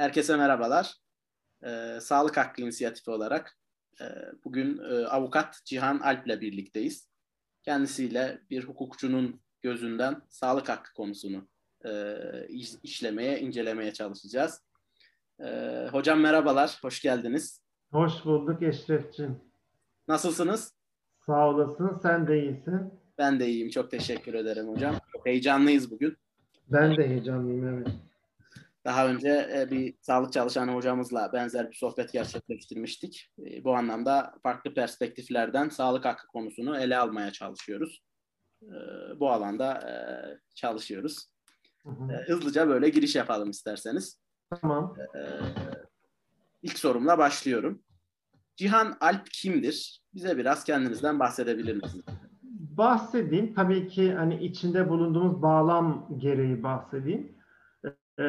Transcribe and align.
Herkese 0.00 0.36
merhabalar. 0.36 0.94
Ee, 1.64 1.98
Sağlık 2.00 2.36
Hakkı 2.36 2.62
İnisiyatifi 2.62 3.10
olarak 3.10 3.58
e, 4.00 4.04
bugün 4.44 4.78
e, 4.78 5.06
avukat 5.06 5.62
Cihan 5.64 5.98
Alp 5.98 6.26
ile 6.26 6.40
birlikteyiz. 6.40 7.08
Kendisiyle 7.62 8.40
bir 8.50 8.64
hukukçunun 8.64 9.40
gözünden 9.62 10.22
sağlık 10.28 10.68
hakkı 10.68 10.92
konusunu 10.92 11.48
e, 11.84 12.14
işlemeye, 12.82 13.40
incelemeye 13.40 13.92
çalışacağız. 13.92 14.62
E, 15.40 15.88
hocam 15.92 16.20
merhabalar, 16.20 16.78
hoş 16.82 17.02
geldiniz. 17.02 17.62
Hoş 17.92 18.24
bulduk 18.24 18.62
Eşref'ciğim. 18.62 19.40
Nasılsınız? 20.08 20.74
Sağ 21.26 21.48
olasın, 21.48 21.98
sen 22.02 22.28
de 22.28 22.42
iyisin. 22.42 22.92
Ben 23.18 23.40
de 23.40 23.48
iyiyim, 23.48 23.70
çok 23.70 23.90
teşekkür 23.90 24.34
ederim 24.34 24.68
hocam. 24.68 24.96
Çok 25.12 25.26
heyecanlıyız 25.26 25.90
bugün. 25.90 26.16
Ben 26.68 26.96
de 26.96 27.08
heyecanlıyım, 27.08 27.68
evet. 27.68 27.88
Daha 28.84 29.08
önce 29.08 29.50
e, 29.54 29.70
bir 29.70 29.94
sağlık 30.00 30.32
çalışanı 30.32 30.74
hocamızla 30.74 31.32
benzer 31.32 31.70
bir 31.70 31.76
sohbet 31.76 32.12
gerçekleştirmiştik. 32.12 33.30
E, 33.38 33.64
bu 33.64 33.76
anlamda 33.76 34.34
farklı 34.42 34.74
perspektiflerden 34.74 35.68
sağlık 35.68 36.04
hakkı 36.04 36.26
konusunu 36.26 36.78
ele 36.78 36.96
almaya 36.96 37.32
çalışıyoruz. 37.32 38.02
E, 38.62 38.76
bu 39.20 39.30
alanda 39.30 39.80
çalışıyoruz. 40.54 41.26
Hı 41.82 41.90
hı. 41.90 42.24
Hızlıca 42.26 42.68
böyle 42.68 42.88
giriş 42.88 43.16
yapalım 43.16 43.50
isterseniz. 43.50 44.20
Tamam. 44.50 44.96
İlk 46.62 46.78
sorumla 46.78 47.18
başlıyorum. 47.18 47.82
Cihan 48.56 48.96
Alp 49.00 49.26
kimdir? 49.32 50.02
Bize 50.14 50.38
biraz 50.38 50.64
kendinizden 50.64 51.18
bahsedebilir 51.18 51.76
misiniz? 51.76 52.04
Bahsedeyim. 52.76 53.54
Tabii 53.54 53.88
ki 53.88 54.14
hani 54.14 54.44
içinde 54.44 54.88
bulunduğumuz 54.88 55.42
bağlam 55.42 56.08
gereği 56.18 56.62
bahsedeyim. 56.62 57.39
E, 58.20 58.24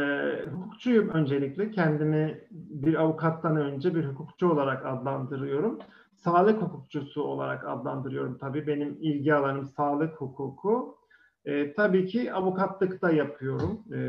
hukukçuyum 0.51 1.09
öncelikle. 1.09 1.71
Kendimi 1.71 2.47
bir 2.51 2.95
avukattan 2.95 3.55
önce 3.55 3.95
bir 3.95 4.05
hukukçu 4.05 4.49
olarak 4.49 4.85
adlandırıyorum. 4.85 5.79
Sağlık 6.13 6.61
hukukçusu 6.61 7.23
olarak 7.23 7.67
adlandırıyorum. 7.67 8.37
Tabii 8.37 8.67
benim 8.67 8.97
ilgi 9.01 9.33
alanım 9.33 9.65
sağlık 9.65 10.21
hukuku. 10.21 10.97
E, 11.45 11.73
tabii 11.73 12.05
ki 12.05 12.33
avukatlık 12.33 13.01
da 13.01 13.11
yapıyorum. 13.11 13.83
E, 13.93 13.99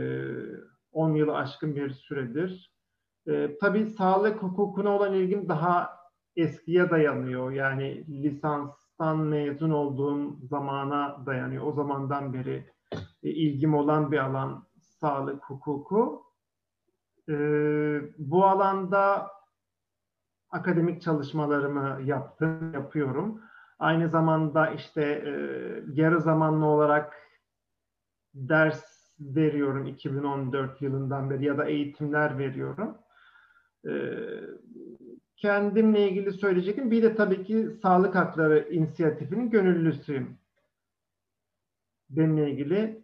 10 0.92 1.14
yılı 1.14 1.36
aşkın 1.36 1.76
bir 1.76 1.90
süredir. 1.90 2.72
E, 3.28 3.58
tabii 3.60 3.86
sağlık 3.86 4.42
hukukuna 4.42 4.90
olan 4.96 5.14
ilgim 5.14 5.48
daha 5.48 5.90
eskiye 6.36 6.90
dayanıyor. 6.90 7.50
Yani 7.50 8.04
lisanstan 8.08 9.18
mezun 9.18 9.70
olduğum 9.70 10.36
zamana 10.42 11.26
dayanıyor. 11.26 11.66
O 11.66 11.72
zamandan 11.72 12.32
beri 12.32 12.66
e, 13.22 13.30
ilgim 13.30 13.74
olan 13.74 14.12
bir 14.12 14.18
alan 14.18 14.64
sağlık 15.02 15.44
hukuku. 15.44 16.22
E, 17.28 17.34
bu 18.18 18.44
alanda 18.44 19.30
akademik 20.50 21.02
çalışmalarımı 21.02 22.02
yaptım, 22.04 22.72
yapıyorum. 22.74 23.40
Aynı 23.78 24.08
zamanda 24.08 24.70
işte 24.70 25.02
e, 25.02 25.32
yarı 25.92 26.20
zamanlı 26.20 26.66
olarak 26.66 27.14
ders 28.34 28.84
veriyorum 29.20 29.86
2014 29.86 30.82
yılından 30.82 31.30
beri 31.30 31.44
ya 31.44 31.58
da 31.58 31.64
eğitimler 31.64 32.38
veriyorum. 32.38 32.98
E, 33.86 33.92
kendimle 35.36 36.08
ilgili 36.08 36.32
söyleyecektim. 36.32 36.90
Bir 36.90 37.02
de 37.02 37.14
tabii 37.14 37.44
ki 37.44 37.70
Sağlık 37.82 38.14
Hakları 38.14 38.68
İnisiyatifinin 38.70 39.50
gönüllüsüyüm. 39.50 40.38
Benimle 42.10 42.50
ilgili 42.50 43.01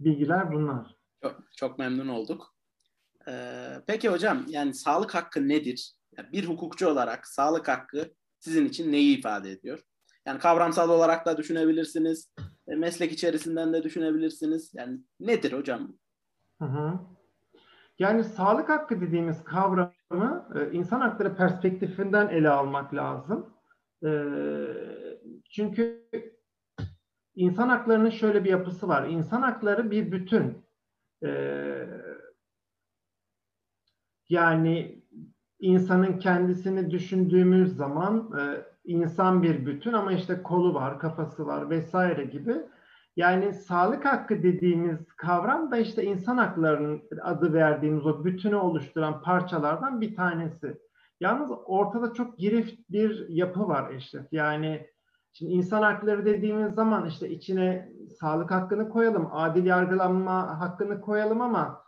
bilgiler 0.00 0.52
bunlar. 0.52 0.96
Çok, 1.22 1.42
çok 1.56 1.78
memnun 1.78 2.08
olduk. 2.08 2.54
Ee, 3.28 3.82
peki 3.86 4.08
hocam 4.08 4.44
yani 4.48 4.74
sağlık 4.74 5.14
hakkı 5.14 5.48
nedir? 5.48 5.92
Yani 6.18 6.32
bir 6.32 6.44
hukukçu 6.44 6.88
olarak 6.88 7.26
sağlık 7.26 7.68
hakkı 7.68 8.10
sizin 8.38 8.66
için 8.66 8.92
neyi 8.92 9.18
ifade 9.18 9.50
ediyor? 9.50 9.82
Yani 10.26 10.38
kavramsal 10.38 10.90
olarak 10.90 11.26
da 11.26 11.36
düşünebilirsiniz, 11.36 12.32
e, 12.68 12.74
meslek 12.74 13.12
içerisinden 13.12 13.72
de 13.72 13.82
düşünebilirsiniz. 13.82 14.74
Yani 14.74 15.00
nedir 15.20 15.52
hocam? 15.52 15.96
Hı 16.58 16.64
hı. 16.64 16.98
Yani 17.98 18.24
sağlık 18.24 18.68
hakkı 18.68 19.00
dediğimiz 19.00 19.44
kavramı 19.44 20.48
e, 20.54 20.72
insan 20.72 21.00
hakları 21.00 21.36
perspektifinden 21.36 22.28
ele 22.28 22.48
almak 22.48 22.94
lazım. 22.94 23.54
E, 24.04 24.10
çünkü 25.50 26.08
İnsan 27.36 27.68
haklarının 27.68 28.10
şöyle 28.10 28.44
bir 28.44 28.50
yapısı 28.50 28.88
var. 28.88 29.08
İnsan 29.08 29.42
hakları 29.42 29.90
bir 29.90 30.12
bütün. 30.12 30.64
Ee, 31.24 31.86
yani 34.28 35.02
insanın 35.60 36.18
kendisini 36.18 36.90
düşündüğümüz 36.90 37.76
zaman 37.76 38.32
e, 38.38 38.64
insan 38.84 39.42
bir 39.42 39.66
bütün 39.66 39.92
ama 39.92 40.12
işte 40.12 40.42
kolu 40.42 40.74
var, 40.74 40.98
kafası 40.98 41.46
var 41.46 41.70
vesaire 41.70 42.24
gibi. 42.24 42.56
Yani 43.16 43.54
sağlık 43.54 44.04
hakkı 44.04 44.42
dediğimiz 44.42 45.12
kavram 45.16 45.70
da 45.70 45.76
işte 45.76 46.04
insan 46.04 46.38
haklarının 46.38 47.02
adı 47.22 47.52
verdiğimiz 47.52 48.06
o 48.06 48.24
bütünü 48.24 48.56
oluşturan 48.56 49.22
parçalardan 49.22 50.00
bir 50.00 50.16
tanesi. 50.16 50.78
Yalnız 51.20 51.50
ortada 51.66 52.12
çok 52.14 52.38
girift 52.38 52.90
bir 52.90 53.28
yapı 53.28 53.68
var 53.68 53.90
Eşref. 53.90 54.32
Yani 54.32 54.86
Şimdi 55.38 55.52
insan 55.52 55.82
hakları 55.82 56.26
dediğimiz 56.26 56.74
zaman 56.74 57.06
işte 57.06 57.30
içine 57.30 57.92
sağlık 58.20 58.50
hakkını 58.50 58.88
koyalım, 58.88 59.28
adil 59.32 59.66
yargılanma 59.66 60.60
hakkını 60.60 61.00
koyalım 61.00 61.40
ama 61.40 61.84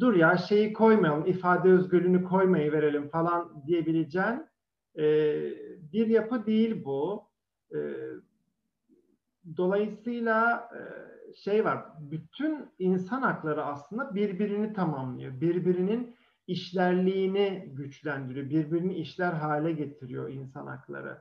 dur 0.00 0.14
ya 0.14 0.36
şeyi 0.36 0.72
koymayalım, 0.72 1.26
ifade 1.26 1.68
özgürlüğünü 1.68 2.24
koymayı 2.24 2.72
verelim 2.72 3.08
falan 3.08 3.66
diyebileceğin 3.66 4.46
e, 4.98 5.04
bir 5.92 6.06
yapı 6.06 6.46
değil 6.46 6.84
bu. 6.84 7.28
E, 7.74 7.78
dolayısıyla 9.56 10.70
e, 10.74 10.80
şey 11.34 11.64
var, 11.64 11.84
bütün 12.00 12.70
insan 12.78 13.22
hakları 13.22 13.64
aslında 13.64 14.14
birbirini 14.14 14.72
tamamlıyor. 14.72 15.40
Birbirinin 15.40 16.16
işlerliğini 16.46 17.72
güçlendiriyor, 17.72 18.50
birbirini 18.50 18.94
işler 18.94 19.32
hale 19.32 19.72
getiriyor 19.72 20.28
insan 20.28 20.66
hakları. 20.66 21.18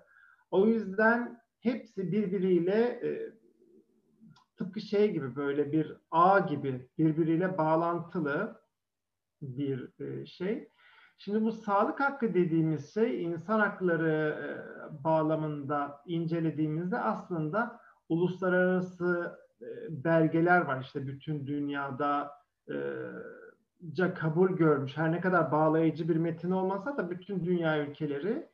O 0.51 0.67
yüzden 0.67 1.42
hepsi 1.63 2.11
birbiriyle 2.11 2.81
e, 2.81 3.31
tıpkı 4.57 4.81
şey 4.81 5.11
gibi 5.11 5.35
böyle 5.35 5.71
bir 5.71 5.97
ağ 6.11 6.39
gibi 6.39 6.89
birbiriyle 6.97 7.57
bağlantılı 7.57 8.61
bir 9.41 9.99
e, 9.99 10.25
şey. 10.25 10.69
Şimdi 11.17 11.41
bu 11.41 11.51
sağlık 11.51 11.99
hakkı 11.99 12.33
dediğimiz 12.33 12.93
şey 12.93 13.23
insan 13.23 13.59
hakları 13.59 14.37
e, 14.43 15.03
bağlamında 15.03 16.01
incelediğimizde 16.05 16.99
aslında 16.99 17.79
uluslararası 18.09 19.39
e, 19.61 19.65
belgeler 20.03 20.61
var 20.61 20.81
işte 20.81 21.07
bütün 21.07 21.47
dünyada 21.47 22.31
e, 22.69 22.75
ca 23.93 24.13
kabul 24.13 24.49
görmüş. 24.49 24.97
Her 24.97 25.11
ne 25.11 25.21
kadar 25.21 25.51
bağlayıcı 25.51 26.09
bir 26.09 26.15
metin 26.15 26.51
olmasa 26.51 26.97
da 26.97 27.09
bütün 27.09 27.45
dünya 27.45 27.85
ülkeleri 27.85 28.47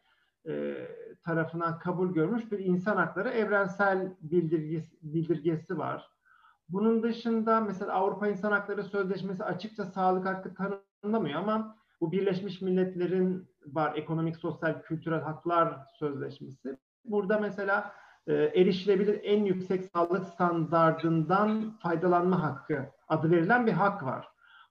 e, 0.48 0.76
tarafından 1.24 1.80
kabul 1.80 2.14
görmüş 2.14 2.52
bir 2.52 2.60
insan 2.60 2.98
hakları 2.98 3.30
evrensel 3.30 4.14
bildirgesi, 4.22 4.98
bildirgesi 5.02 5.78
var. 5.78 6.10
Bunun 6.70 7.04
dışında 7.04 7.62
mesela 7.62 7.94
Avrupa 7.94 8.28
İnsan 8.28 8.52
Hakları 8.52 8.84
Sözleşmesi 8.84 9.44
açıkça 9.44 9.86
sağlık 9.86 10.26
hakkı 10.26 10.54
tanımlamıyor 10.54 11.40
ama 11.40 11.76
bu 12.02 12.12
Birleşmiş 12.12 12.62
Milletler'in 12.62 13.50
var 13.66 13.96
ekonomik, 13.96 14.38
sosyal, 14.38 14.82
kültürel 14.82 15.22
haklar 15.22 15.80
sözleşmesi. 16.00 16.78
Burada 17.06 17.40
mesela 17.40 17.94
e, 18.28 18.34
erişilebilir 18.34 19.20
en 19.24 19.46
yüksek 19.46 19.86
sağlık 19.86 20.26
standardından 20.26 21.78
faydalanma 21.84 22.44
hakkı 22.44 22.86
adı 23.08 23.32
verilen 23.32 23.68
bir 23.68 23.72
hak 23.72 24.04
var. 24.04 24.28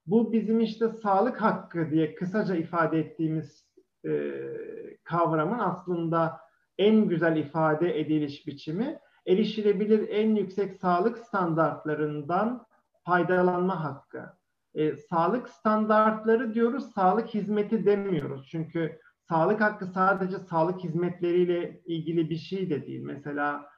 Bu 0.07 0.33
bizim 0.33 0.61
işte 0.61 0.89
sağlık 0.89 1.43
hakkı 1.43 1.91
diye 1.91 2.15
kısaca 2.15 2.55
ifade 2.55 2.99
ettiğimiz 2.99 3.68
e, 4.07 4.11
kavramın 5.05 5.59
aslında 5.59 6.41
en 6.79 7.09
güzel 7.09 7.37
ifade 7.37 8.01
ediliş 8.01 8.47
biçimi 8.47 8.99
erişilebilir 9.27 10.09
en 10.09 10.35
yüksek 10.35 10.75
sağlık 10.75 11.19
standartlarından 11.19 12.67
faydalanma 13.05 13.85
hakkı. 13.85 14.23
E, 14.75 14.97
sağlık 14.97 15.49
standartları 15.49 16.55
diyoruz, 16.55 16.93
sağlık 16.95 17.29
hizmeti 17.29 17.87
demiyoruz. 17.87 18.49
Çünkü 18.51 18.99
sağlık 19.29 19.61
hakkı 19.61 19.87
sadece 19.87 20.39
sağlık 20.39 20.85
hizmetleriyle 20.85 21.81
ilgili 21.87 22.31
bir 22.31 22.37
şey 22.37 22.71
de 22.71 22.87
değil. 22.87 23.03
Mesela 23.03 23.69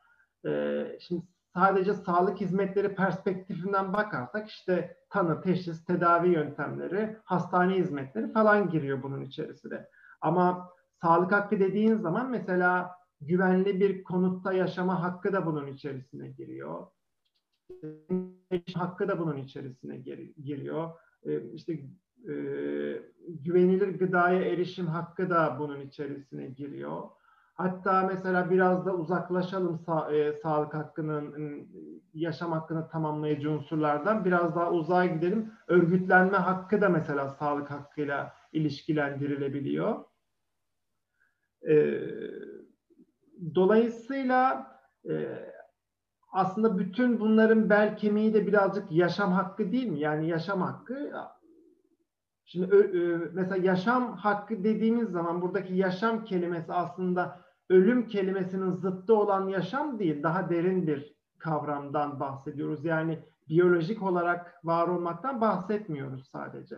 e, 0.46 0.84
şimdi 1.00 1.22
sadece 1.54 1.94
sağlık 1.94 2.40
hizmetleri 2.40 2.94
perspektifinden 2.94 3.92
bakarsak 3.92 4.48
işte 4.48 4.96
tanı, 5.10 5.40
teşhis, 5.40 5.84
tedavi 5.84 6.28
yöntemleri, 6.28 7.16
hastane 7.24 7.74
hizmetleri 7.74 8.32
falan 8.32 8.70
giriyor 8.70 9.02
bunun 9.02 9.20
içerisine. 9.20 9.86
Ama 10.20 10.70
sağlık 11.02 11.32
hakkı 11.32 11.60
dediğin 11.60 11.96
zaman 11.96 12.30
mesela 12.30 12.90
güvenli 13.20 13.80
bir 13.80 14.04
konutta 14.04 14.52
yaşama 14.52 15.02
hakkı 15.02 15.32
da 15.32 15.46
bunun 15.46 15.66
içerisine 15.66 16.28
giriyor. 16.28 16.86
hakkı 18.74 19.08
da 19.08 19.18
bunun 19.18 19.36
içerisine 19.36 19.96
giriyor. 20.44 20.90
Ee, 21.26 21.52
işte 21.52 21.72
e, 22.28 22.34
güvenilir 23.28 23.98
gıdaya 23.98 24.42
erişim 24.42 24.86
hakkı 24.86 25.30
da 25.30 25.56
bunun 25.58 25.80
içerisine 25.80 26.46
giriyor. 26.46 27.02
Hatta 27.54 28.02
mesela 28.02 28.50
biraz 28.50 28.86
da 28.86 28.94
uzaklaşalım 28.96 29.76
sa- 29.86 30.14
e, 30.14 30.32
sağlık 30.32 30.74
hakkının, 30.74 31.68
yaşam 32.14 32.52
hakkını 32.52 32.88
tamamlayıcı 32.88 33.50
unsurlardan 33.50 34.24
biraz 34.24 34.56
daha 34.56 34.72
uzağa 34.72 35.06
gidelim. 35.06 35.52
Örgütlenme 35.68 36.36
hakkı 36.36 36.80
da 36.80 36.88
mesela 36.88 37.28
sağlık 37.28 37.70
hakkıyla 37.70 38.32
ilişkilendirilebiliyor. 38.52 40.04
E, 41.68 42.00
dolayısıyla 43.54 44.70
e, 45.10 45.12
aslında 46.32 46.78
bütün 46.78 47.20
bunların 47.20 47.70
bel 47.70 47.96
kemiği 47.96 48.34
de 48.34 48.46
birazcık 48.46 48.92
yaşam 48.92 49.32
hakkı 49.32 49.72
değil 49.72 49.86
mi? 49.86 50.00
Yani 50.00 50.28
yaşam 50.28 50.60
hakkı 50.60 51.12
Şimdi 52.44 52.74
mesela 53.34 53.56
yaşam 53.56 54.16
hakkı 54.16 54.64
dediğimiz 54.64 55.08
zaman 55.08 55.42
buradaki 55.42 55.74
yaşam 55.74 56.24
kelimesi 56.24 56.72
aslında 56.72 57.40
ölüm 57.68 58.08
kelimesinin 58.08 58.70
zıttı 58.70 59.14
olan 59.14 59.48
yaşam 59.48 59.98
değil, 59.98 60.22
daha 60.22 60.50
derin 60.50 60.86
bir 60.86 61.14
kavramdan 61.38 62.20
bahsediyoruz. 62.20 62.84
Yani 62.84 63.18
biyolojik 63.48 64.02
olarak 64.02 64.60
var 64.64 64.88
olmaktan 64.88 65.40
bahsetmiyoruz 65.40 66.28
sadece. 66.32 66.76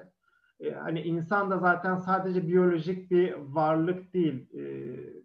E, 0.60 0.70
hani 0.70 1.00
insan 1.00 1.50
da 1.50 1.58
zaten 1.58 1.96
sadece 1.96 2.48
biyolojik 2.48 3.10
bir 3.10 3.34
varlık 3.38 4.14
değil, 4.14 4.58
e, 4.58 4.64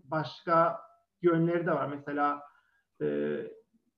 başka 0.03 0.79
yönleri 1.21 1.65
de 1.65 1.71
var. 1.71 1.88
Mesela 1.88 2.41
e, 3.01 3.38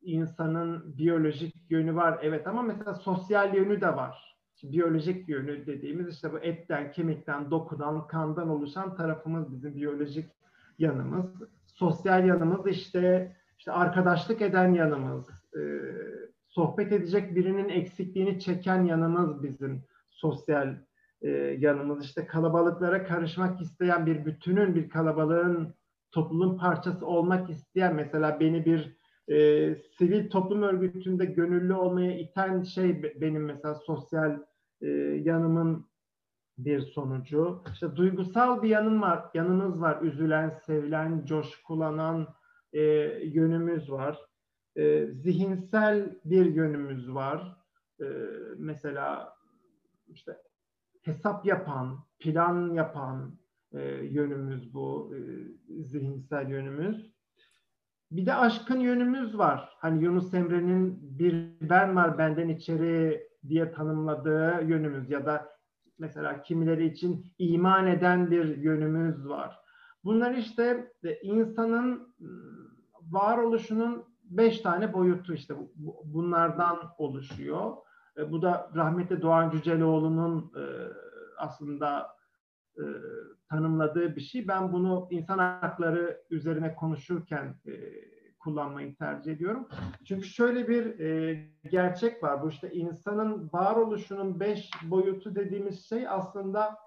insanın 0.02 0.98
biyolojik 0.98 1.56
yönü 1.70 1.96
var, 1.96 2.20
evet 2.22 2.48
ama 2.48 2.62
mesela 2.62 2.94
sosyal 2.94 3.56
yönü 3.56 3.82
de 3.82 3.96
var. 3.96 4.36
Biyolojik 4.64 5.30
yönü 5.30 5.66
dediğimiz 5.66 6.14
işte 6.14 6.34
bu 6.34 6.40
etten, 6.40 6.92
kemikten, 6.92 7.52
dokudan, 7.52 8.08
kandan 8.08 8.50
oluşan 8.50 8.96
tarafımız 8.96 9.52
bizim 9.52 9.76
biyolojik 9.76 10.30
yanımız 10.80 11.26
sosyal 11.80 12.26
yanımız 12.26 12.68
işte 12.68 13.36
işte 13.58 13.72
arkadaşlık 13.72 14.42
eden 14.42 14.74
yanımız, 14.74 15.30
e, 15.56 15.62
sohbet 16.48 16.92
edecek 16.92 17.36
birinin 17.36 17.70
eksikliğini 17.70 18.40
çeken 18.40 18.84
yanımız 18.84 19.44
bizim 19.44 19.84
sosyal 20.10 20.76
e, 21.22 21.30
yanımız. 21.60 22.06
İşte 22.06 22.26
kalabalıklara 22.26 23.04
karışmak 23.04 23.62
isteyen 23.62 24.06
bir 24.06 24.26
bütünün, 24.26 24.76
bir 24.76 24.90
kalabalığın 24.90 25.74
topluluğun 26.12 26.58
parçası 26.58 27.06
olmak 27.06 27.50
isteyen 27.50 27.96
mesela 27.96 28.40
beni 28.40 28.66
bir 28.66 28.98
e, 29.28 29.76
sivil 29.76 30.30
toplum 30.30 30.62
örgütünde 30.62 31.26
gönüllü 31.26 31.74
olmaya 31.74 32.20
iten 32.20 32.64
şey 32.64 33.04
benim 33.22 33.46
mesela 33.46 33.76
sosyal 33.76 34.40
e, 34.82 34.88
yanımın 35.24 35.90
bir 36.58 36.82
sonucu. 36.82 37.64
İşte 37.74 37.96
duygusal 37.96 38.64
bir 38.64 38.70
yanın 38.70 39.02
var, 39.02 39.26
yanımız 39.34 39.82
var. 39.82 40.02
Üzülen, 40.02 40.50
sevilen, 40.50 41.26
coşkulanan 41.26 42.28
e, 42.74 42.82
yönümüz 43.24 43.92
var. 43.92 44.20
E, 44.76 45.06
zihinsel 45.06 46.20
bir 46.26 46.46
yönümüz 46.46 47.14
var. 47.14 47.58
E, 48.02 48.06
mesela 48.58 49.34
işte 50.08 50.38
hesap 51.10 51.46
yapan, 51.46 52.00
plan 52.20 52.74
yapan 52.74 53.36
e, 53.72 53.82
yönümüz 53.90 54.74
bu, 54.74 55.16
e, 55.16 55.20
zihinsel 55.84 56.50
yönümüz. 56.50 57.14
Bir 58.12 58.26
de 58.26 58.34
aşkın 58.34 58.80
yönümüz 58.80 59.38
var. 59.38 59.70
Hani 59.78 60.04
Yunus 60.04 60.34
Emre'nin 60.34 61.00
bir 61.20 61.50
ben 61.62 61.96
var 61.96 62.18
benden 62.18 62.50
içeri 62.50 63.28
diye 63.48 63.72
tanımladığı 63.72 64.64
yönümüz 64.64 65.10
ya 65.10 65.26
da 65.26 65.50
mesela 66.00 66.42
kimileri 66.42 66.86
için 66.86 67.26
iman 67.40 67.88
eden 67.88 68.32
bir 68.32 68.58
yönümüz 68.58 69.28
var. 69.28 69.60
Bunlar 70.04 70.34
işte 70.34 70.92
e, 71.04 71.16
insanın 71.16 72.16
varoluşunun 73.02 74.06
beş 74.24 74.62
tane 74.62 74.94
boyutu 74.94 75.34
işte 75.34 75.54
bunlardan 76.04 76.78
oluşuyor. 76.98 77.78
E, 78.20 78.32
bu 78.32 78.42
da 78.42 78.72
rahmetli 78.76 79.22
Doğan 79.22 79.50
Cüceloğlu'nun 79.50 80.52
e, 80.56 80.64
aslında 81.38 82.20
tanımladığı 83.50 84.16
bir 84.16 84.22
şey. 84.22 84.48
Ben 84.48 84.74
bunu 84.74 85.08
insan 85.12 85.38
hakları 85.38 86.22
üzerine 86.30 86.76
konuşurken 86.76 87.56
kullanmayı 88.40 88.96
tercih 88.96 89.32
ediyorum. 89.32 89.68
Çünkü 90.06 90.28
şöyle 90.28 90.68
bir 90.68 91.00
e, 91.00 91.34
gerçek 91.72 92.24
var. 92.24 92.44
Bu 92.44 92.50
işte 92.50 92.72
insanın 92.72 93.50
varoluşunun 93.54 94.40
beş 94.40 94.72
boyutu 94.84 95.36
dediğimiz 95.36 95.90
şey 95.90 96.08
aslında 96.08 96.78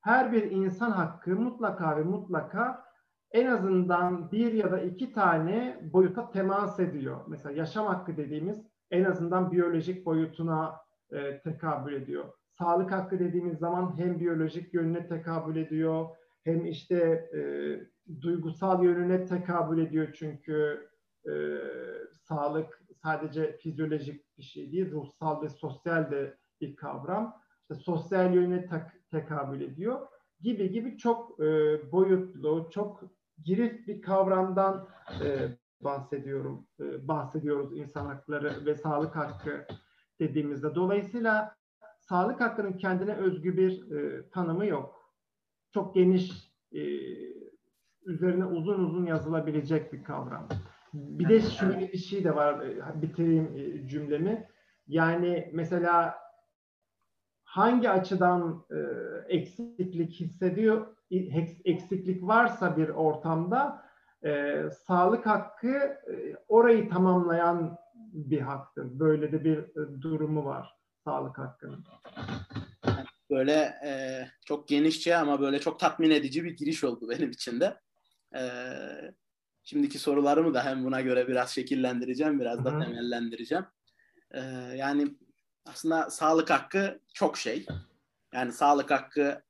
her 0.00 0.32
bir 0.32 0.50
insan 0.50 0.90
hakkı 0.90 1.30
mutlaka 1.30 1.96
ve 1.96 2.02
mutlaka 2.02 2.84
en 3.30 3.46
azından 3.46 4.32
bir 4.32 4.52
ya 4.52 4.72
da 4.72 4.80
iki 4.80 5.12
tane 5.12 5.80
boyuta 5.92 6.30
temas 6.30 6.80
ediyor. 6.80 7.20
Mesela 7.26 7.54
yaşam 7.54 7.86
hakkı 7.86 8.16
dediğimiz 8.16 8.73
en 8.90 9.04
azından 9.04 9.52
biyolojik 9.52 10.06
boyutuna 10.06 10.76
e, 11.12 11.40
tekabül 11.40 11.92
ediyor. 11.92 12.24
Sağlık 12.58 12.92
hakkı 12.92 13.18
dediğimiz 13.18 13.58
zaman 13.58 13.98
hem 13.98 14.20
biyolojik 14.20 14.74
yönüne 14.74 15.08
tekabül 15.08 15.56
ediyor, 15.56 16.06
hem 16.44 16.66
işte 16.66 16.96
e, 17.34 17.40
duygusal 18.20 18.84
yönüne 18.84 19.26
tekabül 19.26 19.78
ediyor 19.86 20.08
çünkü 20.14 20.88
e, 21.26 21.32
sağlık 22.12 22.82
sadece 23.02 23.56
fizyolojik 23.56 24.38
bir 24.38 24.42
şey 24.42 24.72
değil, 24.72 24.92
ruhsal 24.92 25.42
ve 25.42 25.48
sosyal 25.48 26.10
de 26.10 26.36
bir 26.60 26.76
kavram. 26.76 27.36
İşte 27.60 27.74
sosyal 27.74 28.34
yönüne 28.34 28.66
tek, 28.66 29.10
tekabül 29.10 29.60
ediyor 29.60 30.06
gibi 30.40 30.70
gibi 30.70 30.98
çok 30.98 31.40
e, 31.40 31.44
boyutlu, 31.92 32.70
çok 32.70 33.02
girift 33.44 33.88
bir 33.88 34.02
kavramdan 34.02 34.88
e, 35.24 35.48
bahsediyorum, 35.84 36.66
e, 36.80 37.08
bahsediyoruz 37.08 37.78
insan 37.78 38.06
hakları 38.06 38.66
ve 38.66 38.74
sağlık 38.74 39.16
hakkı 39.16 39.66
dediğimizde. 40.20 40.74
Dolayısıyla 40.74 41.56
sağlık 41.98 42.40
hakkının 42.40 42.72
kendine 42.72 43.14
özgü 43.14 43.56
bir 43.56 43.92
e, 43.92 44.28
tanımı 44.28 44.66
yok. 44.66 45.14
Çok 45.74 45.94
geniş 45.94 46.30
e, 46.72 46.80
üzerine 48.04 48.44
uzun 48.44 48.84
uzun 48.84 49.06
yazılabilecek 49.06 49.92
bir 49.92 50.04
kavram. 50.04 50.48
Bir 50.94 51.28
de 51.28 51.40
şöyle 51.40 51.92
bir 51.92 51.98
şey 51.98 52.24
de 52.24 52.36
var, 52.36 52.60
e, 52.60 53.02
bitireyim 53.02 53.56
e, 53.56 53.88
cümlemi. 53.88 54.48
Yani 54.86 55.50
mesela 55.52 56.14
hangi 57.44 57.90
açıdan 57.90 58.64
e, 58.70 58.78
eksiklik 59.28 60.12
hissediyor, 60.12 60.86
eksiklik 61.64 62.22
varsa 62.22 62.76
bir 62.76 62.88
ortamda 62.88 63.83
e, 64.24 64.62
sağlık 64.86 65.26
hakkı 65.26 65.68
e, 65.68 66.36
orayı 66.48 66.90
tamamlayan 66.90 67.78
bir 68.12 68.40
haktır. 68.40 68.98
Böyle 68.98 69.32
de 69.32 69.44
bir 69.44 69.58
e, 69.58 70.02
durumu 70.02 70.44
var 70.44 70.76
sağlık 71.04 71.38
hakkının. 71.38 71.84
Böyle 73.30 73.74
e, 73.84 73.90
çok 74.46 74.68
genişçe 74.68 75.16
ama 75.16 75.40
böyle 75.40 75.60
çok 75.60 75.80
tatmin 75.80 76.10
edici 76.10 76.44
bir 76.44 76.56
giriş 76.56 76.84
oldu 76.84 77.08
benim 77.08 77.30
için 77.30 77.60
de. 77.60 77.76
Ee, 78.36 79.14
şimdiki 79.62 79.98
sorularımı 79.98 80.54
da 80.54 80.64
hem 80.64 80.84
buna 80.84 81.00
göre 81.00 81.28
biraz 81.28 81.50
şekillendireceğim, 81.50 82.40
biraz 82.40 82.64
da 82.64 82.70
Hı-hı. 82.70 82.80
temellendireceğim. 82.80 83.66
Ee, 84.30 84.40
yani 84.76 85.16
aslında 85.66 86.10
sağlık 86.10 86.50
hakkı 86.50 87.00
çok 87.14 87.36
şey. 87.36 87.66
Yani 88.32 88.52
sağlık 88.52 88.90
hakkı 88.90 89.42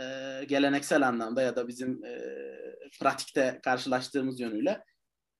e, 0.00 0.44
geleneksel 0.44 1.08
anlamda 1.08 1.42
ya 1.42 1.56
da 1.56 1.68
bizim 1.68 2.04
e, 2.04 2.20
pratikte 3.00 3.60
karşılaştığımız 3.64 4.40
yönüyle 4.40 4.84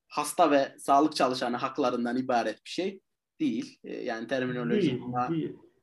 hasta 0.08 0.50
ve 0.50 0.74
sağlık 0.78 1.16
çalışanı 1.16 1.56
haklarından 1.56 2.16
ibaret 2.16 2.64
bir 2.64 2.70
şey 2.70 3.00
değil. 3.40 3.78
E, 3.84 4.04
yani 4.04 4.26
terminoloji 4.26 5.00
buna 5.00 5.30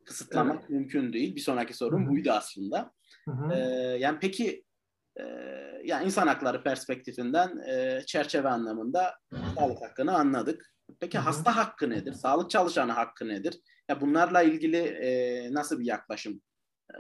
kısıtlamak 0.05 0.59
evet. 0.59 0.69
mümkün 0.69 1.13
değil. 1.13 1.35
Bir 1.35 1.41
sonraki 1.41 1.73
sorum 1.73 2.01
Hı-hı. 2.01 2.09
buydu 2.09 2.31
aslında. 2.31 2.91
Hı-hı. 3.25 3.53
E, 3.53 3.57
yani 3.99 4.17
peki 4.21 4.63
ee, 5.19 5.81
yani 5.83 6.05
insan 6.05 6.27
hakları 6.27 6.63
perspektifinden 6.63 7.57
e, 7.57 8.01
çerçeve 8.05 8.49
anlamında 8.49 9.15
sağlık 9.55 9.81
hakkını 9.81 10.15
anladık. 10.15 10.73
Peki 10.99 11.17
hasta 11.17 11.55
hakkı 11.55 11.89
nedir? 11.89 12.13
Sağlık 12.13 12.49
çalışanı 12.49 12.91
hakkı 12.91 13.27
nedir? 13.27 13.59
Ya 13.89 14.01
bunlarla 14.01 14.41
ilgili 14.41 14.77
e, 14.77 15.53
nasıl 15.53 15.79
bir 15.79 15.85
yaklaşım 15.85 16.33
e, 16.33 16.39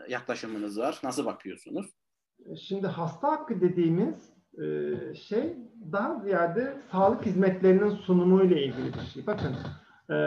yaklaşımınız 0.09 0.79
var? 0.79 0.99
Nasıl 1.03 1.25
bakıyorsunuz? 1.25 1.85
Şimdi 2.67 2.87
hasta 2.87 3.31
hakkı 3.31 3.61
dediğimiz 3.61 4.33
e, 4.57 5.15
şey 5.15 5.57
daha 5.91 6.19
ziyade 6.19 6.77
sağlık 6.91 7.25
hizmetlerinin 7.25 7.89
sunumu 7.89 8.43
ile 8.43 8.63
ilgili 8.63 8.93
bir 8.93 8.99
şey. 9.13 9.27
Bakın 9.27 9.55
e, 10.15 10.17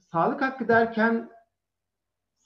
sağlık 0.00 0.42
hakkı 0.42 0.68
derken 0.68 1.30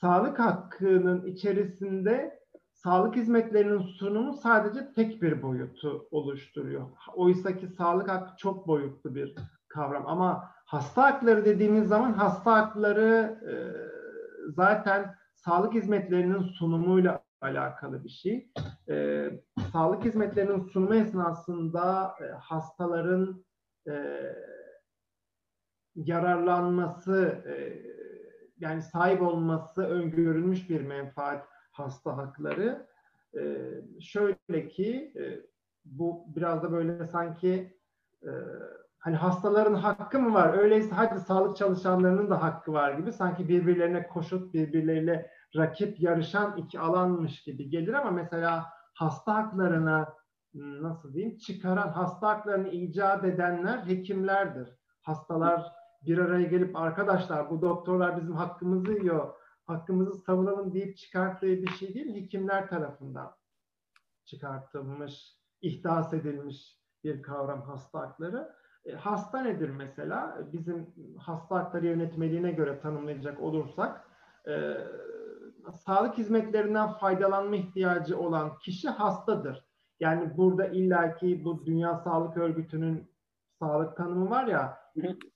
sağlık 0.01 0.39
hakkının 0.39 1.27
içerisinde 1.27 2.41
sağlık 2.73 3.17
hizmetlerinin 3.17 3.83
sunumu 3.83 4.35
sadece 4.35 4.93
tek 4.93 5.23
bir 5.23 5.43
boyutu 5.43 6.09
oluşturuyor. 6.11 6.87
Oysa 7.15 7.57
ki 7.57 7.69
sağlık 7.69 8.09
hakkı 8.09 8.37
çok 8.37 8.67
boyutlu 8.67 9.15
bir 9.15 9.35
kavram. 9.69 10.07
Ama 10.07 10.51
hasta 10.67 11.03
hakları 11.03 11.45
dediğimiz 11.45 11.89
zaman 11.89 12.13
hasta 12.13 12.53
hakları 12.53 13.39
e, 13.51 13.55
zaten 14.53 15.15
sağlık 15.45 15.75
hizmetlerinin 15.75 16.43
sunumuyla 16.43 17.25
alakalı 17.41 18.05
bir 18.05 18.09
şey. 18.09 18.51
E, 18.89 19.27
sağlık 19.73 20.05
hizmetlerinin 20.05 20.61
sunumu 20.61 20.95
esnasında 20.95 22.15
e, 22.21 22.25
hastaların 22.25 23.45
e, 23.89 24.23
yararlanması, 25.95 27.43
e, 27.47 27.83
yani 28.59 28.83
sahip 28.83 29.23
olması 29.23 29.83
öngörülmüş 29.83 30.71
bir 30.71 30.81
menfaat 30.81 31.49
hasta 31.73 32.17
hakları. 32.17 32.87
E, 33.39 33.71
şöyle 34.01 34.69
ki 34.69 35.13
e, 35.17 35.41
bu 35.85 36.25
biraz 36.37 36.63
da 36.63 36.73
böyle 36.73 37.07
sanki 37.07 37.79
e, 38.23 38.31
hani 39.01 39.17
hastaların 39.17 39.75
hakkı 39.75 40.19
mı 40.19 40.35
var? 40.35 40.59
Öyleyse 40.59 40.95
hadi 40.95 41.21
sağlık 41.21 41.57
çalışanlarının 41.57 42.31
da 42.31 42.43
hakkı 42.43 42.73
var 42.73 42.93
gibi 42.93 43.13
sanki 43.13 43.49
birbirlerine 43.49 44.07
koşut, 44.07 44.55
birbirleriyle 44.55 45.31
rakip 45.57 46.01
yarışan 46.01 46.57
iki 46.57 46.81
alanmış 46.81 47.43
gibi 47.43 47.71
gelir 47.71 47.93
ama 47.93 48.11
mesela 48.11 48.67
hasta 48.95 49.35
haklarına 49.35 50.15
hmm, 50.53 50.83
nasıl 50.83 51.15
diyeyim 51.15 51.37
çıkaran 51.37 51.89
hasta 51.89 52.29
haklarını 52.29 52.69
icat 52.69 53.25
edenler 53.25 53.79
hekimlerdir. 53.87 54.69
Hastalar 55.03 55.73
bir 56.03 56.19
araya 56.19 56.47
gelip 56.47 56.77
arkadaşlar 56.77 57.51
bu 57.51 57.63
doktorlar 57.63 58.21
bizim 58.21 58.37
hakkımızı 58.37 58.93
yiyor, 58.93 59.35
hakkımızı 59.67 60.15
savunalım 60.15 60.75
deyip 60.75 60.97
çıkarttığı 60.97 61.47
bir 61.47 61.69
şey 61.69 61.95
değil, 61.95 62.15
hekimler 62.15 62.69
tarafından 62.69 63.33
çıkartılmış, 64.25 65.37
ihdas 65.61 66.13
edilmiş 66.13 66.81
bir 67.05 67.23
kavram 67.23 67.63
hasta 67.63 68.01
hakları. 68.01 68.60
E, 68.85 68.93
hasta 68.93 69.43
nedir 69.43 69.71
mesela? 69.71 70.39
Bizim 70.53 70.95
hasta 71.19 71.57
hakları 71.57 71.87
yönetmeliğine 71.87 72.53
göre 72.53 72.81
tanımlayacak 72.81 73.41
olursak, 73.41 74.05
e, 74.49 74.77
sağlık 75.73 76.19
hizmetlerinden 76.19 76.93
faydalanma 76.93 77.57
ihtiyacı 77.57 78.19
olan 78.19 78.59
kişi 78.59 78.89
hastadır. 78.89 79.65
Yani 80.01 80.37
burada 80.37 80.67
illaki 80.67 81.45
bu 81.45 81.67
Dünya 81.67 81.97
Sağlık 81.97 82.37
Örgütü'nün 82.37 83.11
sağlık 83.59 83.97
tanımı 83.97 84.31
var 84.31 84.47
ya, 84.47 84.79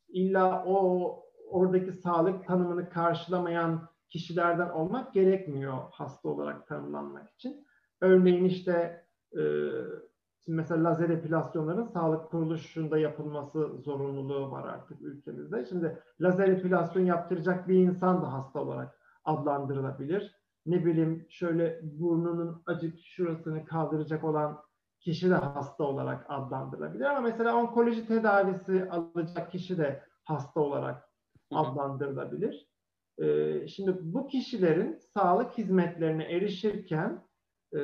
illa 0.08 0.64
o 0.66 1.24
oradaki 1.48 1.92
sağlık 1.92 2.46
tanımını 2.46 2.90
karşılamayan 2.90 3.88
kişilerden 4.08 4.70
olmak 4.70 5.14
gerekmiyor 5.14 5.78
hasta 5.90 6.28
olarak 6.28 6.66
tanımlanmak 6.66 7.30
için. 7.30 7.66
Örneğin 8.00 8.44
işte 8.44 9.04
e, 9.32 9.42
mesela 10.46 10.84
lazer 10.84 11.08
epilasyonların 11.08 11.84
sağlık 11.84 12.30
kuruluşunda 12.30 12.98
yapılması 12.98 13.68
zorunluluğu 13.84 14.50
var 14.50 14.68
artık 14.68 15.02
ülkemizde. 15.02 15.66
Şimdi 15.68 15.98
lazer 16.20 16.48
epilasyon 16.48 17.04
yaptıracak 17.04 17.68
bir 17.68 17.74
insan 17.74 18.22
da 18.22 18.32
hasta 18.32 18.60
olarak 18.60 19.00
adlandırılabilir. 19.24 20.34
Ne 20.66 20.84
bileyim 20.84 21.26
şöyle 21.30 21.80
burnunun 21.82 22.62
acık 22.66 22.98
şurasını 22.98 23.64
kaldıracak 23.64 24.24
olan 24.24 24.62
kişi 25.00 25.30
de 25.30 25.34
hasta 25.34 25.84
olarak 25.84 26.26
adlandırılabilir. 26.28 27.04
Ama 27.04 27.20
mesela 27.20 27.56
onkoloji 27.56 28.06
tedavisi 28.06 28.88
alacak 28.90 29.52
kişi 29.52 29.78
de 29.78 30.02
hasta 30.24 30.60
olarak 30.60 31.08
adlandırılabilir. 31.50 32.68
Ee, 33.18 33.68
şimdi 33.68 33.98
bu 34.02 34.26
kişilerin 34.26 34.98
sağlık 35.16 35.58
hizmetlerine 35.58 36.24
erişirken 36.24 37.24
e, 37.76 37.80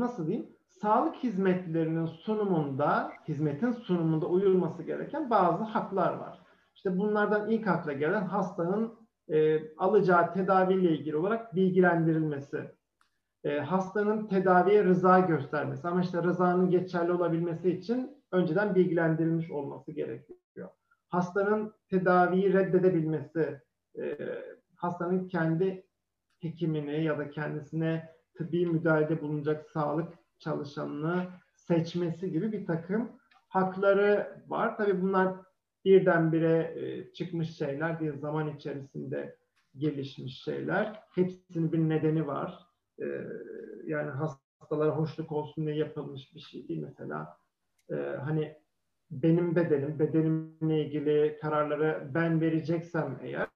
nasıl 0.00 0.26
diyeyim? 0.26 0.48
Sağlık 0.68 1.16
hizmetlerinin 1.16 2.06
sunumunda, 2.06 3.12
hizmetin 3.28 3.72
sunumunda 3.72 4.26
uyulması 4.26 4.82
gereken 4.82 5.30
bazı 5.30 5.64
haklar 5.64 6.14
var. 6.14 6.38
İşte 6.74 6.98
bunlardan 6.98 7.50
ilk 7.50 7.68
akla 7.68 7.92
gelen 7.92 8.24
hastanın 8.24 8.94
e, 9.28 9.60
alacağı 9.76 10.32
tedaviyle 10.34 10.90
ilgili 10.90 11.16
olarak 11.16 11.54
bilgilendirilmesi 11.54 12.70
e, 13.44 13.58
hastanın 13.58 14.26
tedaviye 14.26 14.84
rıza 14.84 15.20
göstermesi. 15.20 15.88
Ama 15.88 16.00
işte 16.00 16.22
rızanın 16.22 16.70
geçerli 16.70 17.12
olabilmesi 17.12 17.70
için 17.70 18.24
önceden 18.32 18.74
bilgilendirilmiş 18.74 19.50
olması 19.50 19.92
gerekiyor. 19.92 20.68
Hastanın 21.08 21.74
tedaviyi 21.90 22.52
reddedebilmesi, 22.52 23.60
e, 23.98 24.18
hastanın 24.76 25.28
kendi 25.28 25.86
hekimini 26.38 27.04
ya 27.04 27.18
da 27.18 27.30
kendisine 27.30 28.08
tıbbi 28.42 28.66
müdahalede 28.66 29.22
bulunacak 29.22 29.70
sağlık 29.70 30.12
çalışanını 30.38 31.26
seçmesi 31.54 32.32
gibi 32.32 32.52
bir 32.52 32.66
takım 32.66 33.12
hakları 33.48 34.42
var. 34.48 34.76
Tabii 34.76 35.02
bunlar 35.02 35.36
birdenbire 35.84 36.74
e, 36.76 37.12
çıkmış 37.12 37.56
şeyler 37.56 38.00
değil, 38.00 38.18
zaman 38.20 38.56
içerisinde 38.56 39.36
gelişmiş 39.76 40.42
şeyler. 40.42 41.02
Hepsinin 41.14 41.72
bir 41.72 41.78
nedeni 41.78 42.26
var. 42.26 42.66
E, 42.98 43.06
yani 43.86 44.10
hastalara 44.10 44.90
hoşluk 44.90 45.32
olsun 45.32 45.66
diye 45.66 45.76
yapılmış 45.76 46.34
bir 46.34 46.40
şey 46.40 46.68
değil 46.68 46.82
mesela. 46.82 47.36
E, 47.90 47.94
hani 47.96 48.56
benim 49.10 49.56
bedenim, 49.56 49.98
bedenimle 49.98 50.84
ilgili 50.86 51.38
kararları 51.40 52.10
ben 52.14 52.40
vereceksem 52.40 53.18
eğer 53.22 53.48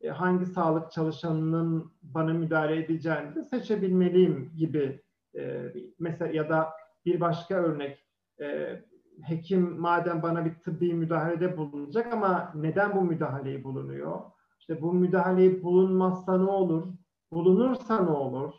e, 0.00 0.08
hangi 0.08 0.46
sağlık 0.46 0.92
çalışanının 0.92 1.92
bana 2.02 2.32
müdahale 2.32 2.76
edeceğini 2.76 3.34
de 3.34 3.44
seçebilmeliyim 3.44 4.52
gibi 4.56 5.02
e, 5.36 5.72
mesela 5.98 6.32
ya 6.32 6.48
da 6.48 6.70
bir 7.06 7.20
başka 7.20 7.54
örnek 7.54 8.06
e, 8.40 8.80
hekim 9.22 9.80
madem 9.80 10.22
bana 10.22 10.44
bir 10.44 10.54
tıbbi 10.54 10.94
müdahalede 10.94 11.56
bulunacak 11.56 12.12
ama 12.12 12.52
neden 12.54 12.96
bu 12.96 13.02
müdahaleyi 13.02 13.64
bulunuyor? 13.64 14.20
İşte 14.60 14.82
bu 14.82 14.92
müdahaleyi 14.92 15.62
bulunmazsa 15.62 16.38
ne 16.38 16.50
olur? 16.50 16.86
Bulunursa 17.32 18.02
ne 18.02 18.10
olur? 18.10 18.54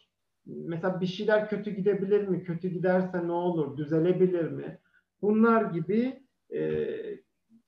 Mesela 0.46 1.02
bir 1.02 1.06
şeyler 1.06 1.50
kötü 1.50 1.72
gidebilir 1.72 2.28
mi? 2.28 2.44
Kötü 2.44 2.68
giderse 2.68 3.28
ne 3.28 3.32
olur? 3.32 3.78
Düzelebilir 3.78 4.52
mi? 4.52 4.80
Bunlar 5.22 5.62
gibi 5.62 6.24
e, 6.54 6.88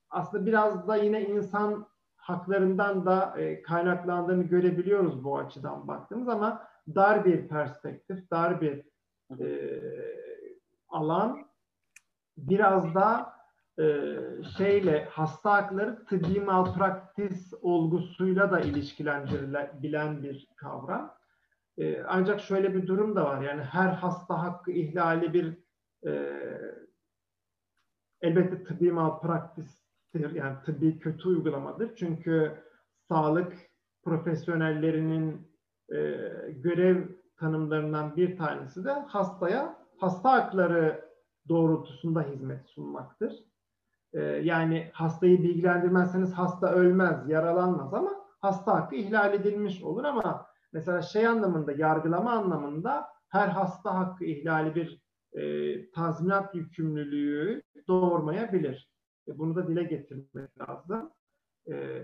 aslında 0.10 0.46
biraz 0.46 0.88
da 0.88 0.96
yine 0.96 1.26
insan 1.26 1.88
haklarından 2.30 3.06
da 3.06 3.40
e, 3.40 3.62
kaynaklandığını 3.62 4.44
görebiliyoruz 4.44 5.24
bu 5.24 5.38
açıdan 5.38 5.88
baktığımız 5.88 6.30
ama 6.30 6.68
dar 6.96 7.26
bir 7.26 7.48
perspektif, 7.48 8.32
dar 8.32 8.62
bir 8.62 8.86
e, 9.40 9.48
alan 10.90 11.46
biraz 12.38 12.96
da 12.96 13.34
e, 13.80 14.16
şeyle 14.58 15.06
hasta 15.06 15.52
hakları 15.52 16.06
tıbbi 16.06 16.40
malpraktis 16.40 17.54
olgusuyla 17.62 18.52
da 18.52 18.60
ilişkilendirilebilen 18.60 20.24
bir 20.24 20.48
kavram. 20.56 21.16
E, 21.78 22.04
ancak 22.04 22.42
şöyle 22.42 22.74
bir 22.76 22.88
durum 22.88 23.16
da 23.16 23.26
var. 23.26 23.42
Yani 23.42 23.62
her 23.62 23.90
hasta 23.90 24.44
hakkı 24.44 24.72
ihlali 24.72 25.34
bir 25.34 25.58
e, 26.06 26.44
elbette 28.22 28.64
tıbbi 28.64 28.92
malpraktistir. 28.92 29.89
Yani 30.14 30.56
tıbbi 30.66 31.00
kötü 31.00 31.30
uygulamadır. 31.30 31.96
Çünkü 31.96 32.52
sağlık 33.10 33.54
profesyonellerinin 34.04 35.52
e, 35.92 35.98
görev 36.50 37.08
tanımlarından 37.40 38.16
bir 38.16 38.38
tanesi 38.38 38.86
de 38.86 38.92
hastaya 38.92 39.80
hasta 39.98 40.32
hakları 40.32 41.10
doğrultusunda 41.50 42.22
hizmet 42.22 42.70
sunmaktır. 42.70 43.34
E, 44.14 44.22
yani 44.22 44.90
hastayı 44.94 45.44
bilgilendirmezseniz 45.44 46.34
hasta 46.34 46.72
ölmez, 46.72 47.30
yaralanmaz 47.30 47.94
ama 47.94 48.12
hasta 48.40 48.74
hakkı 48.74 48.96
ihlal 48.96 49.34
edilmiş 49.34 49.84
olur 49.84 50.04
ama 50.04 50.46
mesela 50.74 51.02
şey 51.02 51.28
anlamında, 51.28 51.72
yargılama 51.72 52.32
anlamında 52.32 53.08
her 53.30 53.48
hasta 53.48 53.96
hakkı 53.96 54.26
ihlali 54.26 54.76
bir 54.76 55.02
e, 55.34 55.92
tazminat 55.92 56.56
yükümlülüğü 56.56 57.62
doğurmayabilir. 57.88 58.90
E, 59.30 59.38
bunu 59.38 59.56
da 59.56 59.68
dile 59.68 59.84
getirmek 59.84 60.60
lazım. 60.60 61.12
E, 61.72 62.04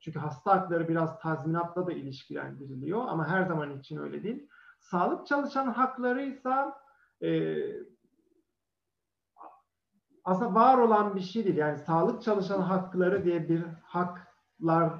çünkü 0.00 0.18
hasta 0.18 0.56
hakları 0.56 0.88
biraz 0.88 1.18
tazminatla 1.20 1.86
da 1.86 1.92
ilişkilendiriliyor 1.92 3.08
ama 3.08 3.28
her 3.28 3.42
zaman 3.42 3.78
için 3.78 3.96
öyle 3.96 4.22
değil. 4.22 4.48
Sağlık 4.80 5.26
çalışan 5.26 5.66
hakları 5.66 6.22
ise 6.22 6.50
aslında 10.24 10.54
var 10.54 10.78
olan 10.78 11.16
bir 11.16 11.20
şey 11.20 11.44
değil. 11.44 11.56
Yani 11.56 11.78
sağlık 11.78 12.22
çalışan 12.22 12.60
hakları 12.62 13.24
diye 13.24 13.48
bir 13.48 13.64
haklar 13.82 14.92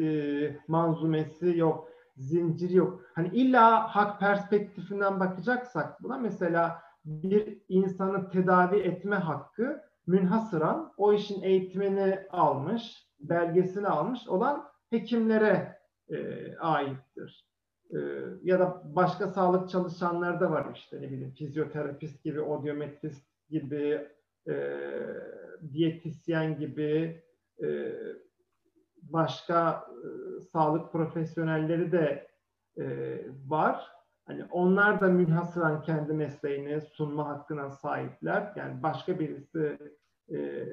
e, 0.00 0.56
manzumesi 0.68 1.56
yok 1.56 1.88
zinciri 2.16 2.76
yok. 2.76 3.00
Hani 3.14 3.28
illa 3.28 3.96
hak 3.96 4.20
perspektifinden 4.20 5.20
bakacaksak 5.20 6.02
buna 6.02 6.18
mesela 6.18 6.82
bir 7.04 7.62
insanı 7.68 8.30
tedavi 8.30 8.76
etme 8.76 9.16
hakkı 9.16 9.82
münhasıran 10.06 10.92
o 10.96 11.12
işin 11.12 11.42
eğitimini 11.42 12.18
almış, 12.30 13.06
belgesini 13.20 13.86
almış 13.86 14.28
olan 14.28 14.68
hekimlere 14.90 15.78
e, 16.08 16.16
aittir. 16.56 17.46
E, 17.90 17.98
ya 18.42 18.60
da 18.60 18.82
başka 18.84 19.28
sağlık 19.28 19.70
çalışanları 19.70 20.40
da 20.40 20.50
var 20.50 20.66
işte 20.74 21.02
ne 21.02 21.10
bileyim 21.10 21.34
fizyoterapist 21.34 22.24
gibi, 22.24 22.40
odyometrist 22.40 23.26
gibi, 23.50 24.08
e, 24.48 24.82
diyetisyen 25.72 26.58
gibi, 26.58 27.22
e, 27.62 27.92
başka 29.02 29.86
e, 29.90 30.40
sağlık 30.40 30.92
profesyonelleri 30.92 31.92
de 31.92 32.28
e, 32.78 32.84
var. 33.46 33.95
Hani 34.26 34.44
onlar 34.50 35.00
da 35.00 35.08
münhasıran 35.08 35.82
kendi 35.82 36.12
mesleğini 36.12 36.80
sunma 36.80 37.28
hakkına 37.28 37.70
sahipler. 37.70 38.52
Yani 38.56 38.82
başka 38.82 39.18
birisi 39.18 39.78
e, 40.32 40.66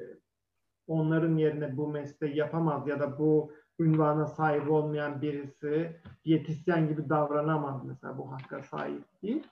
onların 0.86 1.36
yerine 1.36 1.76
bu 1.76 1.88
mesleği 1.88 2.36
yapamaz 2.36 2.88
ya 2.88 3.00
da 3.00 3.18
bu 3.18 3.52
ünvana 3.78 4.26
sahip 4.26 4.70
olmayan 4.70 5.22
birisi 5.22 6.00
diyetisyen 6.24 6.88
gibi 6.88 7.08
davranamaz 7.08 7.84
mesela 7.84 8.18
bu 8.18 8.32
hakka 8.32 8.62
sahip 8.62 9.22
değil. 9.22 9.46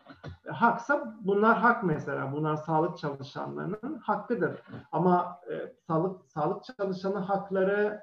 Haksa 0.47 1.17
bunlar 1.21 1.59
hak 1.59 1.85
mesela. 1.85 2.33
Bunlar 2.33 2.57
sağlık 2.57 2.99
çalışanlarının 2.99 3.99
hakkıdır. 3.99 4.63
Ama 4.93 5.41
e, 5.51 5.73
sağlık 5.87 6.27
sağlık 6.27 6.65
çalışanı 6.65 7.19
hakları 7.19 8.01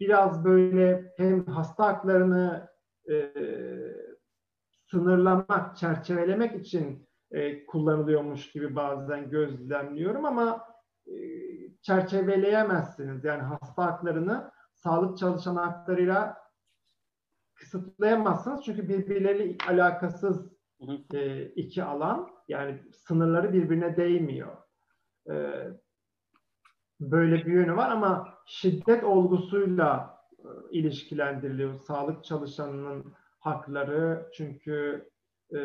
biraz 0.00 0.44
böyle 0.44 1.12
hem 1.16 1.46
hasta 1.46 1.86
haklarını 1.86 2.68
e, 3.10 3.32
sınırlamak, 4.90 5.76
çerçevelemek 5.76 6.66
için 6.66 7.08
e, 7.30 7.66
kullanılıyormuş 7.66 8.52
gibi 8.52 8.76
bazen 8.76 9.30
gözlemliyorum 9.30 10.24
ama 10.24 10.64
e, 11.06 11.14
çerçeveleyemezsiniz. 11.82 13.24
Yani 13.24 13.42
hasta 13.42 13.84
haklarını 13.84 14.50
sağlık 14.74 15.18
çalışan 15.18 15.56
haklarıyla 15.56 16.36
kısıtlayamazsınız. 17.54 18.64
Çünkü 18.64 18.88
birbirleriyle 18.88 19.56
alakasız 19.68 20.52
e, 21.14 21.44
iki 21.44 21.84
alan. 21.84 22.28
Yani 22.48 22.82
sınırları 22.92 23.52
birbirine 23.52 23.96
değmiyor. 23.96 24.56
E, 25.30 25.34
böyle 27.00 27.46
bir 27.46 27.52
yönü 27.52 27.76
var 27.76 27.90
ama 27.90 28.28
şiddet 28.46 29.04
olgusuyla 29.04 30.18
e, 30.38 30.48
ilişkilendiriliyor. 30.70 31.80
Sağlık 31.80 32.24
çalışanının 32.24 33.14
hakları 33.40 34.30
çünkü 34.34 35.08
e, 35.54 35.58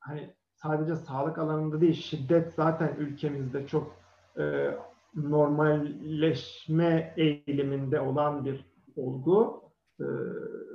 hani 0.00 0.34
sadece 0.54 0.96
sağlık 0.96 1.38
alanında 1.38 1.80
değil 1.80 1.94
şiddet 1.94 2.54
zaten 2.54 2.96
ülkemizde 2.98 3.66
çok 3.66 3.96
e, 4.38 4.70
normalleşme 5.14 7.14
eğiliminde 7.16 8.00
olan 8.00 8.44
bir 8.44 8.64
olgu. 8.96 9.62
E, 10.00 10.04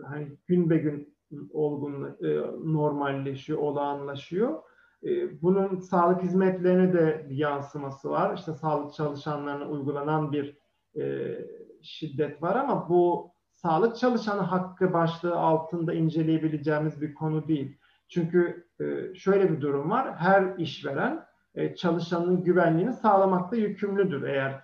hani 0.08 0.38
gün 0.48 0.70
be 0.70 0.78
gün 0.78 1.18
olgun 1.54 2.18
e, 2.24 2.38
normalleşiyor, 2.74 3.60
olağanlaşıyor. 3.60 4.62
E, 5.04 5.42
bunun 5.42 5.80
sağlık 5.80 6.22
hizmetlerine 6.22 6.94
de 6.94 7.26
bir 7.30 7.36
yansıması 7.36 8.10
var. 8.10 8.38
İşte 8.38 8.54
sağlık 8.54 8.94
çalışanlarına 8.94 9.70
uygulanan 9.70 10.32
bir 10.32 10.58
e, 11.00 11.38
şiddet 11.82 12.42
var 12.42 12.56
ama 12.56 12.90
bu 12.90 13.31
sağlık 13.62 13.98
çalışanı 13.98 14.42
hakkı 14.42 14.94
başlığı 14.94 15.36
altında 15.36 15.94
inceleyebileceğimiz 15.94 17.02
bir 17.02 17.14
konu 17.14 17.48
değil. 17.48 17.78
Çünkü 18.10 18.68
e, 18.80 19.16
şöyle 19.16 19.52
bir 19.52 19.62
durum 19.62 19.90
var. 19.90 20.16
Her 20.16 20.58
işveren 20.58 21.26
e, 21.56 21.76
çalışanın 21.76 22.44
güvenliğini 22.44 22.94
sağlamakta 22.94 23.56
yükümlüdür. 23.56 24.24
Eğer 24.24 24.64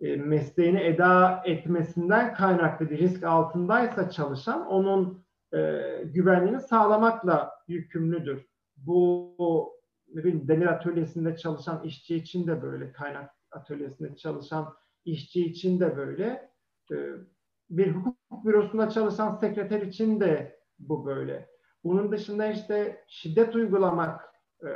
e, 0.00 0.16
mesleğini 0.16 0.80
eda 0.80 1.42
etmesinden 1.44 2.34
kaynaklı 2.34 2.90
bir 2.90 2.98
risk 2.98 3.24
altındaysa 3.24 4.10
çalışan 4.10 4.66
onun 4.66 5.26
güvenliğini 6.04 6.60
sağlamakla 6.60 7.52
yükümlüdür. 7.68 8.46
Bu 8.76 9.72
bileyim, 10.08 10.48
demir 10.48 10.66
atölyesinde 10.66 11.36
çalışan 11.36 11.82
işçi 11.84 12.16
için 12.16 12.46
de 12.46 12.62
böyle, 12.62 12.92
kaynak 12.92 13.30
atölyesinde 13.50 14.16
çalışan 14.16 14.74
işçi 15.04 15.46
için 15.46 15.80
de 15.80 15.96
böyle 15.96 16.50
bir 17.70 17.94
hukuk 17.94 18.44
bürosunda 18.44 18.88
çalışan 18.88 19.34
sekreter 19.34 19.82
için 19.82 20.20
de 20.20 20.60
bu 20.78 21.06
böyle. 21.06 21.48
Bunun 21.84 22.12
dışında 22.12 22.46
işte 22.46 23.04
şiddet 23.08 23.54
uygulamak, 23.54 24.34
e, 24.62 24.68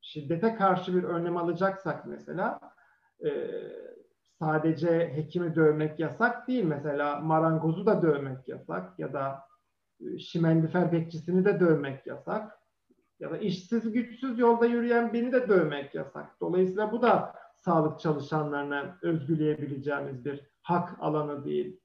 şiddete 0.00 0.54
karşı 0.54 0.96
bir 0.96 1.04
önlem 1.04 1.36
alacaksak 1.36 2.06
mesela 2.06 2.60
e, 3.24 3.30
sadece 4.38 5.12
hekimi 5.14 5.54
dövmek 5.54 6.00
yasak 6.00 6.48
değil. 6.48 6.64
Mesela 6.64 7.20
marangozu 7.20 7.86
da 7.86 8.02
dövmek 8.02 8.48
yasak 8.48 8.98
ya 8.98 9.12
da 9.12 9.40
e, 10.00 10.18
şimendifer 10.18 10.92
bekçisini 10.92 11.44
de 11.44 11.60
dövmek 11.60 12.06
yasak. 12.06 12.58
Ya 13.18 13.30
da 13.30 13.38
işsiz 13.38 13.92
güçsüz 13.92 14.38
yolda 14.38 14.66
yürüyen 14.66 15.12
birini 15.12 15.32
de 15.32 15.48
dövmek 15.48 15.94
yasak. 15.94 16.40
Dolayısıyla 16.40 16.92
bu 16.92 17.02
da 17.02 17.34
sağlık 17.54 18.00
çalışanlarına 18.00 18.98
özgüleyebileceğimiz 19.02 20.24
bir 20.24 20.40
hak 20.62 20.96
alanı 21.00 21.44
değil. 21.44 21.80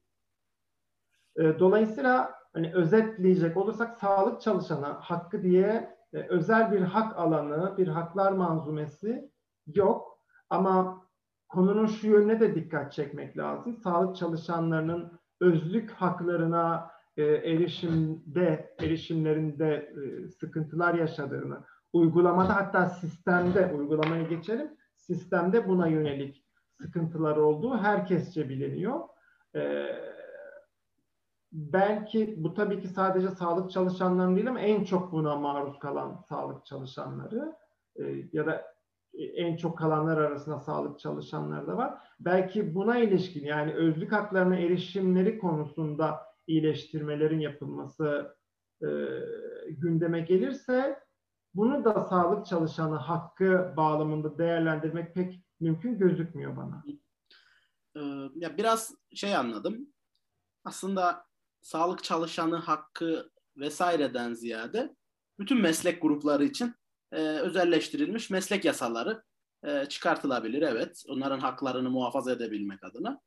E, 1.36 1.58
dolayısıyla 1.58 2.34
hani 2.52 2.74
özetleyecek 2.74 3.56
olursak 3.56 3.98
sağlık 3.98 4.40
çalışanı 4.40 4.86
hakkı 4.86 5.42
diye 5.42 5.96
e, 6.12 6.18
özel 6.18 6.72
bir 6.72 6.80
hak 6.80 7.18
alanı, 7.18 7.76
bir 7.78 7.88
haklar 7.88 8.32
manzumesi 8.32 9.30
yok. 9.74 10.18
Ama 10.50 11.06
konunun 11.48 11.86
şu 11.86 12.06
yönüne 12.06 12.40
de 12.40 12.54
dikkat 12.54 12.92
çekmek 12.92 13.38
lazım. 13.38 13.76
Sağlık 13.76 14.16
çalışanlarının 14.16 15.20
özlük 15.40 15.90
haklarına 15.90 16.90
e, 17.16 17.22
erişimde, 17.24 18.74
erişimlerinde 18.80 19.74
e, 19.74 20.28
sıkıntılar 20.28 20.94
yaşadığını, 20.94 21.64
uygulamada 21.92 22.56
hatta 22.56 22.88
sistemde, 22.88 23.72
uygulamaya 23.74 24.22
geçelim, 24.22 24.70
sistemde 24.96 25.68
buna 25.68 25.86
yönelik 25.88 26.44
sıkıntılar 26.80 27.36
olduğu 27.36 27.78
herkesçe 27.78 28.48
biliniyor. 28.48 29.00
E, 29.54 29.60
belki 31.52 32.34
bu 32.44 32.54
tabii 32.54 32.80
ki 32.80 32.88
sadece 32.88 33.28
sağlık 33.28 33.70
çalışanlarının 33.70 34.36
değil 34.36 34.48
ama 34.48 34.60
en 34.60 34.84
çok 34.84 35.12
buna 35.12 35.36
maruz 35.36 35.78
kalan 35.78 36.24
sağlık 36.28 36.66
çalışanları 36.66 37.56
e, 37.96 38.02
ya 38.32 38.46
da 38.46 38.74
e, 39.14 39.24
en 39.24 39.56
çok 39.56 39.78
kalanlar 39.78 40.18
arasında 40.18 40.60
sağlık 40.60 41.00
çalışanları 41.00 41.66
da 41.66 41.76
var. 41.76 41.94
Belki 42.20 42.74
buna 42.74 42.98
ilişkin 42.98 43.44
yani 43.44 43.74
özlük 43.74 44.12
haklarına 44.12 44.56
erişimleri 44.56 45.38
konusunda 45.38 46.20
iyileştirmelerin 46.46 47.40
yapılması 47.40 48.36
e, 48.82 48.88
gündeme 49.68 50.20
gelirse 50.20 51.02
bunu 51.54 51.84
da 51.84 52.04
sağlık 52.04 52.46
çalışanı 52.46 52.96
hakkı 52.96 53.74
bağlamında 53.76 54.38
değerlendirmek 54.38 55.14
pek 55.14 55.42
mümkün 55.60 55.98
gözükmüyor 55.98 56.56
bana. 56.56 56.84
Ee, 57.96 58.00
ya 58.34 58.56
biraz 58.56 58.94
şey 59.14 59.36
anladım. 59.36 59.88
Aslında 60.64 61.24
sağlık 61.62 62.04
çalışanı 62.04 62.56
hakkı 62.56 63.30
vesaireden 63.56 64.34
ziyade 64.34 64.96
bütün 65.38 65.60
meslek 65.60 66.02
grupları 66.02 66.44
için 66.44 66.74
e, 67.12 67.20
özelleştirilmiş 67.20 68.30
meslek 68.30 68.64
yasaları 68.64 69.22
e, 69.64 69.86
çıkartılabilir. 69.86 70.62
Evet, 70.62 71.02
onların 71.08 71.40
haklarını 71.40 71.90
muhafaza 71.90 72.32
edebilmek 72.32 72.84
adına. 72.84 73.20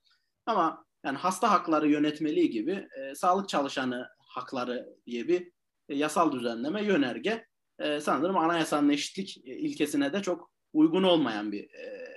Ama 0.45 0.85
yani 1.05 1.17
hasta 1.17 1.51
hakları 1.51 1.89
yönetmeliği 1.89 2.49
gibi 2.49 2.87
e, 2.99 3.15
sağlık 3.15 3.49
çalışanı 3.49 4.07
hakları 4.19 4.95
diye 5.05 5.27
bir 5.27 5.51
e, 5.89 5.95
yasal 5.95 6.31
düzenleme 6.31 6.83
yönerge 6.83 7.45
e, 7.79 7.99
sanırım 7.99 8.37
anayasanın 8.37 8.89
eşitlik 8.89 9.37
e, 9.37 9.55
ilkesine 9.57 10.13
de 10.13 10.21
çok 10.21 10.51
uygun 10.73 11.03
olmayan 11.03 11.51
bir 11.51 11.63
e, 11.63 12.14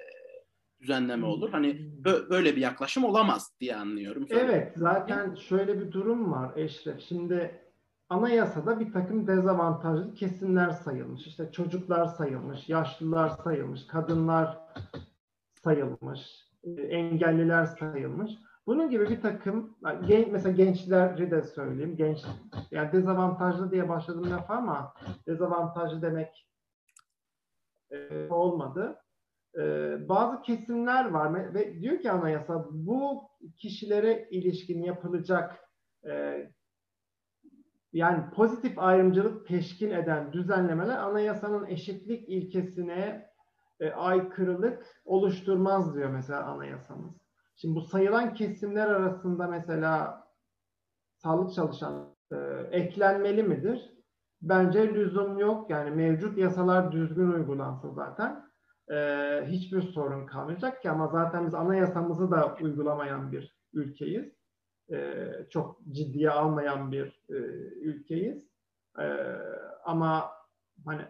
düzenleme 0.81 1.23
hmm. 1.23 1.33
olur. 1.33 1.51
Hani 1.51 1.69
bö- 2.03 2.31
böyle 2.31 2.57
bir 2.57 2.61
yaklaşım 2.61 3.05
olamaz 3.05 3.53
diye 3.61 3.77
anlıyorum. 3.77 4.27
Evet 4.31 4.73
zaten 4.77 5.35
şöyle 5.35 5.81
bir 5.81 5.93
durum 5.93 6.33
var 6.33 6.53
Eşref. 6.57 7.01
Şimdi 7.01 7.61
anayasada 8.09 8.81
bir 8.81 8.93
takım 8.93 9.27
dezavantajlı 9.27 10.15
kesimler 10.15 10.71
sayılmış. 10.71 11.27
İşte 11.27 11.53
çocuklar 11.53 12.07
sayılmış, 12.07 12.69
yaşlılar 12.69 13.29
sayılmış, 13.29 13.87
kadınlar 13.87 14.59
sayılmış, 15.65 16.21
e, 16.65 16.71
engelliler 16.71 17.65
sayılmış. 17.65 18.33
Bunun 18.67 18.91
gibi 18.91 19.11
bir 19.11 19.21
takım, 19.21 19.77
mesela 20.31 20.51
gençleri 20.51 21.31
de 21.31 21.43
söyleyeyim. 21.43 21.97
Genç, 21.97 22.19
yani 22.71 22.93
dezavantajlı 22.93 23.71
diye 23.71 23.89
başladım 23.89 24.31
laf 24.31 24.51
ama 24.51 24.95
dezavantajlı 25.27 26.03
demek 26.03 26.49
e, 27.91 28.29
olmadı. 28.31 28.97
Ee, 29.57 30.09
bazı 30.09 30.43
kesimler 30.43 31.11
var 31.11 31.55
ve 31.55 31.81
diyor 31.81 31.99
ki 32.01 32.11
anayasa 32.11 32.67
bu 32.71 33.31
kişilere 33.57 34.29
ilişkin 34.31 34.83
yapılacak 34.83 35.59
e, 36.09 36.43
yani 37.93 38.31
pozitif 38.31 38.79
ayrımcılık 38.79 39.47
teşkil 39.47 39.91
eden 39.91 40.33
düzenlemeler 40.33 40.97
anayasanın 40.97 41.67
eşitlik 41.67 42.29
ilkesine 42.29 43.29
e, 43.81 43.91
aykırılık 43.91 44.87
oluşturmaz 45.05 45.95
diyor 45.95 46.11
mesela 46.11 46.45
anayasamız. 46.45 47.15
Şimdi 47.57 47.75
bu 47.75 47.81
sayılan 47.81 48.35
kesimler 48.35 48.87
arasında 48.87 49.47
mesela 49.47 50.25
sağlık 51.17 51.55
çalışan 51.55 52.17
e, 52.33 52.37
eklenmeli 52.71 53.43
midir? 53.43 53.93
Bence 54.43 54.95
lüzum 54.95 55.39
yok. 55.39 55.71
Yani 55.71 55.91
mevcut 55.91 56.39
yasalar 56.39 56.93
düzgün 56.93 57.33
uygulansa 57.33 57.91
zaten 57.91 58.48
e, 58.91 58.97
hiçbir 59.47 59.83
sorun 59.83 60.27
kalmayacak 60.27 60.83
ki 60.83 60.91
ama 60.91 61.09
zaten 61.09 61.47
biz 61.47 61.55
anayasamızı 61.55 62.31
da 62.31 62.57
uygulamayan 62.61 63.33
bir 63.33 63.59
ülkeyiz. 63.73 64.39
E, 64.93 65.27
çok 65.51 65.81
ciddiye 65.91 66.31
almayan 66.31 66.93
bir 66.93 67.25
e, 67.29 67.35
ülkeyiz. 67.81 68.49
E, 68.99 69.07
ama 69.85 70.31
hani 70.87 71.03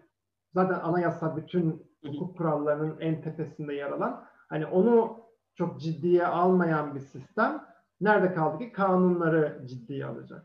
zaten 0.55 0.81
anayasa 0.81 1.37
bütün 1.37 1.89
hukuk 2.05 2.37
kurallarının 2.37 3.01
en 3.01 3.23
tepesinde 3.23 3.75
yer 3.75 3.91
alan 3.91 4.25
hani 4.49 4.67
onu 4.67 5.25
çok 5.55 5.81
ciddiye 5.81 6.27
almayan 6.27 6.95
bir 6.95 7.01
sistem 7.01 7.65
nerede 8.01 8.35
kaldı 8.35 8.59
ki 8.59 8.73
kanunları 8.73 9.63
ciddiye 9.67 10.07
alacak. 10.07 10.45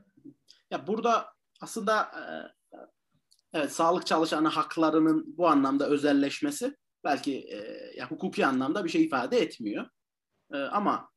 Ya 0.72 0.88
burada 0.88 1.26
aslında 1.62 2.02
e, 2.02 2.24
evet 3.54 3.72
sağlık 3.72 4.06
çalışanı 4.06 4.48
haklarının 4.48 5.38
bu 5.38 5.48
anlamda 5.48 5.88
özelleşmesi 5.88 6.78
belki 7.04 7.38
e, 7.38 7.58
ya 7.98 8.12
hukuki 8.12 8.46
anlamda 8.46 8.86
bir 8.86 8.90
şey 8.90 9.04
ifade 9.04 9.38
etmiyor. 9.38 9.86
E, 10.54 10.58
ama 10.58 11.10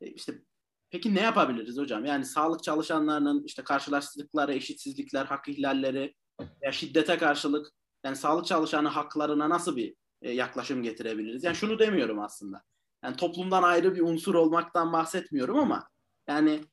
e, 0.00 0.06
işte 0.06 0.42
peki 0.90 1.14
ne 1.14 1.20
yapabiliriz 1.20 1.78
hocam? 1.78 2.04
Yani 2.04 2.24
sağlık 2.24 2.62
çalışanlarının 2.62 3.44
işte 3.44 3.64
karşılaştıkları 3.64 4.54
eşitsizlikler, 4.54 5.24
hak 5.24 5.48
ihlalleri 5.48 6.14
ya 6.62 6.72
şiddete 6.72 7.18
karşılık 7.18 7.72
yani 8.04 8.16
sağlık 8.16 8.46
çalışanı 8.46 8.88
haklarına 8.88 9.48
nasıl 9.48 9.76
bir 9.76 9.94
e, 10.22 10.30
yaklaşım 10.30 10.82
getirebiliriz? 10.82 11.44
Yani 11.44 11.56
şunu 11.56 11.78
demiyorum 11.78 12.18
aslında. 12.18 12.62
Yani 13.04 13.16
toplumdan 13.16 13.62
ayrı 13.62 13.94
bir 13.94 14.00
unsur 14.00 14.34
olmaktan 14.34 14.92
bahsetmiyorum 14.92 15.58
ama 15.58 15.88
yani 16.28 16.64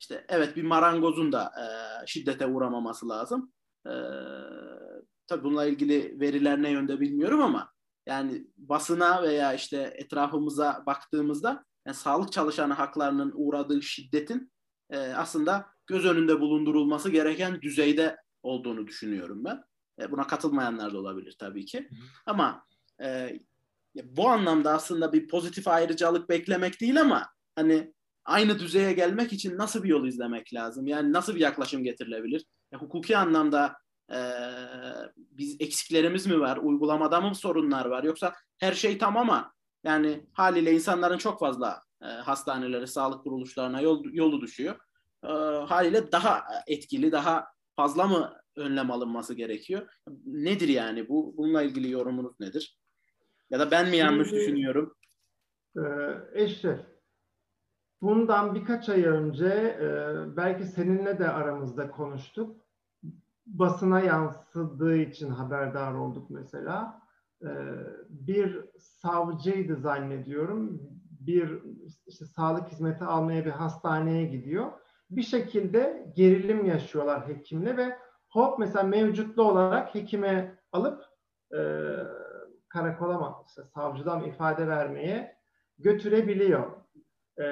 işte 0.00 0.24
evet 0.28 0.56
bir 0.56 0.62
marangozun 0.62 1.32
da 1.32 1.44
e, 1.44 1.66
şiddete 2.06 2.46
uğramaması 2.46 3.08
lazım. 3.08 3.52
E, 3.86 3.92
tabii 5.26 5.44
bununla 5.44 5.66
ilgili 5.66 6.20
veriler 6.20 6.62
ne 6.62 6.70
yönde 6.70 7.00
bilmiyorum 7.00 7.42
ama 7.42 7.73
yani 8.06 8.46
basına 8.56 9.22
veya 9.22 9.54
işte 9.54 9.94
etrafımıza 9.96 10.82
baktığımızda 10.86 11.64
yani 11.86 11.96
sağlık 11.96 12.32
çalışanı 12.32 12.72
haklarının 12.72 13.32
uğradığı 13.34 13.82
şiddetin 13.82 14.52
e, 14.90 14.98
aslında 14.98 15.66
göz 15.86 16.04
önünde 16.04 16.40
bulundurulması 16.40 17.10
gereken 17.10 17.62
düzeyde 17.62 18.16
olduğunu 18.42 18.86
düşünüyorum 18.86 19.44
ben. 19.44 19.64
E, 20.00 20.10
buna 20.10 20.26
katılmayanlar 20.26 20.92
da 20.92 20.98
olabilir 20.98 21.36
tabii 21.38 21.64
ki. 21.64 21.78
Hı 21.78 21.94
hı. 21.94 21.98
Ama 22.26 22.66
e, 23.02 23.38
bu 24.04 24.28
anlamda 24.28 24.72
aslında 24.72 25.12
bir 25.12 25.28
pozitif 25.28 25.68
ayrıcalık 25.68 26.28
beklemek 26.28 26.80
değil 26.80 27.00
ama 27.00 27.28
hani 27.56 27.94
aynı 28.24 28.58
düzeye 28.58 28.92
gelmek 28.92 29.32
için 29.32 29.58
nasıl 29.58 29.82
bir 29.82 29.88
yol 29.88 30.06
izlemek 30.06 30.54
lazım? 30.54 30.86
Yani 30.86 31.12
nasıl 31.12 31.34
bir 31.34 31.40
yaklaşım 31.40 31.84
getirilebilir? 31.84 32.44
Ya, 32.72 32.78
hukuki 32.78 33.16
anlamda 33.16 33.76
e, 34.10 34.18
biz 35.16 35.60
eksiklerimiz 35.60 36.26
mi 36.26 36.40
var? 36.40 36.56
Uygulamada 36.56 37.20
mı 37.20 37.34
sorunlar 37.34 37.86
var? 37.86 38.04
Yoksa 38.04 38.34
her 38.58 38.72
şey 38.72 38.98
tamam 38.98 39.30
ama 39.30 39.52
yani 39.84 40.26
haliyle 40.32 40.72
insanların 40.72 41.18
çok 41.18 41.40
fazla 41.40 41.82
e, 42.02 42.06
hastanelere, 42.06 42.86
sağlık 42.86 43.24
kuruluşlarına 43.24 43.80
yol, 43.80 44.04
yolu 44.04 44.40
düşüyor. 44.40 44.76
E, 45.24 45.28
haliyle 45.66 46.12
daha 46.12 46.44
etkili, 46.66 47.12
daha 47.12 47.46
fazla 47.76 48.06
mı 48.06 48.32
önlem 48.56 48.90
alınması 48.90 49.34
gerekiyor? 49.34 49.88
Nedir 50.26 50.68
yani 50.68 51.08
bu? 51.08 51.34
Bununla 51.36 51.62
ilgili 51.62 51.90
yorumunuz 51.90 52.40
nedir? 52.40 52.78
Ya 53.50 53.58
da 53.58 53.70
ben 53.70 53.90
mi 53.90 53.96
yanlış 53.96 54.28
Şimdi, 54.28 54.40
düşünüyorum? 54.40 54.94
E, 55.76 55.82
Eşref, 56.32 56.80
bundan 58.02 58.54
birkaç 58.54 58.88
ay 58.88 59.04
önce 59.04 59.46
e, 59.80 59.86
belki 60.36 60.64
seninle 60.64 61.18
de 61.18 61.28
aramızda 61.28 61.90
konuştuk. 61.90 62.63
Basına 63.46 64.00
yansıdığı 64.00 64.96
için 64.96 65.30
haberdar 65.30 65.94
olduk 65.94 66.30
mesela. 66.30 67.02
E, 67.42 67.48
bir 68.08 68.64
savcıydı 68.78 69.76
zannediyorum. 69.76 70.80
Bir 71.20 71.62
işte 72.06 72.24
sağlık 72.24 72.68
hizmeti 72.68 73.04
almaya 73.04 73.44
bir 73.44 73.50
hastaneye 73.50 74.24
gidiyor. 74.24 74.72
Bir 75.10 75.22
şekilde 75.22 76.12
gerilim 76.16 76.64
yaşıyorlar 76.64 77.28
hekimle 77.28 77.76
ve 77.76 77.98
hop 78.28 78.58
mesela 78.58 78.84
mevcutlu 78.84 79.42
olarak 79.42 79.94
hekime 79.94 80.58
alıp 80.72 81.04
e, 81.56 81.60
karakola 82.68 83.18
mı, 83.18 83.34
işte 83.48 83.62
savcıdan 83.64 84.24
ifade 84.24 84.68
vermeye 84.68 85.36
götürebiliyor. 85.78 86.70
E, 87.40 87.44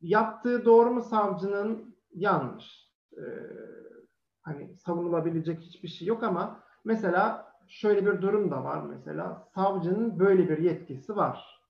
yaptığı 0.00 0.64
doğru 0.64 0.90
mu 0.90 1.02
savcının? 1.02 1.96
Yanlış. 2.14 2.92
E, 3.16 3.22
hani 4.42 4.76
savunulabilecek 4.76 5.60
hiçbir 5.60 5.88
şey 5.88 6.08
yok 6.08 6.22
ama 6.22 6.60
mesela 6.84 7.52
şöyle 7.68 8.06
bir 8.06 8.22
durum 8.22 8.50
da 8.50 8.64
var 8.64 8.82
mesela 8.82 9.48
savcının 9.54 10.18
böyle 10.18 10.48
bir 10.48 10.58
yetkisi 10.58 11.16
var. 11.16 11.62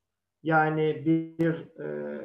Yani 0.42 1.02
bir 1.06 1.78
e, 1.80 2.20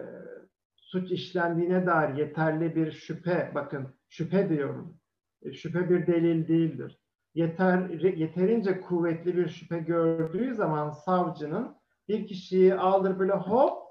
suç 0.75 1.12
işlendiğine 1.12 1.86
dair 1.86 2.15
yeterli 2.15 2.75
bir 2.75 2.91
şüphe, 2.91 3.51
bakın 3.55 3.88
şüphe 4.10 4.49
diyorum, 4.49 4.97
e, 5.41 5.53
şüphe 5.53 5.89
bir 5.89 6.07
delil 6.07 6.47
değildir 6.47 6.99
yeter, 7.38 7.89
yeterince 7.89 8.81
kuvvetli 8.81 9.38
bir 9.38 9.49
şüphe 9.49 9.79
gördüğü 9.79 10.55
zaman 10.55 10.89
savcının 10.89 11.75
bir 12.07 12.27
kişiyi 12.27 12.75
aldır 12.75 13.19
böyle 13.19 13.33
hop 13.33 13.83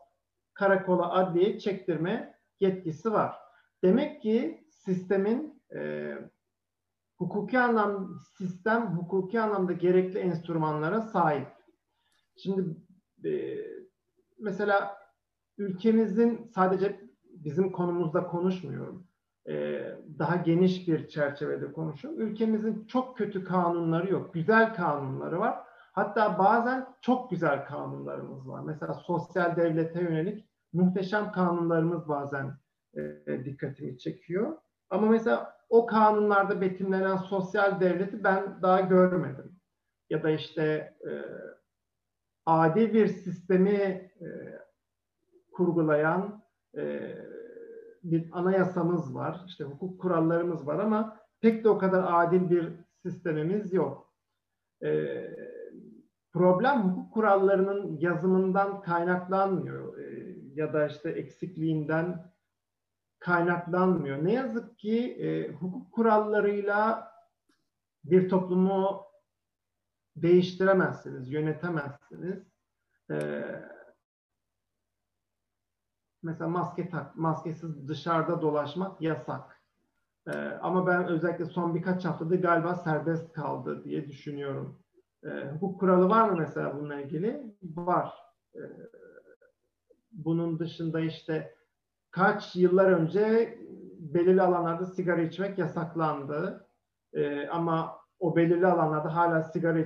karakola 0.55 1.13
adliye 1.13 1.59
çektirme 1.59 2.35
yetkisi 2.61 3.13
var. 3.13 3.37
Demek 3.85 4.23
ki 4.23 4.65
sistemin 4.71 5.63
e, 5.75 6.13
hukuki 7.19 7.59
anlam 7.59 8.19
sistem 8.39 8.87
hukuki 8.87 9.41
anlamda 9.41 9.73
gerekli 9.73 10.19
enstrümanlara 10.19 11.01
sahip. 11.01 11.49
Şimdi 12.37 12.77
e, 13.25 13.57
mesela 14.39 14.97
ülkemizin 15.59 16.51
sadece 16.55 17.01
bizim 17.25 17.73
konumuzda 17.73 18.27
konuşmuyorum. 18.27 19.07
E, 19.49 19.83
daha 20.19 20.37
geniş 20.37 20.89
bir 20.89 21.09
çerçevede 21.09 21.73
konuşuyorum. 21.73 22.21
Ülkemizin 22.21 22.87
çok 22.87 23.19
kötü 23.19 23.45
kanunları 23.45 24.13
yok. 24.13 24.35
Güzel 24.35 24.75
kanunları 24.75 25.41
var. 25.41 25.59
Hatta 25.93 26.39
bazen 26.39 26.87
çok 27.01 27.31
güzel 27.31 27.67
kanunlarımız 27.67 28.49
var. 28.49 28.63
Mesela 28.65 28.95
sosyal 28.95 29.57
devlete 29.57 30.01
yönelik 30.01 30.49
muhteşem 30.73 31.33
kanunlarımız 31.33 32.09
bazen 32.09 32.53
e, 32.97 33.45
dikkatimi 33.45 33.99
çekiyor. 33.99 34.59
Ama 34.91 35.07
mesela 35.07 35.56
o 35.69 35.87
kanunlarda 35.87 36.61
betimlenen 36.61 37.17
sosyal 37.17 37.81
devleti 37.81 38.25
ben 38.25 38.63
daha 38.63 38.81
görmedim. 38.81 39.57
Ya 40.11 40.23
da 40.23 40.31
işte 40.31 40.97
e, 41.07 41.13
adil 42.47 42.95
bir 42.95 43.07
sistemi 43.07 44.11
e, 44.21 44.27
kurgulayan 45.53 46.43
e, 46.77 47.15
bir 48.03 48.29
anayasamız 48.33 49.15
var, 49.15 49.45
işte 49.47 49.65
hukuk 49.65 50.01
kurallarımız 50.01 50.67
var 50.67 50.79
ama 50.79 51.17
pek 51.41 51.65
de 51.65 51.69
o 51.69 51.79
kadar 51.79 52.05
adil 52.09 52.51
bir 52.51 52.73
sistemimiz 53.03 53.73
yok. 53.73 54.13
Ee, 54.83 55.37
problem 56.33 56.83
hukuk 56.83 57.13
kurallarının 57.13 57.97
yazımından 58.01 58.81
kaynaklanmıyor 58.81 59.99
e, 59.99 60.37
ya 60.55 60.73
da 60.73 60.87
işte 60.87 61.11
eksikliğinden 61.11 62.33
kaynaklanmıyor. 63.27 64.25
Ne 64.25 64.33
yazık 64.33 64.79
ki 64.79 65.13
e, 65.13 65.53
hukuk 65.53 65.93
kurallarıyla 65.93 67.13
bir 68.05 68.29
toplumu 68.29 69.07
değiştiremezsiniz, 70.17 71.33
yönetemezsiniz. 71.33 72.43
E, 73.11 73.45
mesela 76.23 76.51
maske 76.51 76.91
tak, 76.91 77.17
maskesiz 77.17 77.89
dışarıda 77.89 78.43
dolaşmak 78.43 79.01
yasak. 79.01 79.57
Ee, 80.27 80.59
ama 80.63 80.87
ben 80.87 81.07
özellikle 81.07 81.45
son 81.45 81.75
birkaç 81.75 82.05
haftada 82.05 82.35
galiba 82.35 82.75
serbest 82.75 83.33
kaldı 83.33 83.85
diye 83.85 84.09
düşünüyorum. 84.09 84.79
Ee, 85.25 85.29
hukuk 85.29 85.81
kuralı 85.81 86.09
var 86.09 86.29
mı 86.29 86.37
mesela 86.39 86.77
bununla 86.77 87.01
ilgili? 87.01 87.57
Var. 87.63 88.15
Ee, 88.55 88.61
bunun 90.13 90.59
dışında 90.59 91.01
işte 91.01 91.56
kaç 92.11 92.57
yıllar 92.57 92.91
önce 92.93 93.59
belirli 93.99 94.43
alanlarda 94.43 94.87
sigara 94.87 95.23
içmek 95.23 95.59
yasaklandı. 95.59 96.69
Ee, 97.13 97.47
ama 97.49 97.99
o 98.19 98.37
belirli 98.37 98.67
alanlarda 98.67 99.17
hala 99.17 99.43
sigara 99.43 99.85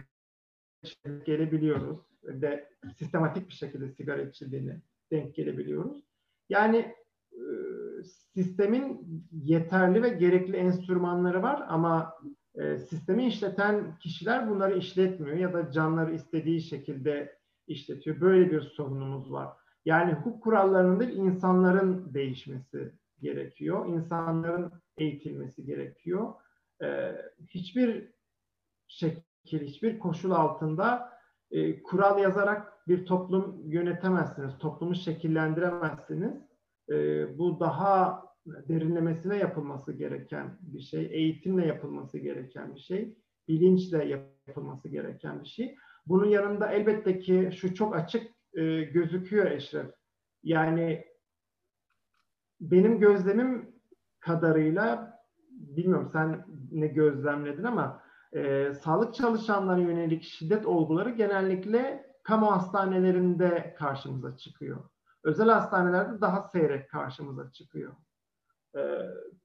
içmek 0.82 1.26
gelebiliyoruz. 1.26 1.98
Ve 2.24 2.68
sistematik 2.98 3.48
bir 3.48 3.54
şekilde 3.54 3.88
sigara 3.88 4.22
içildiğini 4.22 4.80
denk 5.10 5.34
gelebiliyoruz. 5.34 6.04
Yani 6.48 6.94
e, 7.32 7.42
sistemin 8.34 9.06
yeterli 9.32 10.02
ve 10.02 10.08
gerekli 10.08 10.56
enstrümanları 10.56 11.42
var 11.42 11.64
ama 11.68 12.14
e, 12.54 12.78
sistemi 12.78 13.26
işleten 13.26 13.98
kişiler 13.98 14.50
bunları 14.50 14.78
işletmiyor 14.78 15.36
ya 15.36 15.52
da 15.52 15.70
canları 15.70 16.14
istediği 16.14 16.60
şekilde 16.60 17.38
işletiyor. 17.66 18.20
Böyle 18.20 18.50
bir 18.50 18.60
sorunumuz 18.60 19.32
var. 19.32 19.48
Yani 19.84 20.12
hukuk 20.12 20.42
kurallarının 20.42 21.00
değil 21.00 21.16
insanların 21.16 22.14
değişmesi 22.14 22.92
gerekiyor. 23.20 23.86
İnsanların 23.86 24.72
eğitilmesi 24.98 25.64
gerekiyor. 25.64 26.34
E, 26.82 27.16
hiçbir 27.48 28.08
şekil, 28.88 29.60
hiçbir 29.60 29.98
koşul 29.98 30.30
altında 30.30 31.12
e, 31.50 31.82
kural 31.82 32.22
yazarak 32.22 32.88
bir 32.88 33.06
toplum 33.06 33.70
yönetemezsiniz, 33.70 34.58
toplumu 34.58 34.94
şekillendiremezsiniz. 34.94 36.34
E, 36.90 37.38
bu 37.38 37.60
daha 37.60 38.24
derinlemesine 38.46 39.36
yapılması 39.36 39.92
gereken 39.92 40.58
bir 40.60 40.80
şey, 40.80 41.08
eğitimle 41.10 41.66
yapılması 41.66 42.18
gereken 42.18 42.74
bir 42.74 42.80
şey, 42.80 43.14
bilinçle 43.48 44.24
yapılması 44.46 44.88
gereken 44.88 45.42
bir 45.42 45.48
şey. 45.48 45.76
Bunun 46.06 46.26
yanında 46.26 46.72
elbette 46.72 47.18
ki 47.18 47.50
şu 47.56 47.74
çok 47.74 47.96
açık 47.96 48.39
e, 48.54 48.82
gözüküyor 48.82 49.50
Eşref. 49.50 49.90
Yani 50.42 51.04
benim 52.60 52.98
gözlemim 52.98 53.74
kadarıyla 54.20 55.18
bilmiyorum 55.50 56.08
sen 56.12 56.44
ne 56.70 56.86
gözlemledin 56.86 57.64
ama 57.64 58.02
e, 58.32 58.72
sağlık 58.74 59.14
çalışanlarına 59.14 59.82
yönelik 59.82 60.22
şiddet 60.22 60.66
olguları 60.66 61.10
genellikle 61.10 62.06
kamu 62.22 62.52
hastanelerinde 62.52 63.74
karşımıza 63.78 64.36
çıkıyor. 64.36 64.84
Özel 65.24 65.48
hastanelerde 65.48 66.20
daha 66.20 66.42
seyrek 66.42 66.90
karşımıza 66.90 67.52
çıkıyor. 67.52 67.92
E, 68.76 68.80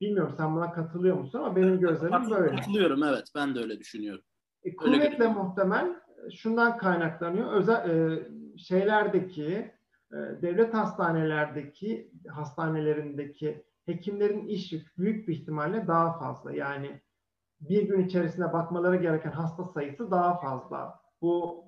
bilmiyorum 0.02 0.34
sen 0.38 0.56
buna 0.56 0.72
katılıyor 0.72 1.18
musun 1.18 1.40
ama 1.40 1.56
benim 1.56 1.80
gözlemim 1.80 2.32
böyle. 2.32 2.56
Katılıyorum 2.56 3.04
evet 3.04 3.32
ben 3.36 3.56
de 3.56 3.60
öyle 3.60 3.80
düşünüyorum. 3.80 4.24
E, 4.64 4.76
kuvvetle 4.76 5.28
muhtemel 5.28 5.96
şundan 6.36 6.78
kaynaklanıyor. 6.78 7.54
Özel 7.54 7.90
e, 7.90 8.28
şeylerdeki 8.58 9.76
e, 10.12 10.16
devlet 10.16 10.74
hastanelerdeki 10.74 12.12
hastanelerindeki 12.30 13.66
hekimlerin 13.86 14.48
iş 14.48 14.72
yükü 14.72 14.92
büyük 14.98 15.28
bir 15.28 15.36
ihtimalle 15.36 15.88
daha 15.88 16.20
fazla. 16.20 16.54
Yani 16.54 17.02
bir 17.62 17.84
gün 17.88 18.06
içerisinde 18.06 18.54
bakmaları 18.54 18.96
gereken 18.96 19.32
hasta 19.32 19.66
sayısı 19.66 20.12
daha 20.12 20.40
fazla. 20.40 21.00
Bu 21.22 21.66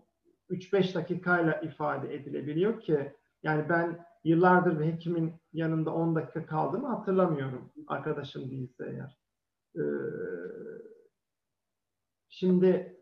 3-5 0.50 0.96
dakikayla 0.96 1.54
ifade 1.62 2.16
edilebiliyor 2.16 2.82
ki 2.82 3.14
yani 3.44 3.70
ben 3.70 4.06
yıllardır 4.24 4.80
bir 4.80 4.86
hekimin 4.86 5.34
yanında 5.54 5.94
10 5.94 6.16
dakika 6.16 6.46
kaldığımı 6.46 6.88
hatırlamıyorum. 6.88 7.72
Arkadaşım 7.88 8.52
değilse 8.52 8.86
eğer. 8.90 9.18
Ee, 9.76 9.84
şimdi 12.30 12.98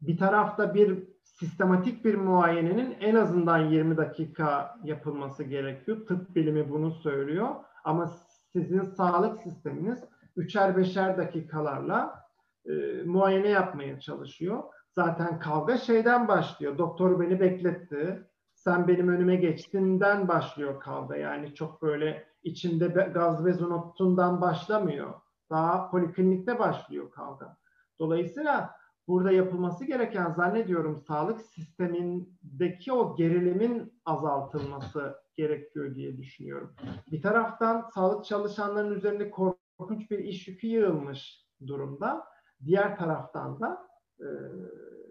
bir 0.00 0.18
tarafta 0.18 0.74
bir 0.74 1.08
sistematik 1.40 2.04
bir 2.04 2.14
muayenenin 2.14 2.96
en 3.00 3.14
azından 3.14 3.58
20 3.58 3.96
dakika 3.96 4.78
yapılması 4.84 5.44
gerekiyor. 5.44 6.06
Tıp 6.06 6.36
bilimi 6.36 6.70
bunu 6.70 6.90
söylüyor. 6.90 7.48
Ama 7.84 8.06
sizin 8.52 8.80
sağlık 8.80 9.38
sisteminiz 9.38 10.04
üçer 10.36 10.76
beşer 10.76 11.18
dakikalarla 11.18 12.24
e, 12.66 13.02
muayene 13.02 13.48
yapmaya 13.48 14.00
çalışıyor. 14.00 14.62
Zaten 14.90 15.38
kavga 15.38 15.76
şeyden 15.76 16.28
başlıyor. 16.28 16.78
Doktor 16.78 17.20
beni 17.20 17.40
bekletti. 17.40 18.26
Sen 18.54 18.88
benim 18.88 19.08
önüme 19.08 19.36
geçtinden 19.36 20.28
başlıyor 20.28 20.80
kavga. 20.80 21.16
Yani 21.16 21.54
çok 21.54 21.82
böyle 21.82 22.28
içinde 22.42 22.86
gaz 22.88 23.44
ve 23.44 23.52
zonottundan 23.52 24.40
başlamıyor. 24.40 25.14
Daha 25.50 25.90
poliklinikte 25.90 26.58
başlıyor 26.58 27.10
kavga. 27.10 27.56
Dolayısıyla 27.98 28.77
burada 29.08 29.32
yapılması 29.32 29.84
gereken 29.84 30.32
zannediyorum 30.32 30.96
sağlık 30.96 31.40
sistemindeki 31.40 32.92
o 32.92 33.16
gerilimin 33.16 34.00
azaltılması 34.04 35.16
gerekiyor 35.36 35.94
diye 35.94 36.16
düşünüyorum. 36.16 36.74
Bir 37.12 37.22
taraftan 37.22 37.90
sağlık 37.94 38.24
çalışanlarının 38.24 38.94
üzerinde 38.94 39.30
korkunç 39.30 40.10
bir 40.10 40.18
iş 40.18 40.48
yükü 40.48 40.66
yığılmış 40.66 41.46
durumda. 41.66 42.24
Diğer 42.64 42.96
taraftan 42.96 43.60
da 43.60 43.88
e, 44.20 44.26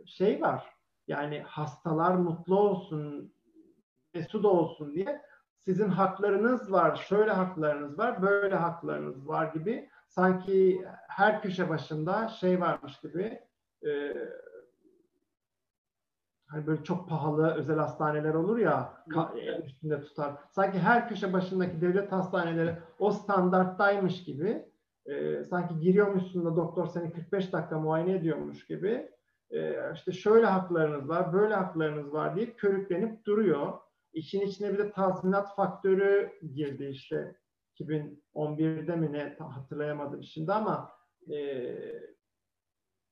şey 0.06 0.42
var. 0.42 0.66
Yani 1.08 1.40
hastalar 1.40 2.16
mutlu 2.16 2.60
olsun, 2.60 3.34
mesut 4.14 4.46
olsun 4.46 4.96
diye 4.96 5.22
sizin 5.60 5.90
haklarınız 5.90 6.72
var, 6.72 6.96
şöyle 6.96 7.32
haklarınız 7.32 8.00
var, 8.00 8.22
böyle 8.22 8.56
haklarınız 8.56 9.28
var 9.28 9.54
gibi 9.54 9.90
sanki 10.08 10.86
her 11.08 11.42
köşe 11.42 11.70
başında 11.70 12.28
şey 12.28 12.62
varmış 12.62 13.00
gibi 13.00 13.47
e, 13.86 14.14
hani 16.48 16.68
böyle 16.68 16.84
çok 16.84 17.10
pahalı 17.10 17.54
özel 17.54 17.78
hastaneler 17.78 18.34
olur 18.34 18.58
ya 18.58 19.04
üstünde 19.64 20.02
tutar. 20.02 20.34
Sanki 20.52 20.80
her 20.80 21.10
köşe 21.10 21.34
başındaki 21.34 21.82
devlet 21.82 22.12
hastaneleri 22.12 22.78
o 23.00 23.12
standarttaymış 23.12 24.24
gibi 24.24 24.66
e, 25.06 25.44
sanki 25.44 25.80
giriyormuşsun 25.80 26.46
da 26.46 26.56
doktor 26.56 26.88
seni 26.88 27.14
45 27.14 27.54
dakika 27.54 27.80
muayene 27.80 28.14
ediyormuş 28.14 28.66
gibi 28.66 29.12
e, 29.50 29.76
işte 29.94 30.12
şöyle 30.12 30.46
haklarınız 30.46 31.10
var, 31.10 31.34
böyle 31.34 31.56
haklarınız 31.56 32.14
var 32.14 32.36
diye 32.36 32.54
körüklenip 32.54 33.26
duruyor. 33.26 33.74
İşin 34.14 34.42
içine 34.42 34.74
bir 34.74 34.78
de 34.78 34.92
tazminat 34.92 35.56
faktörü 35.56 36.32
girdi 36.54 36.86
işte 36.86 37.36
2011'de 37.80 38.96
mi 38.96 39.14
ne 39.14 39.36
hatırlayamadım 39.40 40.24
şimdi 40.24 40.54
ama 40.54 40.92
e, 41.30 41.38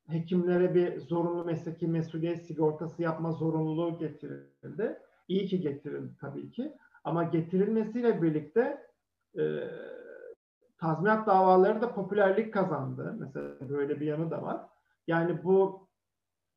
hekimlere 0.07 0.75
bir 0.75 0.99
zorunlu 0.99 1.45
mesleki 1.45 1.87
mesuliyet 1.87 2.45
sigortası 2.45 3.01
yapma 3.01 3.31
zorunluluğu 3.31 3.97
getirildi. 3.97 4.99
İyi 5.27 5.47
ki 5.47 5.61
getirildi 5.61 6.13
tabii 6.21 6.51
ki. 6.51 6.73
Ama 7.03 7.23
getirilmesiyle 7.23 8.21
birlikte 8.21 8.87
e, 9.37 9.43
tazminat 10.77 11.27
davaları 11.27 11.81
da 11.81 11.93
popülerlik 11.93 12.53
kazandı. 12.53 13.15
Mesela 13.19 13.69
böyle 13.69 13.99
bir 13.99 14.05
yanı 14.05 14.31
da 14.31 14.41
var. 14.41 14.61
Yani 15.07 15.43
bu 15.43 15.87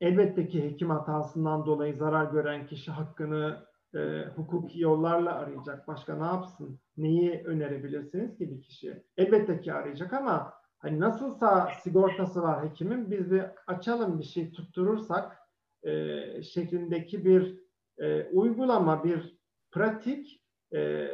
elbette 0.00 0.48
ki 0.48 0.64
hekim 0.64 0.90
hatasından 0.90 1.66
dolayı 1.66 1.96
zarar 1.96 2.32
gören 2.32 2.66
kişi 2.66 2.90
hakkını 2.90 3.66
e, 3.94 4.24
hukuki 4.37 4.80
yollarla 4.80 5.34
arayacak. 5.34 5.88
Başka 5.88 6.16
ne 6.16 6.24
yapsın? 6.24 6.80
Neyi 6.96 7.42
önerebilirsiniz 7.44 8.38
ki 8.38 8.50
bir 8.50 8.62
kişi? 8.62 9.02
Elbette 9.16 9.61
ki 9.61 9.72
arayacak 9.72 10.12
ama 10.12 10.58
hani 10.79 11.01
nasılsa 11.01 11.73
sigortası 11.83 12.43
var 12.43 12.69
hekimin 12.69 13.11
biz 13.11 13.31
bir 13.31 13.45
açalım 13.67 14.19
bir 14.19 14.25
şey 14.25 14.53
tutturursak 14.53 15.38
e, 15.83 16.43
şeklindeki 16.43 17.25
bir 17.25 17.59
e, 17.99 18.25
uygulama, 18.25 19.05
bir 19.05 19.38
pratik 19.71 20.43
e, 20.75 21.09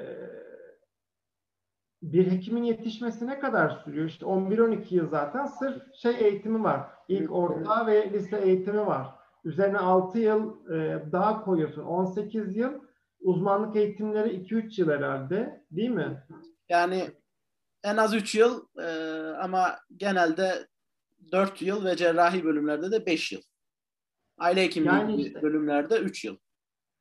bir 2.03 2.31
hekimin 2.31 2.63
yetişmesi 2.63 3.27
ne 3.27 3.39
kadar 3.39 3.71
sürüyor? 3.71 4.07
İşte 4.07 4.27
11-12 4.27 4.95
yıl 4.95 5.09
zaten 5.09 5.47
sırf 5.47 5.95
şey 5.95 6.15
eğitimi 6.19 6.65
var. 6.65 6.91
İlk 7.09 7.33
orta 7.33 7.87
ve 7.87 8.13
lise 8.13 8.37
eğitimi 8.37 8.87
var. 8.87 9.15
Üzerine 9.45 9.79
6 9.79 10.19
yıl 10.19 10.71
e, 10.71 11.03
daha 11.13 11.45
koyuyorsun. 11.45 11.83
18 11.83 12.57
yıl 12.57 12.73
uzmanlık 13.21 13.77
eğitimleri 13.77 14.29
2-3 14.29 14.81
yıl 14.81 14.91
herhalde 14.91 15.65
değil 15.71 15.91
mi? 15.91 16.23
Yani 16.69 17.05
en 17.85 17.97
az 17.97 18.15
3 18.15 18.35
yıl 18.35 18.67
e, 18.79 18.87
ama 19.37 19.79
genelde 19.97 20.69
4 21.33 21.63
yıl 21.63 21.85
ve 21.85 21.97
cerrahi 21.97 22.45
bölümlerde 22.45 22.93
de 22.93 23.07
5 23.07 23.33
yıl. 23.33 23.41
Aile 24.39 24.63
hekimliği 24.63 24.93
yani 24.93 25.23
işte, 25.23 25.43
bölümlerde 25.43 25.99
3 25.99 26.25
yıl. 26.25 26.37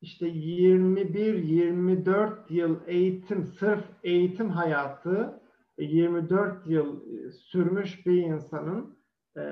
İşte 0.00 0.26
21-24 0.26 2.52
yıl 2.52 2.80
eğitim, 2.86 3.46
sırf 3.46 3.84
eğitim 4.02 4.50
hayatı 4.50 5.40
24 5.78 6.66
yıl 6.66 7.14
e, 7.14 7.32
sürmüş 7.32 8.06
bir 8.06 8.22
insanın 8.22 8.98
e, 9.36 9.42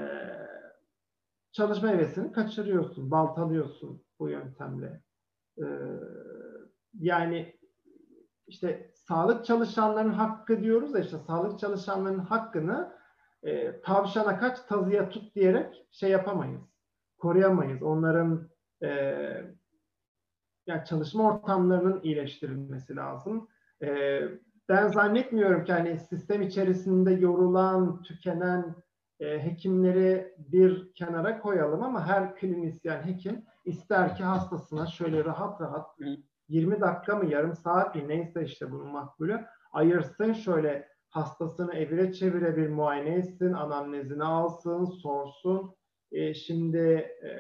çalışma 1.53 1.89
hevesini 1.89 2.33
kaçırıyorsun, 2.33 3.11
baltalıyorsun 3.11 4.05
bu 4.19 4.29
yöntemle. 4.29 5.03
E, 5.59 5.67
yani 6.99 7.57
işte 8.47 8.92
sağlık 9.09 9.45
çalışanlarının 9.45 10.13
hakkı 10.13 10.63
diyoruz 10.63 10.95
ya 10.95 11.01
işte 11.01 11.19
sağlık 11.19 11.59
çalışanlarının 11.59 12.25
hakkını 12.25 12.93
e, 13.43 13.81
tavşana 13.81 14.39
kaç 14.39 14.61
tazıya 14.61 15.09
tut 15.09 15.35
diyerek 15.35 15.87
şey 15.91 16.11
yapamayız. 16.11 16.63
Koruyamayız. 17.19 17.83
Onların 17.83 18.49
e, 18.83 18.89
yani 20.67 20.85
çalışma 20.85 21.25
ortamlarının 21.25 22.01
iyileştirilmesi 22.03 22.97
lazım. 22.97 23.49
E, 23.83 24.21
ben 24.69 24.89
zannetmiyorum 24.89 25.65
ki 25.65 25.73
hani 25.73 25.99
sistem 25.99 26.43
içerisinde 26.43 27.13
yorulan, 27.13 28.03
tükenen 28.03 28.75
e, 29.21 29.45
hekimleri 29.45 30.35
bir 30.39 30.93
kenara 30.95 31.41
koyalım 31.41 31.83
ama 31.83 32.07
her 32.07 32.37
klinisyen 32.37 33.07
hekim 33.07 33.45
ister 33.65 34.17
ki 34.17 34.23
hastasına 34.25 34.87
şöyle 34.87 35.25
rahat 35.25 35.61
rahat 35.61 35.99
20 36.53 36.81
dakika 36.81 37.17
mı 37.17 37.27
yarım 37.27 37.55
saat 37.55 37.95
mi 37.95 38.09
neyse 38.09 38.45
işte 38.45 38.71
bunun 38.71 38.89
makbulü 38.89 39.47
ayırsın 39.73 40.33
şöyle 40.33 40.89
hastasını 41.09 41.75
evire 41.75 42.13
çevire 42.13 42.57
bir 42.57 42.69
muayene 42.69 43.15
etsin, 43.15 43.53
anamnezini 43.53 44.25
alsın, 44.25 44.85
sorsun. 44.85 45.75
E, 46.13 46.35
şimdi 46.35 46.79
e, 47.23 47.31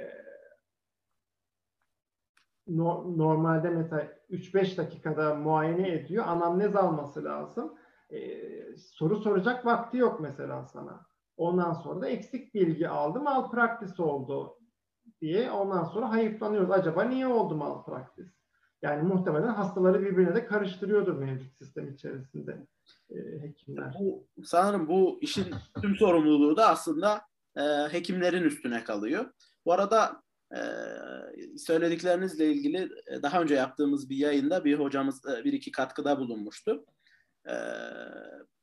no, 2.66 3.18
normalde 3.18 3.70
mesela 3.70 4.08
3-5 4.30 4.76
dakikada 4.76 5.34
muayene 5.34 5.92
ediyor. 5.92 6.24
Anamnez 6.26 6.76
alması 6.76 7.24
lazım. 7.24 7.74
E, 8.10 8.18
soru 8.76 9.16
soracak 9.16 9.66
vakti 9.66 9.96
yok 9.96 10.20
mesela 10.20 10.64
sana. 10.64 11.06
Ondan 11.36 11.72
sonra 11.72 12.00
da 12.00 12.08
eksik 12.08 12.54
bilgi 12.54 12.88
aldı, 12.88 13.20
malpraktis 13.20 14.00
oldu. 14.00 14.58
diye 15.20 15.50
ondan 15.50 15.84
sonra 15.84 16.10
hayıflanıyoruz. 16.10 16.70
Acaba 16.70 17.04
niye 17.04 17.26
oldu 17.26 17.54
malpraktis? 17.54 18.41
Yani 18.82 19.02
muhtemelen 19.02 19.54
hastaları 19.54 20.02
birbirine 20.02 20.34
de 20.34 20.46
karıştırıyordur 20.46 21.14
mevcut 21.14 21.58
sistem 21.58 21.94
içerisinde 21.94 22.66
e, 23.10 23.16
hekimler. 23.42 23.94
Bu, 24.00 24.26
sanırım 24.44 24.88
bu 24.88 25.18
işin 25.20 25.54
tüm 25.82 25.96
sorumluluğu 25.96 26.56
da 26.56 26.68
aslında 26.68 27.22
e, 27.56 27.62
hekimlerin 27.90 28.42
üstüne 28.42 28.84
kalıyor. 28.84 29.24
Bu 29.66 29.72
arada 29.72 30.22
e, 30.54 30.60
söylediklerinizle 31.58 32.52
ilgili 32.52 32.90
e, 33.06 33.22
daha 33.22 33.42
önce 33.42 33.54
yaptığımız 33.54 34.10
bir 34.10 34.16
yayında 34.16 34.64
bir 34.64 34.78
hocamız 34.78 35.26
e, 35.26 35.44
bir 35.44 35.52
iki 35.52 35.72
katkıda 35.72 36.18
bulunmuştu. 36.18 36.84
E, 37.46 37.54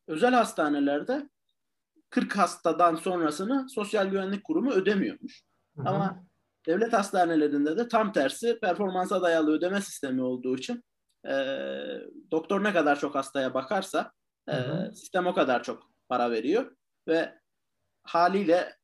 özel 0.07 0.33
hastanelerde 0.33 1.29
40 2.09 2.37
hastadan 2.37 2.95
sonrasını 2.95 3.69
Sosyal 3.69 4.07
Güvenlik 4.07 4.43
Kurumu 4.43 4.71
ödemiyormuş. 4.71 5.43
Hı 5.75 5.81
hı. 5.81 5.89
Ama 5.89 6.28
devlet 6.69 6.93
hastanelerinde 6.93 7.77
de 7.77 7.87
tam 7.87 8.11
tersi 8.11 8.59
performansa 8.59 9.21
dayalı 9.21 9.51
ödeme 9.51 9.81
sistemi 9.81 10.21
olduğu 10.21 10.57
için 10.57 10.83
e, 11.27 11.33
doktor 12.31 12.63
ne 12.63 12.73
kadar 12.73 12.99
çok 12.99 13.15
hastaya 13.15 13.53
bakarsa 13.53 14.11
e, 14.49 14.55
sistem 14.93 15.27
o 15.27 15.33
kadar 15.33 15.63
çok 15.63 15.91
para 16.09 16.31
veriyor 16.31 16.75
ve 17.07 17.33
haliyle 18.03 18.75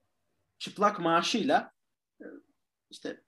çıplak 0.60 1.00
maaşıyla 1.00 1.72
e, 2.22 2.26
işte 2.90 3.22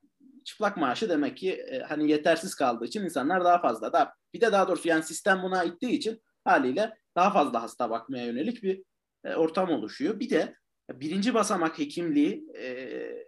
çıplak 0.46 0.78
maaşı 0.78 1.10
demek 1.10 1.38
ki 1.38 1.54
e, 1.54 1.80
hani 1.80 2.12
yetersiz 2.12 2.56
kaldığı 2.56 2.86
için 2.86 3.04
insanlar 3.04 3.44
daha 3.44 3.62
fazla 3.62 3.94
da 3.94 4.14
bir 4.34 4.42
de 4.42 4.52
daha 4.52 4.68
doğrusu 4.68 4.88
yani 4.88 5.04
sistem 5.04 5.44
buna 5.44 5.64
ittiği 5.64 5.92
için 5.92 6.22
haliyle 6.44 6.98
daha 7.16 7.32
fazla 7.32 7.62
hasta 7.62 7.90
bakmaya 7.90 8.26
yönelik 8.26 8.64
bir 8.64 8.84
e, 9.26 9.36
ortam 9.36 9.70
oluşuyor. 9.70 10.20
Bir 10.20 10.30
de 10.30 10.56
birinci 10.92 11.34
basamak 11.34 11.80
hekimliği 11.80 12.46
e, 12.56 13.27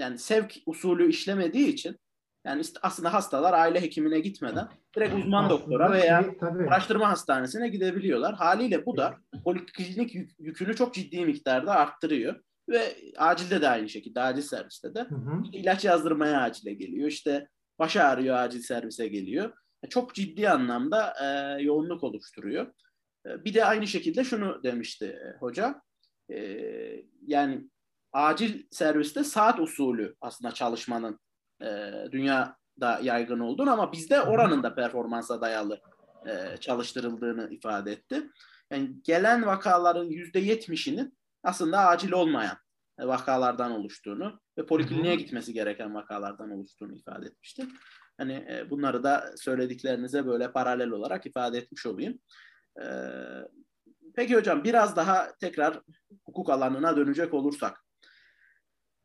yani 0.00 0.18
sevk 0.18 0.54
usulü 0.66 1.10
işlemediği 1.10 1.68
için 1.68 1.96
yani 2.46 2.62
aslında 2.82 3.12
hastalar 3.12 3.52
aile 3.52 3.80
hekimine 3.80 4.20
gitmeden 4.20 4.68
direkt 4.96 5.14
uzman 5.14 5.44
aslında 5.44 5.60
doktora 5.60 5.92
veya 5.92 6.22
şey, 6.22 6.38
tabii. 6.38 6.68
araştırma 6.68 7.10
hastanesine 7.10 7.68
gidebiliyorlar. 7.68 8.34
Haliyle 8.34 8.86
bu 8.86 8.96
da 8.96 9.16
poliklinik 9.44 10.14
yük, 10.14 10.30
yükünü 10.38 10.76
çok 10.76 10.94
ciddi 10.94 11.26
miktarda 11.26 11.74
arttırıyor. 11.74 12.40
Ve 12.68 12.96
acilde 13.16 13.62
de 13.62 13.68
aynı 13.68 13.88
şekilde, 13.88 14.20
acil 14.20 14.42
serviste 14.42 14.94
de. 14.94 15.00
Hı 15.00 15.14
hı. 15.14 15.42
İlaç 15.52 15.84
yazdırmaya 15.84 16.40
acile 16.40 16.74
geliyor. 16.74 17.08
İşte 17.08 17.48
baş 17.78 17.96
ağrıyor 17.96 18.36
acil 18.36 18.62
servise 18.62 19.08
geliyor. 19.08 19.52
Çok 19.88 20.14
ciddi 20.14 20.50
anlamda 20.50 21.14
e, 21.22 21.62
yoğunluk 21.62 22.04
oluşturuyor. 22.04 22.72
E, 23.26 23.44
bir 23.44 23.54
de 23.54 23.64
aynı 23.64 23.86
şekilde 23.86 24.24
şunu 24.24 24.62
demişti 24.62 25.04
e, 25.06 25.38
hoca. 25.40 25.82
E, 26.32 26.40
yani 27.26 27.68
acil 28.12 28.62
serviste 28.70 29.24
saat 29.24 29.60
usulü 29.60 30.16
aslında 30.20 30.52
çalışmanın 30.54 31.20
e, 31.62 31.92
dünyada 32.12 33.00
yaygın 33.02 33.40
olduğunu 33.40 33.70
ama 33.70 33.92
bizde 33.92 34.20
oranın 34.20 34.62
da 34.62 34.74
performansa 34.74 35.40
dayalı 35.40 35.80
e, 36.26 36.56
çalıştırıldığını 36.56 37.48
ifade 37.50 37.92
etti. 37.92 38.30
Yani 38.70 39.02
gelen 39.04 39.46
vakaların 39.46 40.04
yüzde 40.04 40.38
yetmişinin 40.38 41.18
aslında 41.42 41.78
acil 41.78 42.12
olmayan 42.12 42.56
vakalardan 42.98 43.72
oluştuğunu 43.72 44.40
ve 44.58 44.66
polikliniğe 44.66 45.14
gitmesi 45.14 45.52
gereken 45.52 45.94
vakalardan 45.94 46.50
oluştuğunu 46.50 46.96
ifade 46.96 47.26
etmişti. 47.26 47.66
Hani 48.18 48.32
e, 48.32 48.70
bunları 48.70 49.02
da 49.02 49.34
söylediklerinize 49.36 50.26
böyle 50.26 50.52
paralel 50.52 50.90
olarak 50.90 51.26
ifade 51.26 51.58
etmiş 51.58 51.86
olayım. 51.86 52.18
E, 52.82 52.86
peki 54.14 54.36
hocam 54.36 54.64
biraz 54.64 54.96
daha 54.96 55.28
tekrar 55.40 55.80
hukuk 56.24 56.50
alanına 56.50 56.96
dönecek 56.96 57.34
olursak 57.34 57.84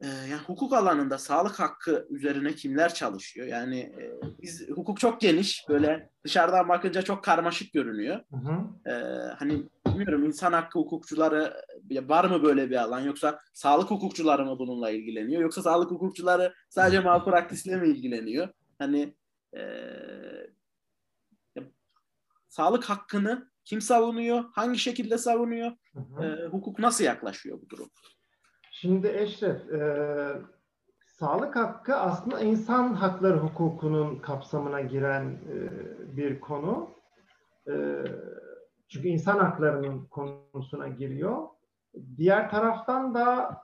e, 0.02 0.08
yani 0.08 0.42
hukuk 0.48 0.74
alanında 0.74 1.18
sağlık 1.18 1.60
hakkı 1.60 2.08
üzerine 2.10 2.54
kimler 2.54 2.94
çalışıyor? 2.94 3.48
Yani 3.48 3.80
e, 3.80 4.12
biz 4.42 4.70
hukuk 4.70 5.00
çok 5.00 5.22
geniş, 5.22 5.66
böyle 5.70 6.10
dışarıdan 6.24 6.70
bakınca 6.70 7.02
çok 7.02 7.24
karmaşık 7.24 7.74
görünüyor. 7.74 8.20
Hı 8.32 8.38
hı. 8.38 8.90
E, 8.90 8.94
hani 9.40 9.64
bilmiyorum 9.88 10.26
insan 10.26 10.54
hakkı 10.54 10.80
hukukçuları 10.80 11.62
var 11.92 12.26
mı 12.26 12.44
böyle 12.44 12.70
bir 12.70 12.76
alan 12.76 13.00
yoksa 13.00 13.40
sağlık 13.54 13.92
hukukçuları 13.92 14.46
mı 14.46 14.60
bununla 14.60 14.90
ilgileniyor 14.90 15.42
yoksa 15.42 15.62
sağlık 15.62 15.92
hukukçuları 15.92 16.54
sadece 16.70 17.00
malpraktisle 17.00 17.76
mi 17.76 17.88
ilgileniyor? 17.88 18.50
Hani 18.80 19.16
e, 19.58 19.62
sağlık 22.48 22.84
hakkını 22.84 23.52
kim 23.66 23.82
savunuyor? 23.82 24.46
Hangi 24.54 24.80
şekilde 24.80 25.18
savunuyor? 25.18 25.72
Hı 25.94 26.00
hı. 26.00 26.26
E, 26.26 26.48
hukuk 26.48 26.80
nasıl 26.80 27.04
yaklaşıyor 27.04 27.62
bu 27.62 27.70
durum? 27.70 27.90
Şimdi 28.78 29.08
Eşref, 29.08 29.74
e, 29.74 29.82
sağlık 31.06 31.56
hakkı 31.56 31.96
aslında 31.96 32.40
insan 32.40 32.94
hakları 32.94 33.38
hukukunun 33.38 34.20
kapsamına 34.20 34.82
giren 34.82 35.24
e, 35.26 35.58
bir 36.18 36.40
konu. 36.40 36.90
E, 37.68 38.04
çünkü 38.88 39.08
insan 39.08 39.40
haklarının 39.40 40.06
konusuna 40.06 40.88
giriyor. 40.88 41.48
Diğer 42.18 42.50
taraftan 42.50 43.16
da 43.16 43.58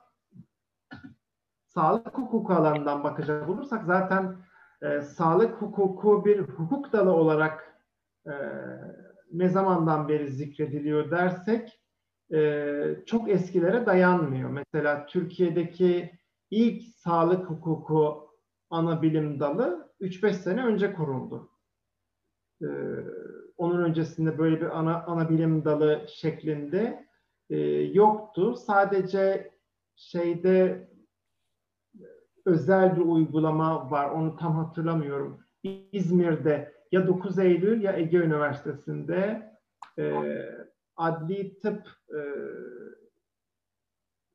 sağlık 1.64 2.18
hukuku 2.18 2.52
alanından 2.52 3.04
bakacak 3.04 3.48
olursak 3.48 3.84
zaten 3.84 4.36
e, 4.82 5.00
sağlık 5.00 5.62
hukuku 5.62 6.24
bir 6.24 6.40
hukuk 6.40 6.92
dalı 6.92 7.12
olarak 7.12 7.76
e, 8.26 8.32
ne 9.32 9.48
zamandan 9.48 10.08
beri 10.08 10.28
zikrediliyor 10.28 11.10
dersek 11.10 11.81
çok 13.06 13.30
eskilere 13.30 13.86
dayanmıyor. 13.86 14.50
Mesela 14.50 15.06
Türkiye'deki 15.06 16.10
ilk 16.50 16.82
sağlık 16.82 17.50
hukuku 17.50 18.30
ana 18.70 19.02
bilim 19.02 19.40
dalı 19.40 19.92
3-5 20.00 20.32
sene 20.32 20.64
önce 20.64 20.94
kuruldu. 20.94 21.50
E, 22.62 22.68
onun 23.56 23.84
öncesinde 23.84 24.38
böyle 24.38 24.60
bir 24.60 24.78
ana, 24.78 25.04
ana 25.04 25.30
bilim 25.30 25.64
dalı 25.64 26.06
şeklinde 26.08 27.06
e, 27.50 27.58
yoktu. 27.80 28.56
Sadece 28.56 29.52
şeyde 29.96 30.88
özel 32.46 32.96
bir 32.96 33.00
uygulama 33.00 33.90
var. 33.90 34.10
Onu 34.10 34.36
tam 34.36 34.56
hatırlamıyorum. 34.56 35.44
İzmir'de 35.92 36.74
ya 36.92 37.06
9 37.06 37.38
Eylül 37.38 37.82
ya 37.82 37.92
Ege 37.92 38.16
Üniversitesi'nde 38.16 39.52
e, 39.98 40.22
adli 41.02 41.58
tıp 41.58 41.86
e, 42.14 42.20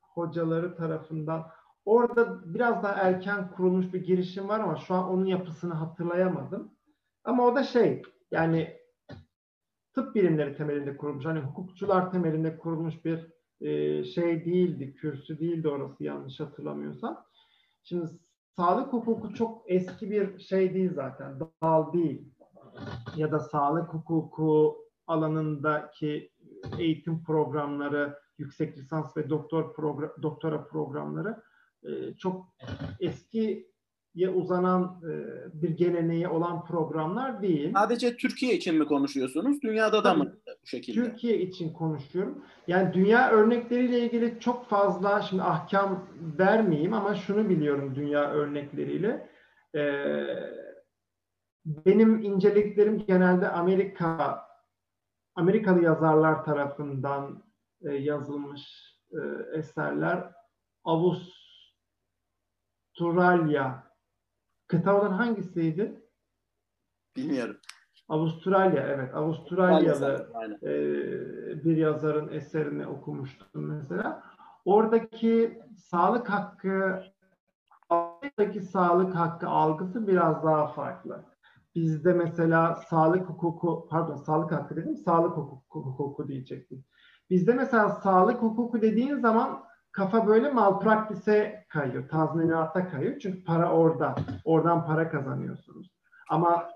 hocaları 0.01 0.75
tarafından 0.75 1.47
orada 1.85 2.53
biraz 2.53 2.83
daha 2.83 2.93
erken 2.93 3.51
kurulmuş 3.51 3.93
bir 3.93 4.03
girişim 4.03 4.47
var 4.47 4.59
ama 4.59 4.75
şu 4.75 4.93
an 4.93 5.09
onun 5.09 5.25
yapısını 5.25 5.73
hatırlayamadım. 5.73 6.71
Ama 7.23 7.45
o 7.45 7.55
da 7.55 7.63
şey 7.63 8.01
yani 8.31 8.77
tıp 9.93 10.15
bilimleri 10.15 10.57
temelinde 10.57 10.97
kurulmuş. 10.97 11.25
Hani 11.25 11.39
hukukçular 11.39 12.11
temelinde 12.11 12.57
kurulmuş 12.57 13.05
bir 13.05 13.27
e, 13.61 14.03
şey 14.03 14.45
değildi, 14.45 14.95
kürsü 14.95 15.39
değildi 15.39 15.69
orası 15.69 16.03
yanlış 16.03 16.39
hatırlamıyorsam. 16.39 17.25
Şimdi 17.83 18.07
sağlık 18.55 18.93
hukuku 18.93 19.33
çok 19.33 19.71
eski 19.71 20.11
bir 20.11 20.39
şey 20.39 20.73
değil 20.73 20.93
zaten, 20.93 21.39
dal 21.63 21.93
değil. 21.93 22.33
Ya 23.15 23.31
da 23.31 23.39
sağlık 23.39 23.93
hukuku 23.93 24.77
alanındaki 25.07 26.31
eğitim 26.79 27.23
programları, 27.23 28.19
yüksek 28.37 28.77
lisans 28.77 29.17
ve 29.17 29.29
doktor 29.29 29.73
program, 29.73 30.11
doktora 30.21 30.67
programları 30.67 31.43
e, 31.83 32.13
çok 32.17 32.55
eskiye 32.99 34.29
uzanan 34.35 35.01
e, 35.03 35.13
bir 35.61 35.69
geleneği 35.69 36.27
olan 36.27 36.65
programlar 36.65 37.41
değil. 37.41 37.73
Sadece 37.73 38.17
Türkiye 38.17 38.55
için 38.55 38.75
mi 38.75 38.85
konuşuyorsunuz? 38.85 39.61
Dünyada 39.61 40.03
da 40.03 40.13
mı 40.13 40.37
bu 40.63 40.67
şekilde? 40.67 41.03
Türkiye 41.03 41.39
için 41.39 41.73
konuşuyorum. 41.73 42.43
Yani 42.67 42.93
dünya 42.93 43.31
örnekleriyle 43.31 43.99
ilgili 43.99 44.39
çok 44.39 44.69
fazla 44.69 45.21
şimdi 45.21 45.43
ahkam 45.43 46.07
vermeyeyim 46.39 46.93
ama 46.93 47.15
şunu 47.15 47.49
biliyorum 47.49 47.95
dünya 47.95 48.31
örnekleriyle. 48.31 49.29
Ee, 49.75 50.25
benim 51.65 52.21
inceliklerim 52.21 53.05
genelde 53.07 53.49
Amerika 53.49 54.46
Amerikalı 55.37 55.83
yazarlar 55.83 56.45
tarafından 56.45 57.43
e, 57.81 57.93
yazılmış 57.93 58.93
e, 59.11 59.17
eserler 59.57 60.33
Avustralya 62.93 63.83
kıta 64.67 65.01
olan 65.01 65.11
hangisiydi? 65.11 66.03
Bilmiyorum. 67.15 67.57
Avustralya 68.09 68.87
evet 68.87 69.15
Avustralyalı 69.15 70.29
e, 70.63 70.69
bir 71.65 71.77
yazarın 71.77 72.33
eserini 72.33 72.87
okumuştum 72.87 73.65
mesela. 73.65 74.23
Oradaki 74.65 75.61
sağlık 75.77 76.29
hakkı 76.29 77.03
oradaki 77.89 78.61
sağlık 78.61 79.15
hakkı 79.15 79.47
algısı 79.47 80.07
biraz 80.07 80.43
daha 80.43 80.67
farklı. 80.67 81.25
Bizde 81.77 82.13
mesela 82.13 82.75
sağlık 82.75 83.29
hukuku, 83.29 83.87
pardon 83.89 84.15
sağlık 84.15 84.51
hakkı 84.51 84.75
dedim, 84.75 84.95
sağlık 84.95 85.37
hukuku, 85.37 85.79
hukuku 85.79 86.27
diyecektim. 86.27 86.83
Bizde 87.29 87.53
mesela 87.53 87.89
sağlık 87.89 88.41
hukuku 88.41 88.81
dediğin 88.81 89.15
zaman 89.15 89.63
kafa 89.91 90.27
böyle 90.27 90.51
malpraktise 90.51 91.65
kayıyor, 91.69 92.09
tazminata 92.09 92.89
kayıyor. 92.89 93.19
Çünkü 93.19 93.43
para 93.43 93.71
orada. 93.71 94.15
Oradan 94.45 94.85
para 94.85 95.09
kazanıyorsunuz. 95.09 95.91
Ama 96.29 96.69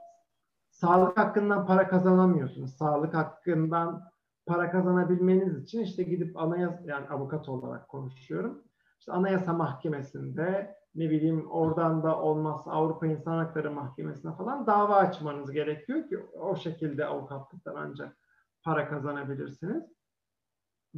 sağlık 0.70 1.18
hakkından 1.18 1.66
para 1.66 1.88
kazanamıyorsunuz. 1.88 2.78
Sağlık 2.78 3.14
hakkından 3.14 4.04
para 4.46 4.72
kazanabilmeniz 4.72 5.64
için 5.64 5.80
işte 5.80 6.04
gidip 6.04 6.38
anayasa 6.38 6.84
yani 6.86 7.08
avukat 7.08 7.50
olarak 7.50 7.88
konuşuyorum. 7.88 8.64
İşte 9.00 9.12
Anayasa 9.12 9.54
Mahkemesi'nde 9.54 10.76
ne 10.96 11.10
bileyim 11.10 11.52
oradan 11.52 12.04
da 12.04 12.22
olmazsa 12.22 12.72
Avrupa 12.72 13.08
İnsan 13.08 13.38
Hakları 13.38 13.72
Mahkemesi'ne 13.72 14.36
falan 14.36 14.68
dava 14.68 14.96
açmanız 14.96 15.52
gerekiyor 15.52 16.08
ki 16.08 16.20
o 16.40 16.56
şekilde 16.56 17.06
avukatlıktan 17.06 17.76
ancak 17.76 18.18
para 18.64 18.90
kazanabilirsiniz. 18.90 19.84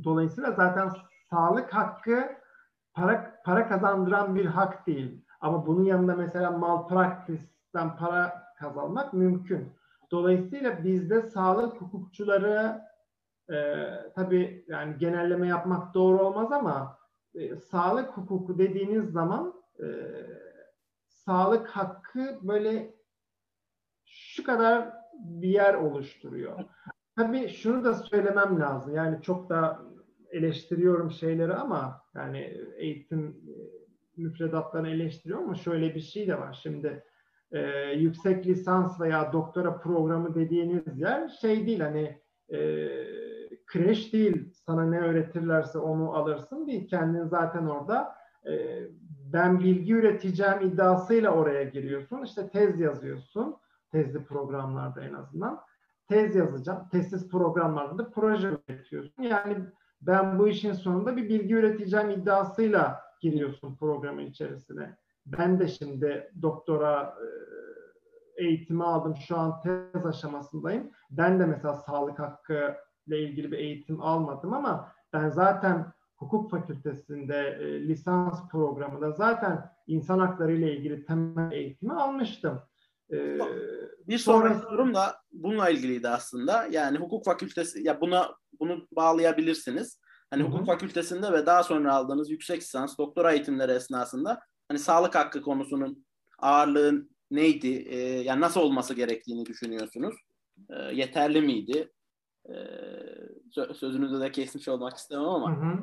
Dolayısıyla 0.04 0.52
zaten 0.52 0.92
sağlık 1.30 1.74
hakkı 1.74 2.30
para 2.94 3.42
para 3.46 3.68
kazandıran 3.68 4.36
bir 4.36 4.46
hak 4.46 4.88
değil. 4.88 5.26
Ama 5.42 5.68
bunun 5.68 5.84
yanında 5.84 6.16
mesela 6.16 6.52
malpraktisten 6.52 7.98
para 7.98 8.44
kazanmak 8.60 9.14
mümkün. 9.14 9.74
Dolayısıyla 10.12 10.84
bizde 10.84 11.22
sağlık 11.22 11.82
hukukçuları 11.82 12.82
e, 13.52 13.88
tabii 14.16 14.66
yani 14.68 14.98
genelleme 14.98 15.48
yapmak 15.48 15.94
doğru 15.94 16.22
olmaz 16.22 16.52
ama 16.52 16.98
e, 17.36 17.56
sağlık 17.56 18.18
hukuku 18.18 18.58
dediğiniz 18.58 19.12
zaman 19.12 19.63
e, 19.80 19.88
sağlık 21.08 21.68
hakkı 21.68 22.40
böyle 22.42 22.96
şu 24.06 24.44
kadar 24.44 24.94
bir 25.20 25.50
yer 25.50 25.74
oluşturuyor. 25.74 26.60
Tabii 27.16 27.50
şunu 27.50 27.84
da 27.84 27.94
söylemem 27.94 28.60
lazım. 28.60 28.96
Yani 28.96 29.22
çok 29.22 29.50
da 29.50 29.82
eleştiriyorum 30.32 31.12
şeyleri 31.12 31.54
ama 31.54 32.02
yani 32.16 32.58
eğitim 32.78 33.28
e, 33.28 33.56
müfredatlarını 34.18 34.90
eleştiriyorum 34.90 35.46
ama 35.46 35.56
şöyle 35.56 35.96
bir 35.96 36.00
şey 36.00 36.28
de 36.28 36.40
var. 36.40 36.60
Şimdi 36.64 37.04
e, 37.52 37.60
yüksek 37.92 38.48
lisans 38.48 39.02
veya 39.02 39.34
doktora 39.34 39.80
programı 39.80 40.36
dediğiniz 40.36 41.00
yer 41.00 41.28
şey 41.28 41.68
değil 41.68 41.80
hani 41.80 42.22
e, 42.50 42.60
kreş 43.66 44.14
değil 44.14 44.54
sana 44.54 44.86
ne 44.86 45.00
öğretirlerse 45.00 45.78
onu 45.78 46.14
alırsın 46.14 46.68
değil. 46.68 46.88
Kendin 46.88 47.26
zaten 47.26 47.66
orada 47.66 48.16
e, 48.46 48.80
ben 49.34 49.60
bilgi 49.60 49.94
üreteceğim 49.94 50.62
iddiasıyla 50.62 51.32
oraya 51.32 51.64
giriyorsun. 51.64 52.24
İşte 52.24 52.50
tez 52.50 52.80
yazıyorsun. 52.80 53.58
Tezli 53.92 54.24
programlarda 54.24 55.04
en 55.04 55.14
azından. 55.14 55.62
Tez 56.10 56.36
yazacağım. 56.36 56.88
Tezsiz 56.92 57.30
programlarda 57.30 57.98
da 57.98 58.12
proje 58.12 58.48
üretiyorsun. 58.48 59.24
Yani 59.24 59.58
ben 60.02 60.40
bu 60.40 60.48
işin 60.48 60.74
sonunda 60.74 61.18
bir 61.18 61.30
bilgi 61.30 61.54
üreteceğim 61.54 62.10
iddiasıyla 62.10 63.02
giriyorsun 63.22 63.76
programın 63.76 64.26
içerisine. 64.26 64.98
Ben 65.26 65.60
de 65.60 65.68
şimdi 65.68 66.32
doktora 66.42 67.16
e, 68.38 68.46
eğitimi 68.46 68.84
aldım. 68.84 69.16
Şu 69.16 69.38
an 69.38 69.62
tez 69.62 70.06
aşamasındayım. 70.06 70.92
Ben 71.12 71.40
de 71.40 71.46
mesela 71.46 71.74
sağlık 71.74 72.20
hakkı 72.20 72.76
ile 73.08 73.20
ilgili 73.20 73.52
bir 73.52 73.58
eğitim 73.58 74.02
almadım 74.02 74.54
ama 74.54 74.92
ben 75.14 75.30
zaten 75.30 75.94
hukuk 76.24 76.52
fakültesinde 76.52 77.58
e, 77.62 77.88
lisans 77.88 78.50
programında 78.52 79.12
zaten 79.12 79.70
insan 79.88 80.20
hakları 80.20 80.54
ile 80.54 80.78
ilgili 80.78 81.06
temel 81.06 81.52
eğitimi 81.52 81.94
almıştım. 81.94 82.62
E, 83.12 83.40
bir 84.08 84.18
sonraki 84.18 84.60
sorum 84.60 84.94
da 84.94 85.16
bununla 85.32 85.70
ilgiliydi 85.70 86.10
aslında. 86.10 86.68
Yani 86.72 86.98
hukuk 86.98 87.26
fakültesi 87.26 87.88
ya 87.88 88.02
buna 88.02 88.32
bunu 88.60 88.88
bağlayabilirsiniz. 88.92 90.00
Hani 90.30 90.44
Hı-hı. 90.44 90.52
hukuk 90.52 90.66
fakültesinde 90.66 91.32
ve 91.32 91.46
daha 91.46 91.64
sonra 91.64 91.96
aldığınız 91.96 92.32
yüksek 92.32 92.62
lisans, 92.62 92.98
doktora 92.98 93.34
eğitimleri 93.34 93.72
esnasında 93.72 94.40
hani 94.68 94.80
sağlık 94.80 95.16
hakkı 95.16 95.42
konusunun 95.42 96.06
ağırlığı 96.40 97.08
neydi? 97.32 97.68
E, 97.68 97.98
yani 98.00 98.42
nasıl 98.42 98.62
olması 98.62 98.94
gerektiğini 98.94 99.46
düşünüyorsunuz? 99.46 100.16
E, 100.70 100.76
yeterli 100.96 101.42
miydi? 101.42 101.92
E, 102.50 102.54
sözünüzü 103.74 104.20
de 104.20 104.32
kesmiş 104.32 104.68
olmak 104.68 104.98
istemem 104.98 105.26
ama. 105.26 105.58
Hı 105.58 105.66
hı. 105.66 105.80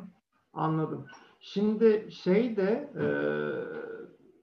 Anladım. 0.52 1.06
Şimdi 1.40 2.12
şey 2.12 2.56
de 2.56 2.90
e, 3.00 3.04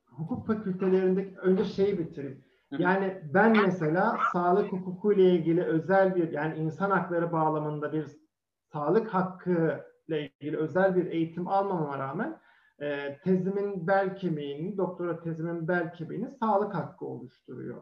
hukuk 0.06 0.48
fakültelerinde 0.48 1.34
önce 1.42 1.66
şeyi 1.66 2.00
bitireyim. 2.00 2.44
Yani 2.72 3.22
ben 3.34 3.58
mesela 3.66 4.20
sağlık 4.34 4.72
hukuku 4.72 5.14
ile 5.14 5.32
ilgili 5.32 5.64
özel 5.64 6.16
bir 6.16 6.32
yani 6.32 6.56
insan 6.56 6.92
hakları 6.92 7.32
bağlamında 7.32 7.94
bir 7.94 8.08
sağlık 8.72 9.14
hakkı 9.14 9.86
ile 10.08 10.32
ilgili 10.42 10.58
özel 10.58 10.96
bir 10.96 11.06
eğitim 11.06 11.48
almama 11.48 12.00
rağmen 12.00 12.40
e, 12.80 13.18
tezimin 13.18 13.88
bel 13.88 14.16
kemiğini, 14.16 14.78
doktora 14.78 15.20
tezimin 15.20 15.68
bel 15.68 15.94
kemiğini 15.94 16.30
sağlık 16.40 16.76
hakkı 16.76 17.06
oluşturuyor. 17.06 17.82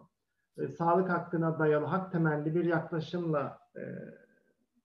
E, 0.57 0.67
sağlık 0.67 1.09
hakkına 1.09 1.59
dayalı 1.59 1.85
hak 1.85 2.11
temelli 2.11 2.55
bir 2.55 2.65
yaklaşımla 2.65 3.59
e, 3.75 3.81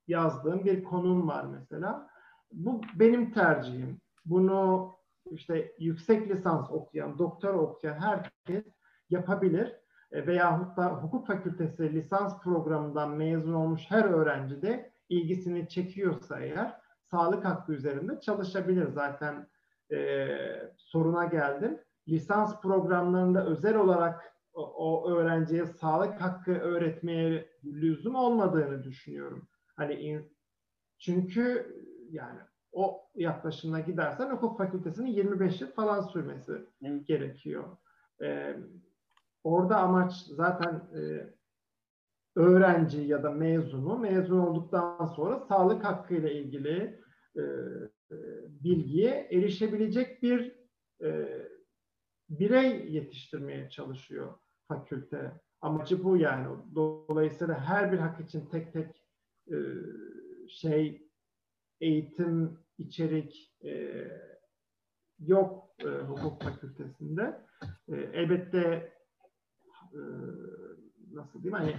yazdığım 0.09 0.65
bir 0.65 0.85
konum 0.85 1.29
var 1.29 1.45
mesela. 1.45 2.10
Bu 2.53 2.81
benim 2.95 3.33
tercihim. 3.33 4.01
Bunu 4.25 4.91
işte 5.31 5.73
yüksek 5.79 6.31
lisans 6.31 6.71
okuyan, 6.71 7.19
doktora 7.19 7.59
okuyan 7.59 7.95
herkes 7.95 8.65
yapabilir. 9.11 9.77
E, 10.13 10.27
veyahut 10.27 10.77
da 10.77 10.89
hukuk 10.89 11.27
fakültesi 11.27 11.93
lisans 11.93 12.43
programından 12.43 13.11
mezun 13.11 13.55
olmuş 13.55 13.83
her 13.89 14.05
öğrenci 14.05 14.63
de 14.63 14.93
ilgisini 15.09 15.69
çekiyorsa 15.69 16.41
eğer 16.41 16.81
sağlık 17.03 17.45
hakkı 17.45 17.73
üzerinde 17.73 18.21
çalışabilir. 18.21 18.89
Zaten 18.89 19.47
e, 19.93 20.29
soruna 20.77 21.25
geldim. 21.25 21.81
Lisans 22.09 22.61
programlarında 22.61 23.47
özel 23.47 23.77
olarak 23.77 24.35
o, 24.53 24.63
o 24.63 25.11
öğrenciye 25.11 25.67
sağlık 25.67 26.21
hakkı 26.21 26.53
öğretmeye 26.53 27.49
lüzum 27.65 28.15
olmadığını 28.15 28.85
düşünüyorum. 28.85 29.49
Hani 29.77 29.95
in, 29.95 30.37
çünkü 30.99 31.75
yani 32.11 32.39
o 32.73 33.11
yaklaşımına 33.15 33.81
gidersen 33.81 34.31
hukuk 34.31 34.59
fakültesinin 34.59 35.11
25 35.11 35.61
yıl 35.61 35.73
falan 35.73 36.01
sürmesi 36.01 36.53
gerekiyor. 37.05 37.65
Ee, 38.23 38.57
orada 39.45 39.77
amaç 39.77 40.13
zaten 40.13 40.75
e, 40.75 41.01
öğrenci 42.37 43.01
ya 43.01 43.23
da 43.23 43.31
mezunu 43.31 43.99
mezun 43.99 44.39
olduktan 44.39 45.07
sonra 45.07 45.41
sağlık 45.41 45.85
hakkı 45.85 46.15
ile 46.15 46.35
ilgili 46.35 47.01
e, 47.37 47.43
bilgiye 48.49 49.29
erişebilecek 49.31 50.23
bir 50.23 50.57
e, 51.03 51.29
birey 52.29 52.93
yetiştirmeye 52.93 53.71
çalışıyor 53.71 54.35
fakülte. 54.69 55.33
Amacı 55.61 56.05
bu 56.05 56.17
yani. 56.17 56.47
Dolayısıyla 56.75 57.61
her 57.61 57.93
bir 57.93 57.99
hak 57.99 58.21
için 58.21 58.47
tek 58.47 58.73
tek 58.73 59.05
e, 59.51 59.57
şey 60.49 61.10
eğitim, 61.81 62.59
içerik 62.79 63.55
e, 63.65 64.05
yok 65.19 65.75
e, 65.85 65.89
hukuk 65.89 66.43
fakültesinde. 66.43 67.41
E, 67.89 67.95
elbette 67.97 68.93
e, 69.93 70.01
nasıl 71.13 71.43
diyeyim 71.43 71.59
hani 71.59 71.77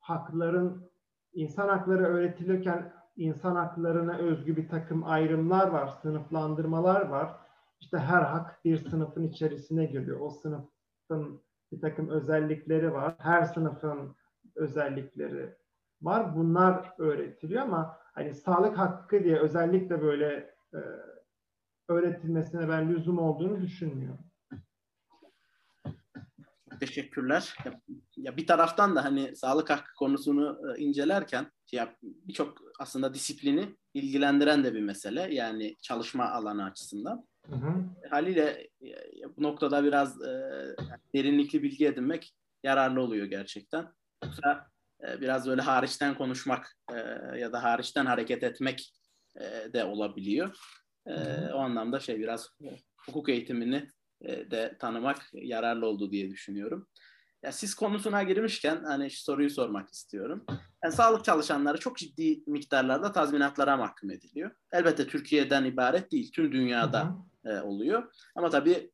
hakların 0.00 0.90
insan 1.32 1.68
hakları 1.68 2.04
öğretilirken 2.04 2.92
insan 3.16 3.56
haklarına 3.56 4.18
özgü 4.18 4.56
bir 4.56 4.68
takım 4.68 5.04
ayrımlar 5.04 5.68
var, 5.68 5.88
sınıflandırmalar 6.02 7.08
var. 7.08 7.36
İşte 7.80 7.98
her 7.98 8.22
hak 8.22 8.64
bir 8.64 8.88
sınıfın 8.90 9.22
içerisine 9.22 9.84
giriyor. 9.84 10.20
O 10.20 10.30
sınıfın 10.30 11.42
bir 11.72 11.80
takım 11.80 12.08
özellikleri 12.08 12.92
var. 12.92 13.14
Her 13.18 13.44
sınıfın 13.44 14.16
özellikleri 14.54 15.56
var. 16.02 16.36
Bunlar 16.36 16.92
öğretiliyor 16.98 17.62
ama 17.62 18.03
hani 18.14 18.34
sağlık 18.34 18.78
hakkı 18.78 19.24
diye 19.24 19.38
özellikle 19.38 20.02
böyle 20.02 20.54
e, 20.74 20.78
öğretilmesine 21.88 22.68
ben 22.68 22.94
lüzum 22.94 23.18
olduğunu 23.18 23.60
düşünmüyorum. 23.60 24.24
Teşekkürler. 26.80 27.56
Ya, 27.64 27.80
ya 28.16 28.36
bir 28.36 28.46
taraftan 28.46 28.96
da 28.96 29.04
hani 29.04 29.36
sağlık 29.36 29.70
hakkı 29.70 29.94
konusunu 29.94 30.58
e, 30.68 30.80
incelerken 30.80 31.46
ya 31.72 31.96
birçok 32.02 32.58
aslında 32.78 33.14
disiplini 33.14 33.76
ilgilendiren 33.94 34.64
de 34.64 34.74
bir 34.74 34.82
mesele. 34.82 35.34
Yani 35.34 35.76
çalışma 35.82 36.30
alanı 36.30 36.64
açısından. 36.64 37.26
Hı 37.46 37.56
hı. 37.56 37.84
Haliyle 38.10 38.68
ya, 38.80 39.36
bu 39.36 39.42
noktada 39.42 39.84
biraz 39.84 40.22
e, 40.22 40.28
derinlikli 41.14 41.62
bilgi 41.62 41.86
edinmek 41.86 42.34
yararlı 42.62 43.00
oluyor 43.00 43.26
gerçekten. 43.26 43.92
Yoksa 44.24 44.52
e, 44.52 44.73
biraz 45.20 45.46
böyle 45.48 45.62
hariçten 45.62 46.14
konuşmak 46.14 46.76
e, 46.92 46.98
ya 47.38 47.52
da 47.52 47.62
hariçten 47.62 48.06
hareket 48.06 48.42
etmek 48.42 48.92
e, 49.40 49.72
de 49.72 49.84
olabiliyor. 49.84 50.56
E, 51.06 51.14
o 51.52 51.58
anlamda 51.58 52.00
şey 52.00 52.18
biraz 52.18 52.48
hukuk 53.06 53.28
eğitimini 53.28 53.88
e, 54.20 54.50
de 54.50 54.76
tanımak 54.78 55.30
yararlı 55.32 55.86
oldu 55.86 56.12
diye 56.12 56.30
düşünüyorum. 56.30 56.88
Ya 57.42 57.52
siz 57.52 57.74
konusuna 57.74 58.22
girmişken 58.22 58.84
hani 58.84 59.10
soruyu 59.10 59.50
sormak 59.50 59.88
istiyorum. 59.88 60.44
Yani 60.84 60.94
sağlık 60.94 61.24
çalışanları 61.24 61.78
çok 61.78 61.98
ciddi 61.98 62.42
miktarlarda 62.46 63.12
tazminatlara 63.12 63.76
mahkum 63.76 64.10
ediliyor. 64.10 64.50
Elbette 64.72 65.06
Türkiye'den 65.06 65.64
ibaret 65.64 66.12
değil, 66.12 66.32
tüm 66.32 66.52
dünyada. 66.52 67.16
E, 67.44 67.60
oluyor. 67.60 68.12
Ama 68.34 68.50
tabii 68.50 68.90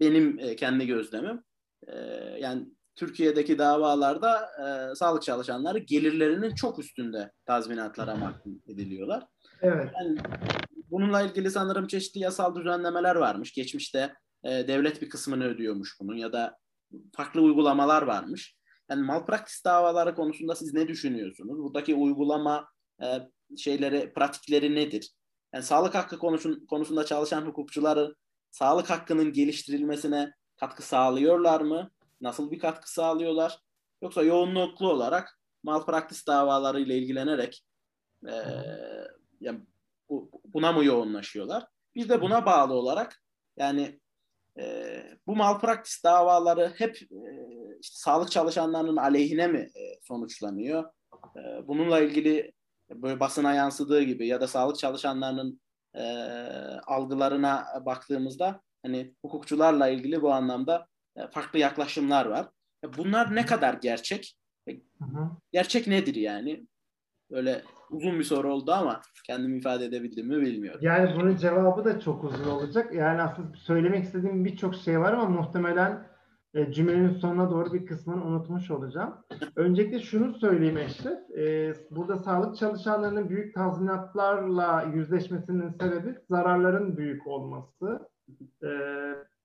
benim 0.00 0.38
e, 0.38 0.56
kendi 0.56 0.86
gözlemim 0.86 1.42
e, 1.86 1.96
yani 2.40 2.66
Türkiye'deki 3.00 3.58
davalarda 3.58 4.50
e, 4.58 4.94
sağlık 4.94 5.22
çalışanları 5.22 5.78
gelirlerinin 5.78 6.54
çok 6.54 6.78
üstünde 6.78 7.32
tazminatlara 7.46 8.16
mahkum 8.16 8.62
ediliyorlar. 8.68 9.26
Evet. 9.62 9.90
Yani 10.00 10.18
bununla 10.90 11.22
ilgili 11.22 11.50
sanırım 11.50 11.86
çeşitli 11.86 12.20
yasal 12.20 12.56
düzenlemeler 12.56 13.16
varmış. 13.16 13.52
Geçmişte 13.52 14.14
e, 14.44 14.50
devlet 14.50 15.02
bir 15.02 15.08
kısmını 15.08 15.44
ödüyormuş 15.44 15.96
bunun 16.00 16.16
ya 16.16 16.32
da 16.32 16.58
farklı 17.16 17.40
uygulamalar 17.40 18.02
varmış. 18.02 18.56
Yani 18.90 19.02
malpraktis 19.02 19.64
davaları 19.64 20.14
konusunda 20.14 20.54
siz 20.54 20.74
ne 20.74 20.88
düşünüyorsunuz? 20.88 21.58
Buradaki 21.58 21.94
uygulama 21.94 22.68
e, 23.02 23.06
şeyleri, 23.56 24.12
pratikleri 24.12 24.74
nedir? 24.74 25.10
Yani 25.54 25.64
sağlık 25.64 25.94
hakkı 25.94 26.18
konusun, 26.18 26.66
konusunda 26.66 27.04
çalışan 27.04 27.42
hukukçuları 27.42 28.14
sağlık 28.50 28.90
hakkının 28.90 29.32
geliştirilmesine 29.32 30.32
katkı 30.56 30.82
sağlıyorlar 30.82 31.60
mı? 31.60 31.90
Nasıl 32.20 32.50
bir 32.50 32.58
katkı 32.58 32.92
sağlıyorlar? 32.92 33.58
Yoksa 34.02 34.22
yoğunluklu 34.22 34.90
olarak 34.90 35.40
malpraktis 35.62 36.26
davaları 36.26 36.80
ile 36.80 36.98
ilgilenerek 36.98 37.64
e, 38.28 38.34
yani 39.40 39.60
bu, 40.08 40.30
buna 40.44 40.72
mı 40.72 40.84
yoğunlaşıyorlar? 40.84 41.66
Bir 41.94 42.08
de 42.08 42.20
buna 42.20 42.46
bağlı 42.46 42.74
olarak 42.74 43.22
yani 43.56 44.00
e, 44.58 45.02
bu 45.26 45.36
malpraktis 45.36 46.04
davaları 46.04 46.72
hep 46.76 47.02
e, 47.02 47.30
işte, 47.80 47.96
sağlık 47.96 48.30
çalışanlarının 48.30 48.96
aleyhine 48.96 49.46
mi 49.46 49.58
e, 49.58 50.00
sonuçlanıyor? 50.02 50.84
E, 51.36 51.68
bununla 51.68 52.00
ilgili 52.00 52.52
böyle 52.90 53.20
basına 53.20 53.54
yansıdığı 53.54 54.02
gibi 54.02 54.26
ya 54.26 54.40
da 54.40 54.48
sağlık 54.48 54.78
çalışanlarının 54.78 55.60
e, 55.94 56.02
algılarına 56.86 57.66
baktığımızda 57.86 58.60
hani 58.82 59.14
hukukçularla 59.22 59.88
ilgili 59.88 60.22
bu 60.22 60.32
anlamda 60.32 60.86
farklı 61.30 61.58
yaklaşımlar 61.58 62.26
var. 62.26 62.48
E, 62.84 62.96
bunlar 62.96 63.34
ne 63.34 63.46
kadar 63.46 63.74
gerçek? 63.74 64.36
E, 64.68 64.72
gerçek 65.52 65.86
nedir 65.86 66.14
yani? 66.14 66.66
Böyle 67.30 67.62
uzun 67.90 68.18
bir 68.18 68.24
soru 68.24 68.52
oldu 68.52 68.72
ama 68.72 69.00
kendimi 69.26 69.58
ifade 69.58 69.84
edebildim 69.84 70.28
mi 70.28 70.40
bilmiyorum. 70.40 70.80
Yani 70.82 71.16
bunun 71.16 71.36
cevabı 71.36 71.84
da 71.84 72.00
çok 72.00 72.24
uzun 72.24 72.44
olacak. 72.44 72.94
Yani 72.94 73.22
aslında 73.22 73.56
söylemek 73.56 74.04
istediğim 74.04 74.44
birçok 74.44 74.74
şey 74.74 75.00
var 75.00 75.12
ama 75.12 75.28
muhtemelen 75.28 76.10
e, 76.54 76.72
cümlenin 76.72 77.14
sonuna 77.14 77.50
doğru 77.50 77.72
bir 77.72 77.86
kısmını 77.86 78.24
unutmuş 78.24 78.70
olacağım. 78.70 79.14
Öncelikle 79.56 80.00
şunu 80.00 80.34
söyleyeyim 80.34 80.78
Eşref. 80.78 81.30
E, 81.38 81.74
burada 81.90 82.16
sağlık 82.16 82.56
çalışanlarının 82.56 83.28
büyük 83.28 83.54
tazminatlarla 83.54 84.82
yüzleşmesinin 84.94 85.70
sebebi 85.70 86.14
zararların 86.30 86.96
büyük 86.96 87.26
olması. 87.26 88.08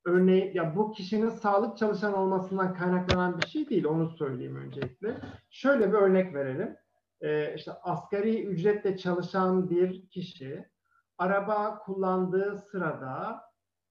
Örneğin 0.05 0.53
ya 0.53 0.75
bu 0.75 0.91
kişinin 0.91 1.29
sağlık 1.29 1.77
çalışan 1.77 2.13
olmasından 2.13 2.73
kaynaklanan 2.73 3.41
bir 3.41 3.47
şey 3.47 3.69
değil. 3.69 3.85
Onu 3.85 4.09
söyleyeyim 4.09 4.55
öncelikle. 4.55 5.17
Şöyle 5.49 5.87
bir 5.87 5.97
örnek 5.97 6.33
verelim 6.35 6.77
e, 7.21 7.55
işte 7.55 7.71
asgari 7.71 8.45
ücretle 8.45 8.97
çalışan 8.97 9.69
bir 9.69 10.09
kişi 10.09 10.69
araba 11.17 11.79
kullandığı 11.79 12.57
sırada 12.57 13.41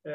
e, 0.07 0.13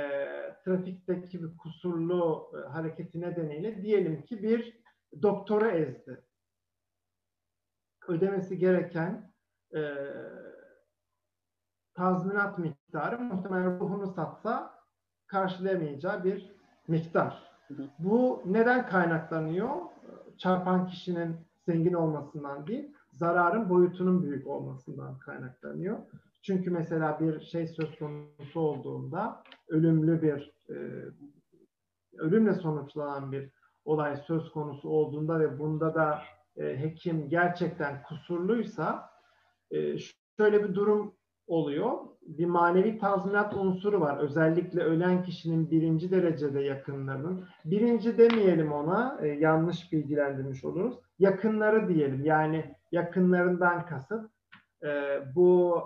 trafikteki 0.66 1.44
bir 1.44 1.58
kusurlu 1.58 2.52
e, 2.58 2.70
hareketi 2.70 3.22
nedeniyle 3.22 3.82
diyelim 3.82 4.22
ki 4.22 4.44
bir 4.44 4.80
doktora 5.22 5.72
ezdi. 5.72 6.24
Ödemesi 8.08 8.58
gereken 8.58 9.34
e, 9.76 9.82
tazminat 11.94 12.60
miktarı 12.60 13.20
muhtemelen 13.20 13.80
ruhunu 13.80 14.08
satsa 14.08 14.79
karşılayamayacağı 15.30 16.24
bir 16.24 16.52
miktar. 16.88 17.50
Bu 18.00 18.42
neden 18.46 18.88
kaynaklanıyor? 18.88 19.70
Çarpan 20.38 20.88
kişinin 20.88 21.36
zengin 21.66 21.94
olmasından 21.94 22.68
değil, 22.68 22.94
zararın 23.12 23.70
boyutunun 23.70 24.24
büyük 24.24 24.48
olmasından 24.48 25.20
kaynaklanıyor. 25.20 25.98
Çünkü 26.42 26.72
mesela 26.72 27.20
bir 27.20 27.42
şey 27.42 27.68
söz 27.68 28.00
konusu 28.00 28.60
olduğunda 28.60 29.44
ölümlü 29.68 30.22
bir 30.22 30.54
e, 30.70 30.76
ölümle 32.18 32.54
sonuçlanan 32.54 33.32
bir 33.32 33.50
olay 33.86 34.18
söz 34.18 34.52
konusu 34.52 34.90
olduğunda 34.90 35.40
ve 35.40 35.60
bunda 35.60 35.96
da 35.96 36.22
e, 36.58 36.80
hekim 36.80 37.30
gerçekten 37.30 38.04
kusurluysa 38.04 39.10
e, 39.72 39.98
şöyle 40.38 40.64
bir 40.64 40.76
durum 40.76 41.14
oluyor. 41.50 41.98
Bir 42.22 42.46
manevi 42.46 42.98
tazminat 42.98 43.54
unsuru 43.54 44.02
var. 44.02 44.18
Özellikle 44.18 44.84
ölen 44.84 45.24
kişinin 45.24 45.72
birinci 45.72 46.12
derecede 46.12 46.62
yakınlarının. 46.62 47.46
Birinci 47.66 48.18
demeyelim 48.18 48.72
ona, 48.72 49.20
e, 49.22 49.28
yanlış 49.28 49.92
bilgilendirmiş 49.92 50.64
oluruz. 50.64 51.00
Yakınları 51.20 51.90
diyelim. 51.90 52.26
Yani 52.26 52.76
yakınlarından 52.92 53.86
kasıt. 53.86 54.32
E, 54.84 55.20
bu 55.36 55.84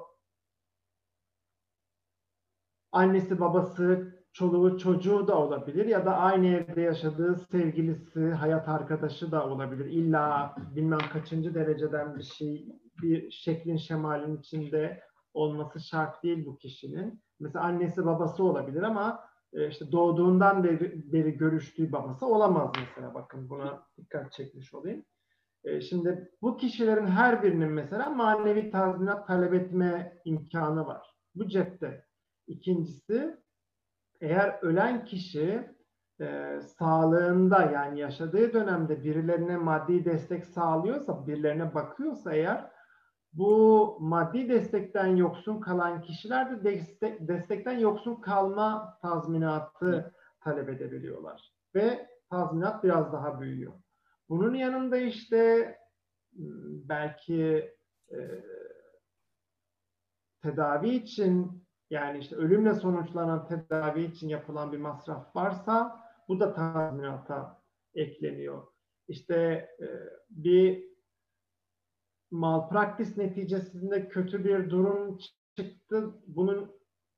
annesi, 2.92 3.40
babası, 3.40 4.14
çoluğu, 4.34 4.78
çocuğu 4.78 5.28
da 5.28 5.38
olabilir 5.38 5.86
ya 5.86 6.06
da 6.06 6.18
aynı 6.18 6.48
evde 6.48 6.82
yaşadığı 6.82 7.36
sevgilisi, 7.36 8.32
hayat 8.32 8.70
arkadaşı 8.70 9.32
da 9.32 9.48
olabilir. 9.50 9.86
İlla 9.86 10.56
bilmem 10.76 11.00
kaçıncı 11.14 11.56
dereceden 11.56 12.18
bir 12.18 12.24
şey, 12.24 12.66
bir 13.02 13.32
şeklin 13.32 13.78
şemalin 13.78 14.38
içinde 14.38 15.02
olması 15.34 15.80
şart 15.80 16.24
değil 16.24 16.46
bu 16.46 16.58
kişinin. 16.58 17.24
Mesela 17.40 17.66
annesi 17.66 18.06
babası 18.06 18.44
olabilir 18.44 18.84
ama 18.84 19.24
e, 19.54 19.68
işte 19.68 19.92
doğduğundan 19.92 20.64
beri, 20.64 21.14
beri 21.14 21.38
görüştüğü 21.38 21.92
babası 21.92 22.26
olamaz 22.26 22.72
mesela. 22.80 23.14
Bakın 23.14 23.50
buna 23.50 23.84
dikkat 23.98 24.32
çekmiş 24.32 24.74
olayım. 24.74 25.06
E, 25.64 25.82
şimdi 25.82 26.32
bu 26.42 26.58
kişilerin 26.58 27.08
her 27.08 27.44
birinin 27.44 27.72
mesela 27.72 28.10
manevi 28.10 28.72
tazminat 28.72 29.28
talep 29.28 29.54
etme 29.54 30.18
imkanı 30.26 30.86
var. 30.86 31.14
Bu 31.36 31.48
cepte. 31.48 32.06
İkincisi 32.48 33.38
eğer 34.22 34.60
ölen 34.62 35.06
kişi 35.06 35.70
e, 36.22 36.60
sağlığında 36.62 37.72
yani 37.72 38.00
yaşadığı 38.00 38.54
dönemde 38.54 39.04
birilerine 39.04 39.58
maddi 39.58 40.06
destek 40.06 40.46
sağlıyorsa, 40.46 41.28
birilerine 41.28 41.74
bakıyorsa 41.74 42.34
eğer 42.34 42.73
bu 43.34 43.98
maddi 44.00 44.50
destekten 44.50 45.16
yoksun 45.16 45.60
kalan 45.62 46.02
kişiler 46.02 46.52
de 46.52 46.64
destek, 46.64 47.28
destekten 47.28 47.80
yoksun 47.80 48.16
kalma 48.16 48.98
tazminatı 49.02 50.14
talep 50.44 50.70
edebiliyorlar. 50.70 51.54
Ve 51.76 52.08
tazminat 52.30 52.84
biraz 52.84 53.14
daha 53.14 53.42
büyüyor. 53.42 53.74
Bunun 54.30 54.54
yanında 54.54 54.98
işte 54.98 55.76
hmm, 56.36 56.90
belki 56.90 57.72
e, 58.12 58.20
tedavi 60.42 60.90
için 60.90 61.64
yani 61.90 62.18
işte 62.18 62.36
ölümle 62.36 62.74
sonuçlanan 62.74 63.48
tedavi 63.48 64.04
için 64.04 64.30
yapılan 64.30 64.72
bir 64.72 64.78
masraf 64.78 65.36
varsa 65.36 66.04
bu 66.28 66.40
da 66.40 66.54
tazminata 66.54 67.62
ekleniyor. 67.96 68.68
İşte 69.08 69.36
e, 69.80 69.88
bir 70.30 70.93
malpraktis 72.34 73.18
neticesinde 73.18 74.10
kötü 74.10 74.46
bir 74.46 74.70
durum 74.70 75.18
çıktı. 75.58 76.14
Bunun 76.28 76.72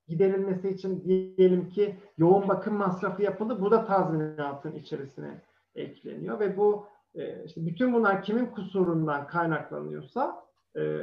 giderilmesi 0.07 0.69
için 0.69 1.03
diyelim 1.05 1.69
ki 1.69 1.95
yoğun 2.17 2.47
bakım 2.47 2.75
masrafı 2.75 3.23
yapıldı. 3.23 3.61
Bu 3.61 3.71
da 3.71 3.85
tazminatın 3.85 4.71
içerisine 4.75 5.41
ekleniyor 5.75 6.39
ve 6.39 6.57
bu 6.57 6.87
e, 7.15 7.43
işte 7.45 7.65
bütün 7.65 7.93
bunlar 7.93 8.23
kimin 8.23 8.45
kusurundan 8.45 9.27
kaynaklanıyorsa 9.27 10.45
e, 10.75 11.01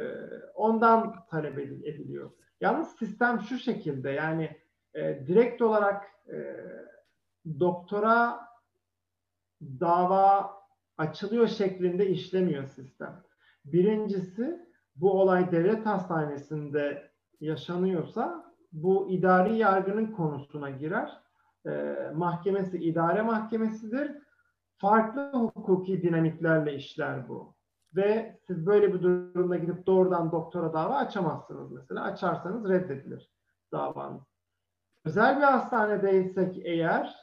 ondan 0.55 1.15
talep 1.31 1.59
ediliyor. 1.59 2.31
Yalnız 2.61 2.89
sistem 2.89 3.41
şu 3.41 3.59
şekilde 3.59 4.11
yani 4.11 4.57
e, 4.95 5.27
direkt 5.27 5.63
olarak 5.63 6.05
doktora 7.61 8.41
dava 9.61 10.53
açılıyor 10.99 11.49
şeklinde 11.49 12.07
işlemiyor 12.07 12.67
sistem. 12.67 13.23
Birincisi 13.65 14.67
bu 14.97 15.21
olay 15.21 15.53
devlet 15.53 15.87
hastanesinde 15.87 17.11
yaşanıyorsa 17.41 18.53
bu 18.73 19.11
idari 19.11 19.57
yargının 19.57 20.07
konusuna 20.07 20.71
girer. 20.71 21.23
E, 21.67 21.71
mahkemesi 22.15 22.79
idare 22.79 23.23
mahkemesidir. 23.23 24.13
Farklı 24.77 25.33
hukuki 25.33 26.03
dinamiklerle 26.03 26.75
işler 26.75 27.29
bu. 27.29 27.55
Ve 27.97 28.39
siz 28.47 28.67
böyle 28.67 28.95
bir 28.95 29.03
durumda 29.03 29.57
gidip 29.57 29.87
doğrudan 29.87 30.33
doktora 30.33 30.73
dava 30.73 30.97
açamazsınız 30.97 31.73
mesela. 31.73 32.03
Açarsanız 32.03 32.69
reddedilir 32.69 33.31
davanız. 33.73 34.23
Özel 35.05 35.37
bir 35.37 35.43
hastanedeysek 35.43 36.61
eğer 36.65 37.17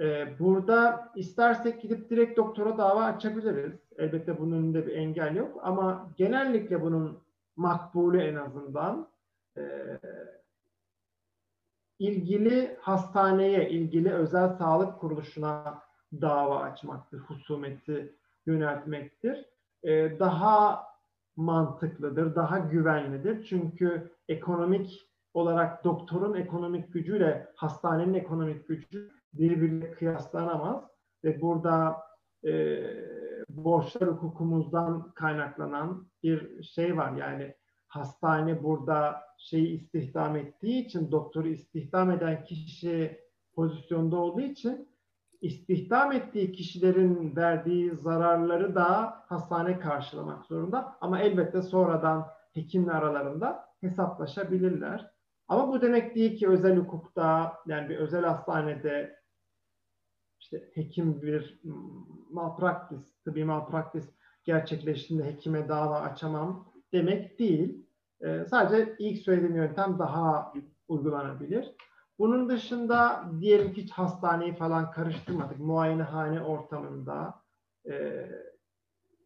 e, 0.00 0.38
burada 0.38 1.12
istersek 1.16 1.82
gidip 1.82 2.10
direkt 2.10 2.36
doktora 2.36 2.78
dava 2.78 3.04
açabiliriz. 3.04 3.87
Elbette 3.98 4.38
bunun 4.38 4.56
önünde 4.56 4.86
bir 4.86 4.96
engel 4.96 5.36
yok 5.36 5.60
ama 5.62 6.10
genellikle 6.16 6.82
bunun 6.82 7.18
makbulü 7.56 8.20
en 8.20 8.34
azından 8.34 9.08
e, 9.56 9.62
ilgili 11.98 12.76
hastaneye, 12.80 13.70
ilgili 13.70 14.12
özel 14.12 14.48
sağlık 14.48 15.00
kuruluşuna 15.00 15.82
dava 16.20 16.60
açmaktır, 16.60 17.18
husumeti 17.18 18.14
yöneltmektir. 18.46 19.44
E, 19.82 20.18
daha 20.18 20.86
mantıklıdır, 21.36 22.34
daha 22.34 22.58
güvenlidir. 22.58 23.44
Çünkü 23.44 24.12
ekonomik 24.28 25.08
olarak 25.34 25.84
doktorun 25.84 26.34
ekonomik 26.34 26.92
gücüyle 26.92 27.52
hastanenin 27.56 28.14
ekonomik 28.14 28.68
gücü 28.68 29.10
birbirine 29.32 29.90
kıyaslanamaz 29.90 30.84
ve 31.24 31.40
burada 31.40 31.96
e, 32.44 32.52
borçlar 33.64 34.08
hukukumuzdan 34.08 35.12
kaynaklanan 35.12 36.06
bir 36.22 36.62
şey 36.62 36.96
var. 36.96 37.12
Yani 37.12 37.54
hastane 37.88 38.62
burada 38.62 39.20
şeyi 39.38 39.68
istihdam 39.68 40.36
ettiği 40.36 40.84
için 40.84 41.12
doktoru 41.12 41.48
istihdam 41.48 42.10
eden 42.10 42.44
kişi 42.44 43.20
pozisyonda 43.54 44.16
olduğu 44.16 44.40
için 44.40 44.88
istihdam 45.40 46.12
ettiği 46.12 46.52
kişilerin 46.52 47.36
verdiği 47.36 47.96
zararları 47.96 48.74
da 48.74 49.16
hastane 49.26 49.78
karşılamak 49.78 50.46
zorunda. 50.46 50.96
Ama 51.00 51.20
elbette 51.20 51.62
sonradan 51.62 52.26
hekimle 52.54 52.92
aralarında 52.92 53.64
hesaplaşabilirler. 53.80 55.10
Ama 55.48 55.68
bu 55.68 55.82
demek 55.82 56.14
değil 56.14 56.38
ki 56.38 56.48
özel 56.48 56.76
hukukta 56.76 57.54
yani 57.66 57.88
bir 57.88 57.96
özel 57.96 58.24
hastanede 58.24 59.17
işte 60.40 60.70
hekim 60.74 61.22
bir 61.22 61.60
malpraktis, 62.30 63.22
tıbbi 63.24 63.44
malpraktis 63.44 64.10
gerçekleştiğinde 64.44 65.24
hekime 65.24 65.68
dava 65.68 66.00
açamam 66.00 66.72
demek 66.92 67.38
değil. 67.38 67.86
E, 68.20 68.44
sadece 68.44 68.96
ilk 68.98 69.18
söylediğim 69.18 69.56
yöntem 69.56 69.98
daha 69.98 70.52
uygulanabilir. 70.88 71.74
Bunun 72.18 72.48
dışında 72.48 73.24
diyelim 73.40 73.72
ki 73.72 73.82
hiç 73.82 73.92
hastaneyi 73.92 74.56
falan 74.56 74.90
karıştırmadık. 74.90 75.58
Muayenehane 75.58 76.42
ortamında 76.42 77.34
e, 77.90 78.28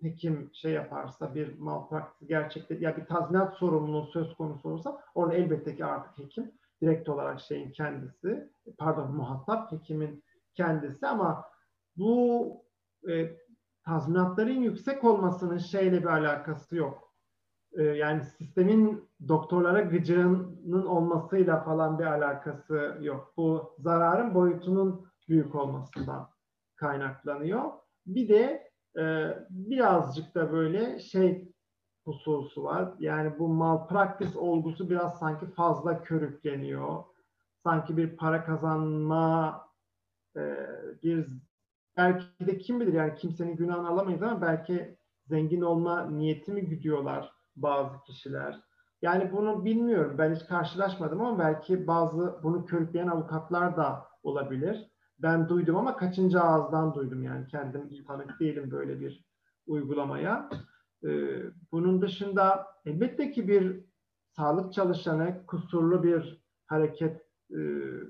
hekim 0.02 0.50
şey 0.52 0.72
yaparsa 0.72 1.34
bir 1.34 1.58
malpraktis 1.58 2.28
gerçekte 2.28 2.74
ya 2.74 2.96
bir 2.96 3.06
tazminat 3.06 3.54
sorumluluğu 3.54 4.06
söz 4.06 4.34
konusu 4.34 4.68
olursa 4.68 5.00
orada 5.14 5.34
elbette 5.34 5.76
ki 5.76 5.84
artık 5.84 6.18
hekim 6.18 6.52
direkt 6.82 7.08
olarak 7.08 7.40
şeyin 7.40 7.70
kendisi 7.70 8.50
pardon 8.78 9.12
muhatap 9.16 9.72
hekimin 9.72 10.24
kendisi 10.54 11.06
ama 11.06 11.44
bu 11.96 12.52
e, 13.10 13.36
tazminatların 13.84 14.60
yüksek 14.60 15.04
olmasının 15.04 15.58
şeyle 15.58 16.00
bir 16.00 16.06
alakası 16.06 16.76
yok. 16.76 17.12
E, 17.72 17.82
yani 17.82 18.24
sistemin 18.24 19.08
doktorlara 19.28 19.80
gıcığının 19.80 20.86
olmasıyla 20.86 21.64
falan 21.64 21.98
bir 21.98 22.04
alakası 22.04 22.98
yok. 23.00 23.32
Bu 23.36 23.76
zararın 23.78 24.34
boyutunun 24.34 25.06
büyük 25.28 25.54
olmasından 25.54 26.28
kaynaklanıyor. 26.76 27.62
Bir 28.06 28.28
de 28.28 28.70
e, 28.98 29.34
birazcık 29.50 30.34
da 30.34 30.52
böyle 30.52 30.98
şey 30.98 31.52
hususu 32.04 32.64
var. 32.64 32.94
Yani 32.98 33.38
bu 33.38 33.48
malpraktis 33.48 34.36
olgusu 34.36 34.90
biraz 34.90 35.18
sanki 35.18 35.46
fazla 35.46 36.02
körükleniyor. 36.02 37.04
Sanki 37.64 37.96
bir 37.96 38.16
para 38.16 38.44
kazanma 38.44 39.60
e, 40.36 40.42
bir 41.02 41.28
belki 41.96 42.46
de 42.46 42.58
kim 42.58 42.80
bilir 42.80 42.92
yani 42.92 43.14
kimsenin 43.14 43.56
günahını 43.56 43.88
alamayız 43.88 44.22
ama 44.22 44.42
belki 44.42 44.96
zengin 45.26 45.60
olma 45.60 46.10
niyeti 46.10 46.52
mi 46.52 46.66
güdüyorlar 46.66 47.32
bazı 47.56 48.02
kişiler. 48.02 48.60
Yani 49.02 49.32
bunu 49.32 49.64
bilmiyorum. 49.64 50.14
Ben 50.18 50.34
hiç 50.34 50.46
karşılaşmadım 50.46 51.20
ama 51.20 51.38
belki 51.38 51.86
bazı 51.86 52.40
bunu 52.42 52.64
körükleyen 52.64 53.08
avukatlar 53.08 53.76
da 53.76 54.06
olabilir. 54.22 54.90
Ben 55.18 55.48
duydum 55.48 55.76
ama 55.76 55.96
kaçıncı 55.96 56.40
ağızdan 56.40 56.94
duydum 56.94 57.22
yani 57.22 57.46
kendim 57.46 58.04
tanık 58.06 58.40
değilim 58.40 58.70
böyle 58.70 59.00
bir 59.00 59.24
uygulamaya. 59.66 60.48
Ee, 61.04 61.42
bunun 61.72 62.02
dışında 62.02 62.66
elbette 62.86 63.30
ki 63.30 63.48
bir 63.48 63.84
sağlık 64.30 64.72
çalışanı 64.72 65.46
kusurlu 65.46 66.02
bir 66.02 66.42
hareket 66.66 67.21
e, 67.52 67.60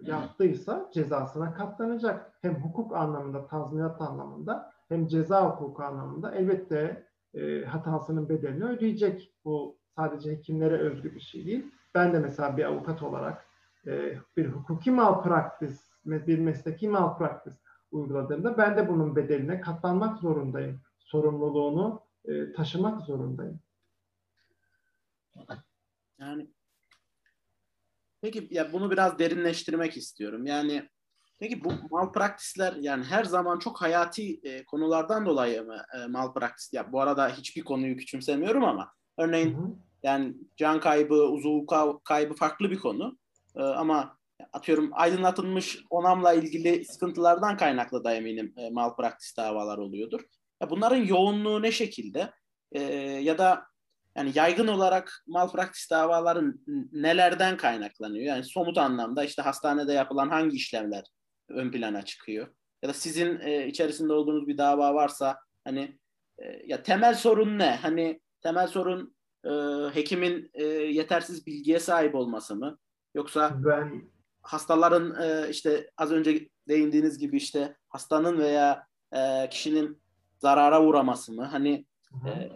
yaptıysa 0.02 0.90
cezasına 0.94 1.54
katlanacak. 1.54 2.32
Hem 2.42 2.54
hukuk 2.54 2.96
anlamında, 2.96 3.46
tazminat 3.46 4.00
anlamında 4.00 4.72
hem 4.88 5.06
ceza 5.06 5.50
hukuku 5.50 5.82
anlamında 5.82 6.34
elbette 6.34 7.06
e, 7.34 7.64
hatasının 7.64 8.28
bedelini 8.28 8.64
ödeyecek. 8.64 9.34
Bu 9.44 9.78
sadece 9.96 10.32
hekimlere 10.32 10.78
özgü 10.78 11.14
bir 11.14 11.20
şey 11.20 11.46
değil. 11.46 11.66
Ben 11.94 12.12
de 12.12 12.18
mesela 12.18 12.56
bir 12.56 12.64
avukat 12.64 13.02
olarak 13.02 13.46
e, 13.86 14.18
bir 14.36 14.48
hukuki 14.48 14.90
malpraktis, 14.90 15.80
bir 16.04 16.38
mesleki 16.38 16.88
malpraktis 16.88 17.54
uyguladığımda 17.90 18.58
ben 18.58 18.76
de 18.76 18.88
bunun 18.88 19.16
bedeline 19.16 19.60
katlanmak 19.60 20.18
zorundayım. 20.18 20.80
Sorumluluğunu 20.98 22.02
e, 22.24 22.52
taşımak 22.52 23.00
zorundayım. 23.00 23.60
Yani 26.18 26.50
Peki 28.22 28.48
ya 28.50 28.72
bunu 28.72 28.90
biraz 28.90 29.18
derinleştirmek 29.18 29.96
istiyorum. 29.96 30.46
Yani 30.46 30.88
peki 31.38 31.64
bu 31.64 31.72
malpraktisler 31.90 32.72
yani 32.80 33.04
her 33.04 33.24
zaman 33.24 33.58
çok 33.58 33.82
hayati 33.82 34.40
e, 34.42 34.64
konulardan 34.64 35.26
dolayı 35.26 35.62
mı 35.62 35.82
e, 35.96 36.06
malpraktis? 36.06 36.72
Ya 36.72 36.92
bu 36.92 37.00
arada 37.00 37.28
hiçbir 37.28 37.64
konuyu 37.64 37.96
küçümsemiyorum 37.96 38.64
ama 38.64 38.92
örneğin 39.18 39.54
hı 39.54 39.62
hı. 39.62 39.74
yani 40.02 40.34
can 40.56 40.80
kaybı, 40.80 41.14
uzuv 41.14 41.66
kaybı 42.04 42.34
farklı 42.34 42.70
bir 42.70 42.78
konu. 42.78 43.18
E, 43.56 43.62
ama 43.62 44.18
atıyorum 44.52 44.90
aydınlatılmış 44.92 45.78
onamla 45.90 46.32
ilgili 46.32 46.84
sıkıntılardan 46.84 47.56
kaynaklı 47.56 48.04
da 48.04 48.14
eminim 48.14 48.54
e, 48.56 48.70
malpraktis 48.70 49.36
davalar 49.36 49.78
oluyordur. 49.78 50.20
Ya 50.60 50.70
bunların 50.70 51.04
yoğunluğu 51.04 51.62
ne 51.62 51.72
şekilde? 51.72 52.30
E, 52.72 52.82
ya 53.22 53.38
da 53.38 53.71
yani 54.16 54.32
yaygın 54.34 54.68
olarak 54.68 55.22
malpraktis 55.26 55.90
davaların 55.90 56.60
nelerden 56.92 57.56
kaynaklanıyor? 57.56 58.24
Yani 58.24 58.44
somut 58.44 58.78
anlamda 58.78 59.24
işte 59.24 59.42
hastanede 59.42 59.92
yapılan 59.92 60.28
hangi 60.28 60.56
işlemler 60.56 61.04
ön 61.48 61.70
plana 61.70 62.04
çıkıyor? 62.04 62.48
Ya 62.82 62.88
da 62.88 62.92
sizin 62.92 63.40
e, 63.40 63.66
içerisinde 63.66 64.12
olduğunuz 64.12 64.46
bir 64.46 64.58
dava 64.58 64.94
varsa 64.94 65.38
hani 65.64 65.98
e, 66.38 66.62
ya 66.66 66.82
temel 66.82 67.14
sorun 67.14 67.58
ne? 67.58 67.70
Hani 67.82 68.20
temel 68.40 68.66
sorun 68.66 69.16
e, 69.44 69.50
hekimin 69.94 70.50
e, 70.54 70.64
yetersiz 70.64 71.46
bilgiye 71.46 71.78
sahip 71.78 72.14
olması 72.14 72.56
mı? 72.56 72.78
Yoksa 73.14 73.52
ben 73.64 74.10
hastaların 74.42 75.22
e, 75.22 75.50
işte 75.50 75.90
az 75.96 76.12
önce 76.12 76.48
değindiğiniz 76.68 77.18
gibi 77.18 77.36
işte 77.36 77.76
hastanın 77.88 78.38
veya 78.38 78.86
e, 79.12 79.48
kişinin 79.48 80.02
zarara 80.38 80.82
uğraması 80.82 81.32
mı? 81.32 81.44
Hani 81.44 81.86
e, 82.26 82.50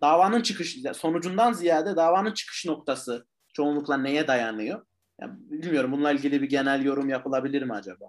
davanın 0.00 0.42
çıkış 0.42 0.78
sonucundan 0.94 1.52
ziyade 1.52 1.96
davanın 1.96 2.32
çıkış 2.32 2.66
noktası 2.66 3.26
çoğunlukla 3.54 3.96
neye 3.96 4.26
dayanıyor? 4.26 4.80
Yani 5.20 5.32
bilmiyorum 5.38 5.92
bununla 5.92 6.12
ilgili 6.12 6.42
bir 6.42 6.48
genel 6.48 6.84
yorum 6.84 7.08
yapılabilir 7.08 7.62
mi 7.62 7.72
acaba? 7.72 8.04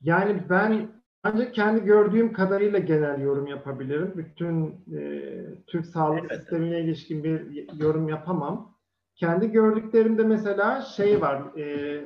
Yani 0.00 0.42
ben 0.50 0.88
ancak 1.22 1.54
kendi 1.54 1.84
gördüğüm 1.84 2.32
kadarıyla 2.32 2.78
genel 2.78 3.20
yorum 3.20 3.46
yapabilirim. 3.46 4.12
Bütün 4.16 4.66
e, 4.96 5.32
Türk 5.66 5.86
sağlık 5.86 6.24
evet. 6.30 6.40
sistemine 6.40 6.80
ilişkin 6.80 7.24
bir 7.24 7.68
yorum 7.80 8.08
yapamam. 8.08 8.74
Kendi 9.14 9.52
gördüklerimde 9.52 10.22
mesela 10.22 10.82
şey 10.82 11.20
var. 11.20 11.56
E, 11.58 12.04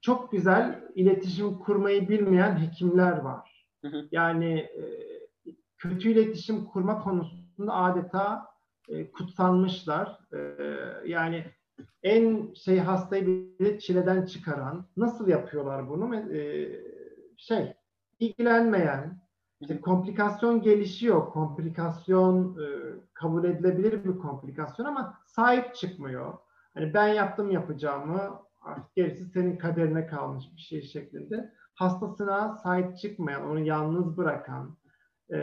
çok 0.00 0.32
güzel 0.32 0.80
iletişim 0.94 1.58
kurmayı 1.58 2.08
bilmeyen 2.08 2.56
hekimler 2.56 3.18
var. 3.18 3.66
Hı 3.84 3.88
hı. 3.88 4.08
Yani 4.12 4.58
e, 4.58 4.82
kötü 5.78 6.10
iletişim 6.10 6.64
kurma 6.64 7.02
konusunda 7.02 7.74
adeta 7.74 8.46
e, 8.90 9.10
kutsanmışlar. 9.12 10.18
E, 10.32 10.38
yani 11.06 11.44
en 12.02 12.54
şey 12.54 12.78
hastayı 12.78 13.26
bile 13.26 13.78
çileden 13.78 14.26
çıkaran, 14.26 14.86
nasıl 14.96 15.28
yapıyorlar 15.28 15.88
bunu? 15.88 16.16
E, 16.16 16.68
şey, 17.36 17.74
ilgilenmeyen, 18.18 19.20
işte 19.60 19.80
komplikasyon 19.80 20.62
gelişiyor. 20.62 21.26
Komplikasyon 21.26 22.58
e, 22.62 22.66
kabul 23.14 23.44
edilebilir 23.44 24.04
bir 24.04 24.18
komplikasyon 24.18 24.86
ama 24.86 25.18
sahip 25.26 25.74
çıkmıyor. 25.74 26.38
Hani 26.74 26.94
ben 26.94 27.08
yaptım 27.08 27.50
yapacağımı, 27.50 28.42
artık 28.62 28.94
gerisi 28.94 29.24
senin 29.24 29.56
kaderine 29.56 30.06
kalmış 30.06 30.44
bir 30.56 30.60
şey 30.60 30.82
şeklinde. 30.82 31.52
Hastasına 31.74 32.56
sahip 32.56 32.98
çıkmayan, 32.98 33.50
onu 33.50 33.60
yalnız 33.60 34.16
bırakan, 34.16 34.76
e, 35.32 35.38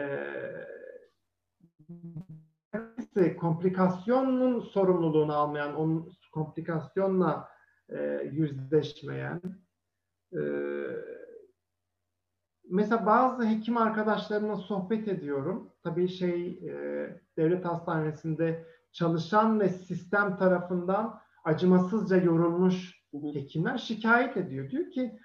komplikasyonun 3.38 4.60
sorumluluğunu 4.60 5.34
almayan, 5.34 5.76
onun 5.76 6.12
komplikasyonla 6.32 7.50
e, 7.90 8.30
yüzleşmeyen, 8.32 9.42
e, 10.34 10.42
mesela 12.70 13.06
bazı 13.06 13.50
hekim 13.50 13.78
arkadaşlarımla 13.78 14.56
sohbet 14.56 15.08
ediyorum. 15.08 15.74
Tabii 15.84 16.08
şey 16.08 16.48
e, 16.48 16.72
devlet 17.38 17.66
hastanesinde 17.66 18.66
çalışan 18.92 19.60
ve 19.60 19.70
sistem 19.70 20.38
tarafından 20.38 21.20
acımasızca 21.44 22.18
yorulmuş 22.18 22.98
hekimler 23.14 23.78
şikayet 23.78 24.38
ediyor. 24.38 24.70
Diyor 24.70 24.92
ki 24.92 25.20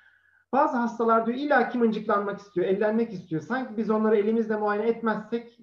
bazı 0.53 0.77
hastalar 0.77 1.27
diyor 1.27 1.39
illa 1.39 1.73
mıncıklanmak 1.75 2.41
istiyor, 2.41 2.67
ellenmek 2.67 3.13
istiyor. 3.13 3.43
Sanki 3.43 3.77
biz 3.77 3.91
onları 3.91 4.17
elimizle 4.17 4.57
muayene 4.57 4.89
etmezsek 4.89 5.59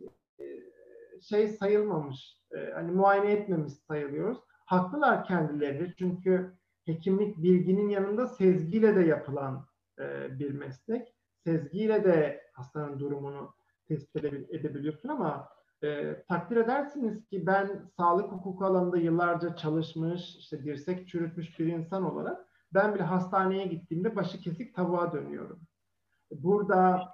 şey 1.21 1.47
sayılmamış, 1.47 2.37
e, 2.51 2.71
hani 2.73 2.91
muayene 2.91 3.31
etmemiş 3.31 3.73
sayılıyoruz. 3.73 4.37
Haklılar 4.65 5.23
kendileri 5.23 5.93
çünkü 5.97 6.53
hekimlik 6.85 7.37
bilginin 7.37 7.89
yanında 7.89 8.27
sezgiyle 8.27 8.95
de 8.95 9.01
yapılan 9.01 9.65
e, 9.99 10.39
bir 10.39 10.51
meslek. 10.51 11.15
Sezgiyle 11.43 12.03
de 12.03 12.41
hastanın 12.53 12.99
durumunu 12.99 13.53
tespit 13.87 14.25
edebiliyorsun 14.25 15.09
ama 15.09 15.49
e, 15.83 16.15
takdir 16.27 16.57
edersiniz 16.57 17.25
ki 17.25 17.45
ben 17.47 17.89
sağlık 17.97 18.31
hukuku 18.31 18.65
alanında 18.65 18.97
yıllarca 18.97 19.55
çalışmış, 19.55 20.35
işte 20.35 20.63
dirsek 20.63 21.07
çürütmüş 21.07 21.59
bir 21.59 21.65
insan 21.65 22.11
olarak 22.11 22.45
ben 22.73 22.95
bile 22.95 23.03
hastaneye 23.03 23.65
gittiğimde 23.65 24.15
başı 24.15 24.39
kesik 24.39 24.75
tavuğa 24.75 25.13
dönüyorum. 25.13 25.59
Burada 26.31 27.09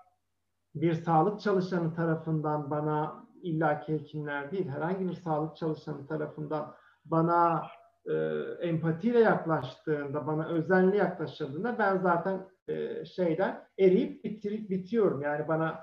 bir 0.75 0.93
sağlık 0.93 1.39
çalışanı 1.41 1.95
tarafından 1.95 2.69
bana 2.69 3.24
illaki 3.45 3.93
hekimler 3.93 4.51
değil, 4.51 4.69
herhangi 4.69 5.07
bir 5.07 5.13
sağlık 5.13 5.55
çalışanı 5.55 6.07
tarafından 6.07 6.73
bana 7.05 7.63
e, 8.05 8.13
empatiyle 8.61 9.19
yaklaştığında, 9.19 10.27
bana 10.27 10.47
özenli 10.47 10.97
yaklaşıldığında 10.97 11.79
ben 11.79 11.97
zaten 11.97 12.47
e, 12.67 13.05
şeyden 13.05 13.63
eriyip 13.79 14.23
bitirip 14.23 14.69
bitiyorum. 14.69 15.21
Yani 15.21 15.47
bana 15.47 15.79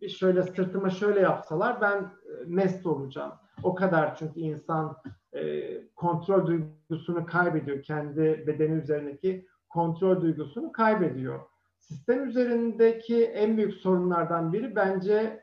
e, 0.00 0.08
şöyle 0.08 0.42
sırtıma 0.42 0.90
şöyle 0.90 1.20
yapsalar 1.20 1.80
ben 1.80 1.98
e, 2.02 2.44
mest 2.46 2.86
olacağım. 2.86 3.32
O 3.62 3.74
kadar 3.74 4.16
çünkü 4.16 4.40
insan 4.40 4.96
e, 5.32 5.72
kontrol 5.94 6.46
duygusunu 6.46 7.26
kaybediyor. 7.26 7.82
Kendi 7.82 8.44
bedeni 8.46 8.74
üzerindeki 8.74 9.46
kontrol 9.68 10.20
duygusunu 10.20 10.72
kaybediyor. 10.72 11.40
Sistem 11.78 12.28
üzerindeki 12.28 13.24
en 13.24 13.56
büyük 13.56 13.74
sorunlardan 13.74 14.52
biri 14.52 14.76
bence 14.76 15.42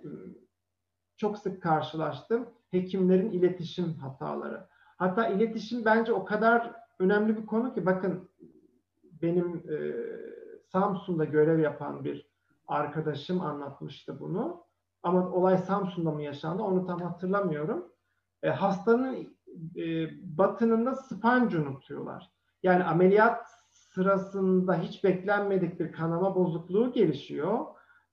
çok 1.17 1.37
sık 1.37 1.63
karşılaştım. 1.63 2.49
Hekimlerin 2.71 3.31
iletişim 3.31 3.93
hataları. 3.93 4.67
Hatta 4.97 5.27
iletişim 5.27 5.85
bence 5.85 6.13
o 6.13 6.25
kadar 6.25 6.73
önemli 6.99 7.37
bir 7.37 7.45
konu 7.45 7.73
ki 7.73 7.85
bakın 7.85 8.29
benim 9.21 9.55
e, 9.55 9.77
Samsun'da 10.71 11.25
görev 11.25 11.59
yapan 11.59 12.03
bir 12.03 12.29
arkadaşım 12.67 13.41
anlatmıştı 13.41 14.19
bunu. 14.19 14.63
Ama 15.03 15.31
olay 15.31 15.57
Samsun'da 15.57 16.11
mı 16.11 16.23
yaşandı 16.23 16.63
onu 16.63 16.87
tam 16.87 17.01
hatırlamıyorum. 17.01 17.93
E, 18.43 18.49
hastanın 18.49 19.37
e, 19.77 20.09
batınında 20.37 20.95
sponge 20.95 21.57
unutuyorlar. 21.57 22.31
Yani 22.63 22.83
ameliyat 22.83 23.47
sırasında 23.69 24.75
hiç 24.75 25.03
beklenmedik 25.03 25.79
bir 25.79 25.91
kanama 25.91 26.35
bozukluğu 26.35 26.91
gelişiyor. 26.91 27.59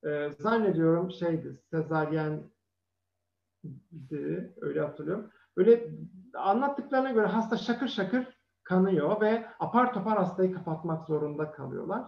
E, 0.05 0.29
zannediyorum 0.39 1.11
şeydi, 1.11 1.59
sezaryen 1.71 2.43
öyle 4.61 4.81
hatırlıyorum. 4.81 5.29
Öyle 5.57 5.89
anlattıklarına 6.33 7.11
göre 7.11 7.27
hasta 7.27 7.57
şakır 7.57 7.87
şakır 7.87 8.27
kanıyor 8.63 9.21
ve 9.21 9.45
apar 9.59 9.93
topar 9.93 10.17
hastayı 10.17 10.53
kapatmak 10.53 11.07
zorunda 11.07 11.51
kalıyorlar. 11.51 12.03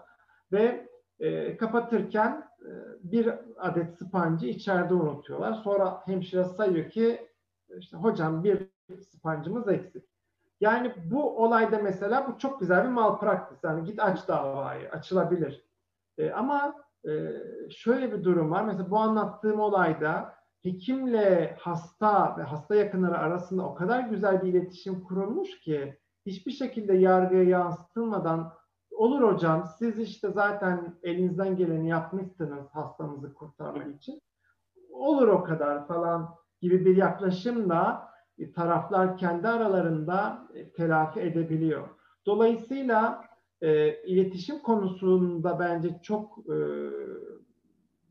Ve 0.51 0.89
e, 1.20 1.58
kapatırken 1.58 2.47
e, 2.62 2.72
bir 3.04 3.34
adet 3.58 3.97
spancı 3.97 4.47
içeride 4.47 4.93
unutuyorlar. 4.93 5.54
Sonra 5.54 6.01
hemşire 6.06 6.43
sayıyor 6.43 6.89
ki 6.89 7.30
işte 7.78 7.97
hocam 7.97 8.43
bir 8.43 8.70
spancımız 9.01 9.68
eksik. 9.68 10.04
Yani 10.62 10.93
bu 11.12 11.43
olayda 11.43 11.78
mesela 11.78 12.28
bu 12.28 12.38
çok 12.38 12.60
güzel 12.60 12.84
bir 12.84 12.89
malpraktis. 12.89 13.64
Yani 13.64 13.84
git 13.84 13.99
aç 13.99 14.28
davayı, 14.28 14.91
açılabilir. 14.91 15.66
E, 16.18 16.32
ama 16.32 16.76
e, 17.08 17.12
şöyle 17.70 18.12
bir 18.12 18.24
durum 18.24 18.51
var. 18.51 18.64
Mesela 18.64 18.89
bu 18.89 18.97
anlattığım 18.97 19.60
olayda 19.60 20.33
hekimle 20.64 21.57
hasta 21.59 22.38
ve 22.38 22.43
hasta 22.43 22.76
yakınları 22.76 23.18
arasında 23.18 23.66
o 23.66 23.76
kadar 23.76 23.99
güzel 23.99 24.43
bir 24.43 24.47
iletişim 24.47 25.03
kurulmuş 25.03 25.59
ki 25.59 25.99
hiçbir 26.26 26.51
şekilde 26.51 26.93
yargıya 26.93 27.43
yansıtılmadan 27.43 28.53
olur 28.91 29.34
hocam 29.34 29.70
siz 29.80 29.99
işte 29.99 30.32
zaten 30.32 30.95
elinizden 31.03 31.57
geleni 31.57 31.89
yapmışsınız 31.89 32.70
hastamızı 32.72 33.34
kurtarmak 33.34 33.95
için. 33.95 34.22
Olur 34.91 35.28
o 35.28 35.43
kadar 35.43 35.88
falan 35.88 36.36
gibi 36.61 36.86
bir 36.86 36.97
yaklaşımla 36.97 38.09
e, 38.38 38.51
taraflar 38.51 39.18
kendi 39.18 39.47
aralarında 39.47 40.47
e, 40.53 40.72
telafi 40.72 41.20
edebiliyor. 41.20 41.89
Dolayısıyla 42.26 43.26
e, 43.61 44.01
iletişim 44.03 44.59
konusunda 44.59 45.59
bence 45.59 45.99
çok 46.03 46.38
e, 46.38 46.57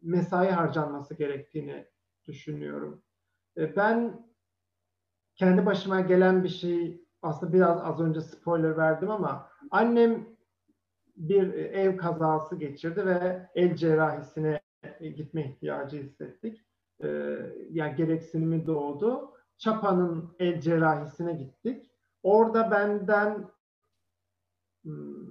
mesai 0.03 0.50
harcanması 0.50 1.14
gerektiğini 1.14 1.86
düşünüyorum. 2.27 3.03
E, 3.57 3.77
ben 3.77 4.27
kendi 5.35 5.66
başıma 5.66 6.01
gelen 6.01 6.45
bir 6.45 6.49
şey 6.49 7.05
aslında 7.23 7.53
biraz 7.53 7.81
az 7.81 8.01
önce 8.01 8.20
spoiler 8.20 8.77
verdim 8.77 9.11
ama 9.11 9.51
annem 9.70 10.27
bir 11.16 11.53
ev 11.55 11.97
kazası 11.97 12.57
geçirdi 12.57 13.07
ve 13.07 13.49
el 13.55 13.77
cerrahisine 13.77 14.61
gitme 15.01 15.45
ihtiyacı 15.45 15.97
hissettik. 15.97 16.64
E, 17.03 17.09
yani 17.70 17.97
gereksinimi 17.97 18.66
doğdu. 18.66 19.33
Çapa'nın 19.59 20.37
el 20.39 20.61
cerrahisine 20.61 21.33
gittik. 21.33 21.91
Orada 22.23 22.70
benden 22.70 23.51
hmm, 24.83 25.27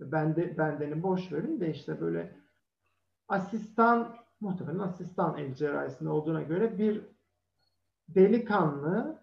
bende, 0.00 0.58
bendeni 0.58 1.02
boş 1.02 1.32
verin 1.32 1.60
de 1.60 1.70
işte 1.70 2.00
böyle 2.00 2.36
asistan 3.28 4.16
muhtemelen 4.42 4.78
asistan 4.78 5.38
el 5.38 5.54
cerrahisinde 5.54 6.10
olduğuna 6.10 6.42
göre 6.42 6.78
bir 6.78 7.00
delikanlı 8.08 9.22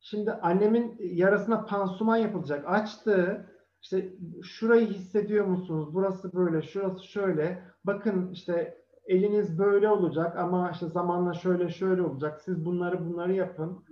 şimdi 0.00 0.32
annemin 0.32 0.96
yarasına 1.00 1.64
pansuman 1.64 2.16
yapılacak 2.16 2.64
açtı 2.68 3.46
işte 3.82 4.12
şurayı 4.42 4.86
hissediyor 4.86 5.46
musunuz 5.46 5.88
burası 5.94 6.32
böyle 6.32 6.62
şurası 6.62 7.04
şöyle 7.06 7.62
bakın 7.84 8.32
işte 8.32 8.80
eliniz 9.06 9.58
böyle 9.58 9.88
olacak 9.88 10.38
ama 10.38 10.70
işte 10.70 10.86
zamanla 10.86 11.34
şöyle 11.34 11.68
şöyle 11.68 12.02
olacak 12.02 12.40
siz 12.40 12.64
bunları 12.64 13.08
bunları 13.08 13.32
yapın. 13.32 13.84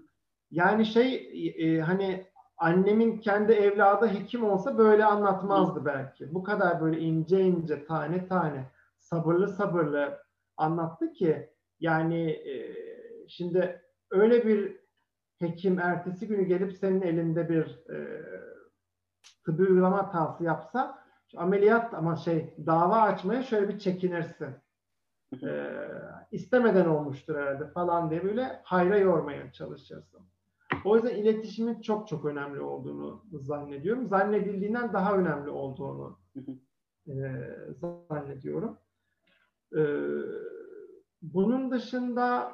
Yani 0.51 0.87
şey 0.87 1.31
e, 1.59 1.81
hani 1.81 2.27
annemin 2.57 3.19
kendi 3.19 3.53
evladı 3.53 4.07
hekim 4.07 4.45
olsa 4.45 4.79
böyle 4.79 5.05
anlatmazdı 5.05 5.85
belki. 5.85 6.35
Bu 6.35 6.43
kadar 6.43 6.81
böyle 6.81 6.99
ince 7.01 7.41
ince 7.41 7.85
tane 7.85 8.29
tane 8.29 8.71
sabırlı 8.99 9.49
sabırlı 9.49 10.19
anlattı 10.59 11.13
ki 11.13 11.51
yani 11.81 12.31
e, 12.31 12.77
şimdi 13.29 13.83
öyle 14.11 14.47
bir 14.47 14.77
hekim 15.39 15.79
ertesi 15.79 16.29
günü 16.29 16.45
gelip 16.45 16.73
senin 16.73 17.03
elinde 17.03 17.49
bir 17.49 17.93
e, 17.95 18.25
tıbbi 19.45 19.63
uygulama 19.63 19.99
hatası 19.99 20.45
yapsa 20.45 20.99
ameliyat 21.37 21.95
ama 21.95 22.17
şey 22.17 22.55
dava 22.67 23.01
açmaya 23.01 23.43
şöyle 23.43 23.69
bir 23.69 23.79
çekinirsin. 23.79 24.49
E, 25.43 25.75
istemeden 26.31 26.87
olmuştur 26.87 27.37
herhalde 27.37 27.67
falan 27.71 28.11
diye 28.11 28.25
böyle 28.25 28.61
hayra 28.65 28.97
yormaya 28.97 29.53
çalışırsın. 29.53 30.21
O 30.85 30.97
yüzden 30.97 31.17
iletişimin 31.17 31.81
çok 31.81 32.09
çok 32.09 32.25
önemli 32.25 32.61
olduğunu 32.61 33.25
zannediyorum. 33.33 34.09
Zannedildiğinden 34.09 34.93
daha 34.93 35.17
önemli 35.17 35.51
olduğunu 35.51 36.19
e, 37.09 37.15
zannediyorum. 38.09 38.79
E, 39.77 39.83
bunun 41.23 41.71
dışında 41.71 42.53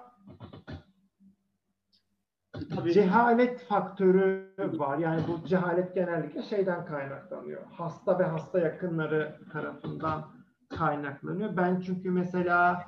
Tabii. 2.76 2.92
cehalet 2.92 3.60
faktörü 3.60 4.54
var. 4.58 4.98
Yani 4.98 5.22
bu 5.28 5.46
cehalet 5.46 5.94
genellikle 5.94 6.42
şeyden 6.42 6.86
kaynaklanıyor. 6.86 7.62
Hasta 7.70 8.18
ve 8.18 8.24
hasta 8.24 8.58
yakınları 8.58 9.38
tarafından 9.52 10.24
kaynaklanıyor. 10.68 11.56
Ben 11.56 11.80
çünkü 11.80 12.10
mesela 12.10 12.84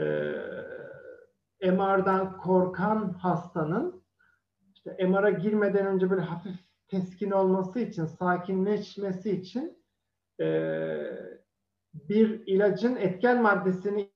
e, 0.00 1.70
MR'dan 1.70 2.36
korkan 2.36 3.12
hastanın 3.12 4.02
işte 4.74 5.06
MR'a 5.06 5.30
girmeden 5.30 5.86
önce 5.86 6.10
böyle 6.10 6.22
hafif 6.22 6.56
teskin 6.88 7.30
olması 7.30 7.80
için, 7.80 8.04
sakinleşmesi 8.04 9.30
için 9.30 9.78
e, 10.40 10.46
bir 11.94 12.46
ilacın 12.46 12.96
etken 12.96 13.42
maddesini 13.42 14.10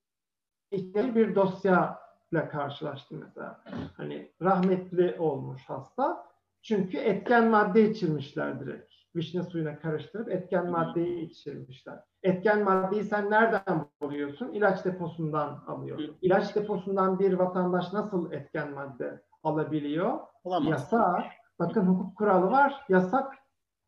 bir 0.93 1.35
dosya 1.35 1.99
ile 2.31 2.49
karşılaştım 2.49 3.19
mesela. 3.21 3.63
Hani 3.97 4.31
rahmetli 4.41 5.15
olmuş 5.19 5.61
hasta. 5.67 6.25
Çünkü 6.61 6.97
etken 6.97 7.47
madde 7.47 7.89
içirmişler 7.89 8.59
direkt. 8.59 8.93
vişne 9.15 9.43
suyuna 9.43 9.79
karıştırıp 9.79 10.31
etken 10.31 10.69
maddeyi 10.71 11.29
içirmişler. 11.29 11.99
Etken 12.23 12.63
maddeyi 12.63 13.03
sen 13.03 13.31
nereden 13.31 13.85
buluyorsun? 14.01 14.53
İlaç 14.53 14.85
deposundan 14.85 15.63
alıyorsun. 15.67 16.17
İlaç 16.21 16.55
deposundan 16.55 17.19
bir 17.19 17.33
vatandaş 17.33 17.93
nasıl 17.93 18.31
etken 18.31 18.71
madde 18.73 19.21
alabiliyor? 19.43 20.19
Olamaz. 20.43 20.69
Yasak. 20.69 21.25
Bakın 21.59 21.81
hukuk 21.85 22.17
kuralı 22.17 22.51
var. 22.51 22.85
Yasak 22.89 23.33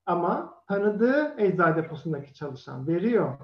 ama 0.06 0.54
tanıdığı 0.68 1.36
eczacı 1.38 1.84
deposundaki 1.84 2.34
çalışan 2.34 2.88
veriyor. 2.88 3.38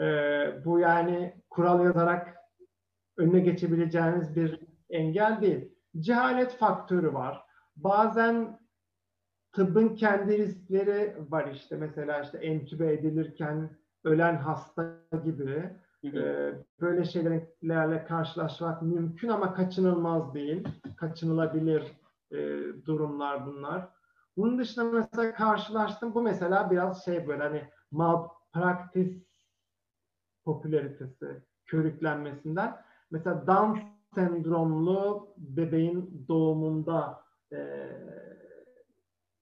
Ee, 0.00 0.64
bu 0.64 0.78
yani 0.78 1.34
kural 1.50 1.84
yazarak 1.84 2.36
önüne 3.16 3.40
geçebileceğiniz 3.40 4.36
bir 4.36 4.60
engel 4.90 5.40
değil. 5.40 5.74
Cehalet 5.98 6.52
faktörü 6.52 7.14
var. 7.14 7.44
Bazen 7.76 8.58
tıbbın 9.52 9.94
kendi 9.94 10.38
riskleri 10.38 11.16
var 11.28 11.48
işte. 11.52 11.76
Mesela 11.76 12.20
işte 12.20 12.38
entübe 12.38 12.92
edilirken 12.92 13.70
ölen 14.04 14.36
hasta 14.36 14.96
gibi 15.24 15.70
e, 16.04 16.52
böyle 16.80 17.04
şeylerle 17.04 18.04
karşılaşmak 18.04 18.82
mümkün 18.82 19.28
ama 19.28 19.54
kaçınılmaz 19.54 20.34
değil. 20.34 20.68
Kaçınılabilir 20.96 21.82
e, 22.30 22.38
durumlar 22.86 23.46
bunlar. 23.46 23.88
Bunun 24.36 24.58
dışında 24.58 24.84
mesela 24.84 25.34
karşılaştım. 25.34 26.14
Bu 26.14 26.22
mesela 26.22 26.70
biraz 26.70 27.04
şey 27.04 27.28
böyle 27.28 27.42
hani 27.42 27.64
malpraktis 27.90 29.24
popülaritesi, 30.44 31.42
körüklenmesinden. 31.66 32.76
Mesela 33.10 33.46
Down 33.46 33.78
sendromlu 34.14 35.34
bebeğin 35.36 36.24
doğumunda 36.28 37.20
e, 37.52 37.88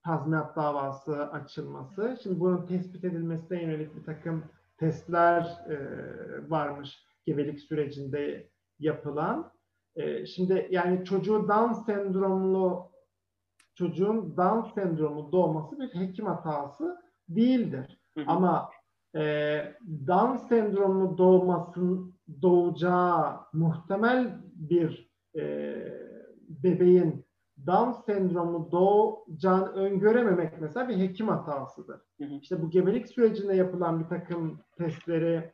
tazminat 0.04 0.56
davası 0.56 1.26
açılması. 1.26 2.18
Şimdi 2.22 2.40
bunun 2.40 2.66
tespit 2.66 3.04
edilmesine 3.04 3.62
yönelik 3.62 3.96
bir 3.96 4.04
takım 4.04 4.44
testler 4.78 5.42
e, 5.68 5.76
varmış 6.50 6.98
gebelik 7.26 7.60
sürecinde 7.60 8.50
yapılan. 8.78 9.52
E, 9.94 10.26
şimdi 10.26 10.68
yani 10.70 11.04
çocuğu 11.04 11.48
Down 11.48 11.72
sendromlu 11.72 12.92
çocuğun 13.74 14.36
Down 14.36 14.80
sendromu 14.80 15.32
doğması 15.32 15.78
bir 15.78 15.94
hekim 15.94 16.26
hatası 16.26 16.96
değildir. 17.28 18.00
Hı 18.16 18.20
hı. 18.20 18.24
Ama 18.26 18.70
e, 19.14 19.74
Down 20.06 20.36
sendromlu 20.36 21.18
doğmasın 21.18 22.14
doğacağı 22.42 23.36
muhtemel 23.52 24.40
bir 24.54 25.12
e, 25.36 25.74
bebeğin 26.48 27.26
Down 27.66 27.90
sendromu 27.90 28.72
doğacağını 28.72 29.66
öngörememek 29.66 30.60
mesela 30.60 30.88
bir 30.88 30.96
hekim 30.96 31.28
hatasıdır. 31.28 32.00
Hı 32.20 32.24
hı. 32.24 32.34
İşte 32.42 32.62
bu 32.62 32.70
gebelik 32.70 33.08
sürecinde 33.08 33.54
yapılan 33.54 34.00
bir 34.00 34.08
takım 34.08 34.60
testleri 34.78 35.52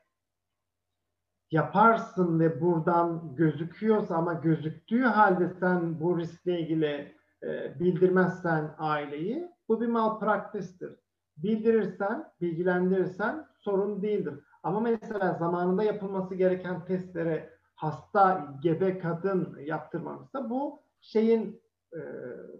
yaparsın 1.51 2.41
ve 2.41 2.61
buradan 2.61 3.37
gözüküyorsa 3.37 4.17
ama 4.17 4.33
gözüktüğü 4.33 5.03
halde 5.03 5.49
sen 5.49 6.01
bu 6.01 6.19
riskle 6.19 6.61
ilgili 6.61 7.15
e, 7.43 7.81
bildirmezsen 7.81 8.75
aileyi 8.79 9.49
bu 9.69 9.81
bir 9.81 9.87
malpraktistir. 9.87 10.97
Bildirirsen, 11.37 12.25
bilgilendirirsen 12.41 13.48
sorun 13.59 14.03
değildir. 14.03 14.35
Ama 14.63 14.81
mesela 14.81 15.37
zamanında 15.39 15.85
yapılması 15.85 16.35
gereken 16.35 16.85
testlere 16.85 17.59
hasta, 17.75 18.55
gebe 18.63 18.99
kadın 18.99 19.59
yaptırmamışsa 19.61 20.51
bu 20.51 20.83
şeyin 21.01 21.63
e, 21.93 22.01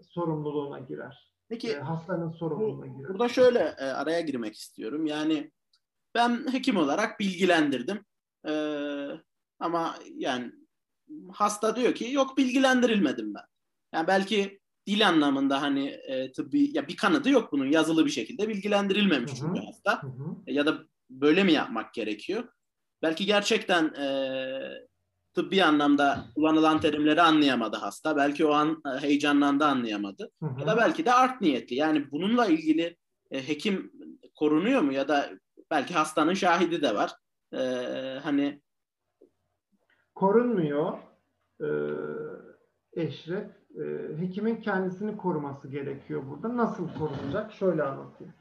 sorumluluğuna 0.01 0.79
girer. 0.79 1.33
Peki 1.49 1.71
e, 1.71 1.79
hastanın 1.79 2.29
sorumluluğuna 2.29 2.85
bu, 2.85 2.97
girer. 2.97 3.09
Burada 3.09 3.29
şöyle 3.29 3.59
e, 3.59 3.83
araya 3.83 4.21
girmek 4.21 4.55
istiyorum. 4.55 5.05
Yani 5.05 5.51
ben 6.15 6.53
hekim 6.53 6.77
olarak 6.77 7.19
bilgilendirdim. 7.19 8.05
E, 8.47 8.53
ama 9.59 9.95
yani 10.15 10.51
hasta 11.33 11.75
diyor 11.75 11.93
ki 11.93 12.11
yok 12.11 12.37
bilgilendirilmedim 12.37 13.33
ben. 13.33 13.43
Yani 13.93 14.07
belki 14.07 14.59
dil 14.87 15.07
anlamında 15.07 15.61
hani 15.61 15.87
e, 15.87 16.31
tıbbi 16.31 16.77
ya 16.77 16.87
bir 16.87 16.97
kanıtı 16.97 17.29
yok 17.29 17.51
bunun 17.51 17.65
yazılı 17.65 18.05
bir 18.05 18.09
şekilde 18.11 18.49
bilgilendirilmemiş 18.49 19.31
çünkü 19.39 19.61
hasta. 19.61 20.03
Hı 20.03 20.07
hı. 20.07 20.35
Ya 20.47 20.65
da 20.65 20.77
böyle 21.21 21.43
mi 21.43 21.51
yapmak 21.53 21.93
gerekiyor? 21.93 22.43
Belki 23.01 23.25
gerçekten 23.25 23.85
e, 23.85 24.07
tıbbi 25.33 25.63
anlamda 25.63 26.25
kullanılan 26.35 26.79
terimleri 26.81 27.21
anlayamadı 27.21 27.77
hasta. 27.77 28.17
Belki 28.17 28.45
o 28.45 28.51
an 28.51 28.81
e, 28.85 29.01
heyecanlandı 29.01 29.65
anlayamadı. 29.65 30.31
Hı 30.39 30.45
hı. 30.45 30.59
Ya 30.59 30.67
da 30.67 30.77
belki 30.77 31.05
de 31.05 31.13
art 31.13 31.41
niyetli. 31.41 31.75
Yani 31.75 32.11
bununla 32.11 32.45
ilgili 32.45 32.97
e, 33.31 33.47
hekim 33.47 33.91
korunuyor 34.35 34.81
mu 34.81 34.93
ya 34.93 35.07
da 35.07 35.29
belki 35.71 35.93
hastanın 35.93 36.33
şahidi 36.33 36.81
de 36.81 36.95
var. 36.95 37.11
E, 37.53 37.59
hani 38.23 38.61
korunmuyor. 40.15 40.97
Ee, 41.61 41.65
Eşref 42.93 43.47
e, 43.79 43.83
hekimin 44.17 44.55
kendisini 44.55 45.17
koruması 45.17 45.67
gerekiyor 45.67 46.23
burada. 46.29 46.57
Nasıl 46.57 46.89
korunacak? 46.93 47.53
Şöyle 47.53 47.83
anlatayım. 47.83 48.33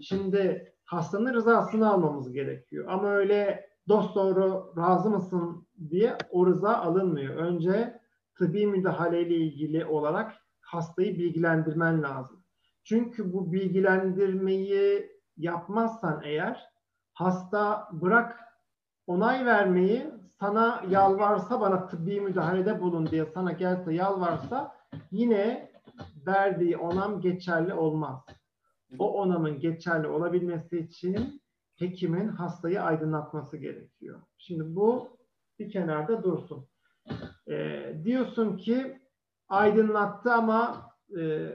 Şimdi 0.00 0.72
hastanın 0.90 1.34
rızasını 1.34 1.92
almamız 1.92 2.32
gerekiyor. 2.32 2.86
Ama 2.88 3.08
öyle 3.08 3.66
dost 3.88 4.14
doğru 4.14 4.74
razı 4.76 5.10
mısın 5.10 5.66
diye 5.90 6.16
o 6.30 6.46
rıza 6.46 6.76
alınmıyor. 6.76 7.34
Önce 7.34 8.00
tıbbi 8.38 8.66
müdahaleyle 8.66 9.34
ilgili 9.34 9.84
olarak 9.86 10.32
hastayı 10.60 11.18
bilgilendirmen 11.18 12.02
lazım. 12.02 12.44
Çünkü 12.84 13.32
bu 13.32 13.52
bilgilendirmeyi 13.52 15.10
yapmazsan 15.36 16.20
eğer 16.24 16.70
hasta 17.12 17.88
bırak 17.92 18.40
onay 19.06 19.46
vermeyi 19.46 20.06
sana 20.40 20.82
yalvarsa 20.88 21.60
bana 21.60 21.86
tıbbi 21.86 22.20
müdahalede 22.20 22.80
bulun 22.80 23.06
diye 23.06 23.26
sana 23.26 23.52
gelse 23.52 23.94
yalvarsa 23.94 24.76
yine 25.10 25.70
verdiği 26.26 26.76
onam 26.76 27.20
geçerli 27.20 27.74
olmaz. 27.74 28.26
O 28.98 29.22
onamın 29.22 29.60
geçerli 29.60 30.06
olabilmesi 30.06 30.78
için 30.78 31.42
hekimin 31.76 32.28
hastayı 32.28 32.82
aydınlatması 32.82 33.56
gerekiyor. 33.56 34.20
Şimdi 34.38 34.76
bu 34.76 35.16
bir 35.58 35.70
kenarda 35.70 36.22
dursun. 36.22 36.66
Ee, 37.48 37.94
diyorsun 38.04 38.56
ki 38.56 39.00
aydınlattı 39.48 40.32
ama 40.32 40.90
e, 41.18 41.52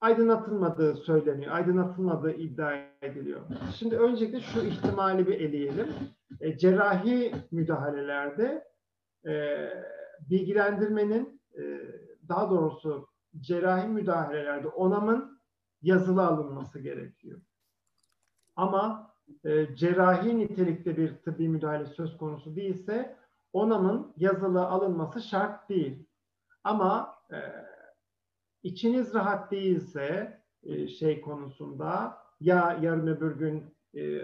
aydınlatılmadığı 0.00 0.96
söyleniyor. 0.96 1.52
Aydınlatılmadığı 1.52 2.32
iddia 2.32 2.76
ediliyor. 3.02 3.40
Şimdi 3.76 3.98
öncelikle 3.98 4.40
şu 4.40 4.60
ihtimali 4.60 5.26
bir 5.26 5.40
eleyelim. 5.40 5.88
E, 6.40 6.58
cerrahi 6.58 7.34
müdahalelerde 7.50 8.64
e, 9.26 9.32
bilgilendirmenin 10.30 11.40
e, 11.58 11.80
daha 12.28 12.50
doğrusu 12.50 13.08
cerrahi 13.40 13.88
müdahalelerde 13.88 14.68
onamın 14.68 15.37
yazılı 15.82 16.26
alınması 16.26 16.78
gerekiyor. 16.78 17.40
Ama 18.56 19.14
e, 19.44 19.76
cerrahi 19.76 20.38
nitelikte 20.38 20.96
bir 20.96 21.16
tıbbi 21.16 21.48
müdahale 21.48 21.86
söz 21.86 22.16
konusu 22.16 22.56
değilse 22.56 23.16
onamın 23.52 24.12
yazılı 24.16 24.66
alınması 24.66 25.20
şart 25.22 25.68
değil. 25.68 26.06
Ama 26.64 27.14
e, 27.32 27.38
içiniz 28.62 29.14
rahat 29.14 29.52
değilse 29.52 30.40
e, 30.62 30.88
şey 30.88 31.20
konusunda 31.20 32.18
ya 32.40 32.78
yarın 32.82 33.06
öbür 33.06 33.36
gün 33.36 33.74
e, 33.94 34.22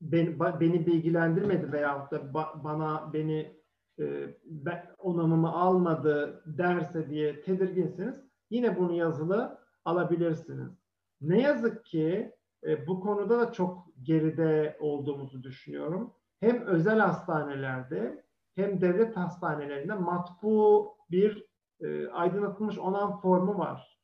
ben, 0.00 0.38
ba, 0.38 0.60
beni 0.60 0.86
bilgilendirmedi 0.86 1.72
veyahut 1.72 2.10
da 2.12 2.34
ba, 2.34 2.60
bana 2.64 3.12
beni 3.12 3.56
e, 3.98 4.34
ben, 4.44 4.86
onamımı 4.98 5.52
almadı 5.52 6.42
derse 6.46 7.10
diye 7.10 7.40
tedirginsiniz 7.42 8.14
yine 8.50 8.78
bunu 8.78 8.92
yazılı 8.92 9.58
alabilirsiniz. 9.88 10.78
Ne 11.20 11.40
yazık 11.40 11.86
ki 11.86 12.32
e, 12.66 12.86
bu 12.86 13.00
konuda 13.00 13.40
da 13.40 13.52
çok 13.52 13.86
geride 14.02 14.76
olduğumuzu 14.80 15.42
düşünüyorum. 15.42 16.12
Hem 16.40 16.66
özel 16.66 16.98
hastanelerde 16.98 18.24
hem 18.54 18.80
devlet 18.80 19.16
hastanelerinde 19.16 19.94
matbu 19.94 20.88
bir 21.10 21.48
e, 21.80 22.08
aydınlatılmış 22.08 22.78
onam 22.78 23.20
formu 23.20 23.58
var. 23.58 23.98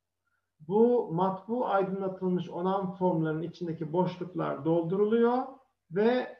Bu 0.60 1.12
matbu 1.12 1.66
aydınlatılmış 1.66 2.50
onam 2.50 2.94
formlarının 2.94 3.42
içindeki 3.42 3.92
boşluklar 3.92 4.64
dolduruluyor 4.64 5.42
ve 5.90 6.36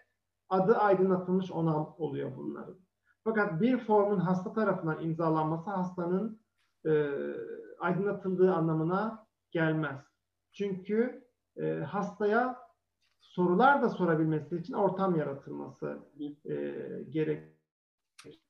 adı 0.49 0.77
aydınlatılmış 0.77 1.51
onam 1.51 1.95
oluyor 1.99 2.37
bunların. 2.37 2.77
Fakat 3.25 3.61
bir 3.61 3.79
formun 3.79 4.19
hasta 4.19 4.53
tarafından 4.53 5.03
imzalanması 5.03 5.71
hastanın 5.71 6.41
e, 6.87 7.11
aydınlatıldığı 7.81 8.55
anlamına 8.55 9.24
gelmez. 9.55 10.01
Çünkü 10.53 11.25
e, 11.57 11.73
hastaya 11.73 12.57
sorular 13.21 13.83
da 13.83 13.89
sorabilmesi 13.89 14.57
için 14.57 14.73
ortam 14.73 15.17
yaratılması 15.17 15.99
e, 16.45 16.55
gerek. 17.11 17.43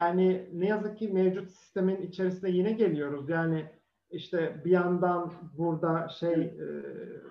Yani 0.01 0.51
ne 0.53 0.67
yazık 0.67 0.99
ki 0.99 1.09
mevcut 1.09 1.51
sistemin 1.51 2.03
içerisinde 2.03 2.51
yine 2.51 2.73
geliyoruz. 2.73 3.29
Yani 3.29 3.71
işte 4.11 4.63
bir 4.65 4.71
yandan 4.71 5.33
burada 5.59 6.09
şey 6.09 6.55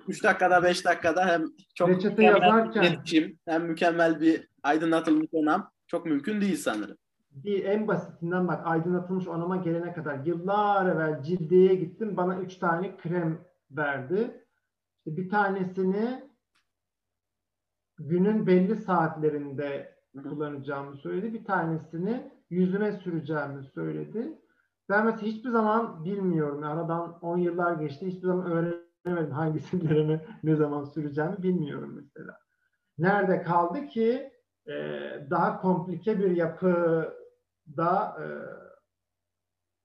3 0.08 0.24
dakikada 0.24 0.64
5 0.64 0.86
dakikada 0.86 1.26
hem 1.26 1.46
çok 1.76 1.90
reçete 1.90 2.24
yazarken 2.24 2.82
iletişim, 2.82 3.40
hem 3.46 3.66
mükemmel 3.66 4.22
bir 4.22 4.48
aydınlatılmış 4.64 5.28
onam 5.32 5.72
çok 5.88 6.06
mümkün 6.06 6.42
değil 6.42 6.58
sanırım. 6.58 6.98
Bir 7.32 7.66
en 7.66 7.88
basitinden 7.88 8.48
bak 8.48 8.62
aydınlatılmış 8.64 9.28
onama 9.28 9.58
gelene 9.58 9.94
kadar 9.94 10.26
yıllar 10.26 10.96
evvel 10.96 11.24
cildiye 11.24 11.76
gittim 11.76 12.18
bana 12.18 12.40
3 12.40 12.56
tane 12.56 12.98
krem 12.98 13.40
verdi. 13.78 14.46
İşte 14.98 15.18
bir 15.18 15.30
tanesini 15.30 16.30
günün 18.00 18.48
belli 18.48 18.76
saatlerinde 18.76 19.96
kullanacağımı 20.24 20.96
söyledi. 20.96 21.34
Bir 21.34 21.46
tanesini 21.46 22.32
yüzüme 22.50 22.92
süreceğimi 22.92 23.64
söyledi. 23.64 24.40
Ben 24.90 25.06
mesela 25.06 25.32
hiçbir 25.32 25.50
zaman 25.50 26.06
bilmiyorum. 26.06 26.64
Aradan 26.64 27.20
10 27.22 27.38
yıllar 27.38 27.74
geçti. 27.74 28.08
Hiçbir 28.08 28.28
zaman 28.28 28.46
öğrenemedim 28.46 29.32
hangisini 29.32 30.22
ne 30.44 30.56
zaman 30.56 30.84
süreceğimi 30.84 31.44
bilmiyorum 31.44 31.94
mesela. 31.96 32.38
Nerede 32.98 33.42
kaldı 33.42 33.88
ki 33.88 34.32
e, 34.68 34.74
daha 35.30 35.62
komplike 35.62 36.20
bir 36.20 36.32
yapıda 36.32 38.18
e, 38.20 38.28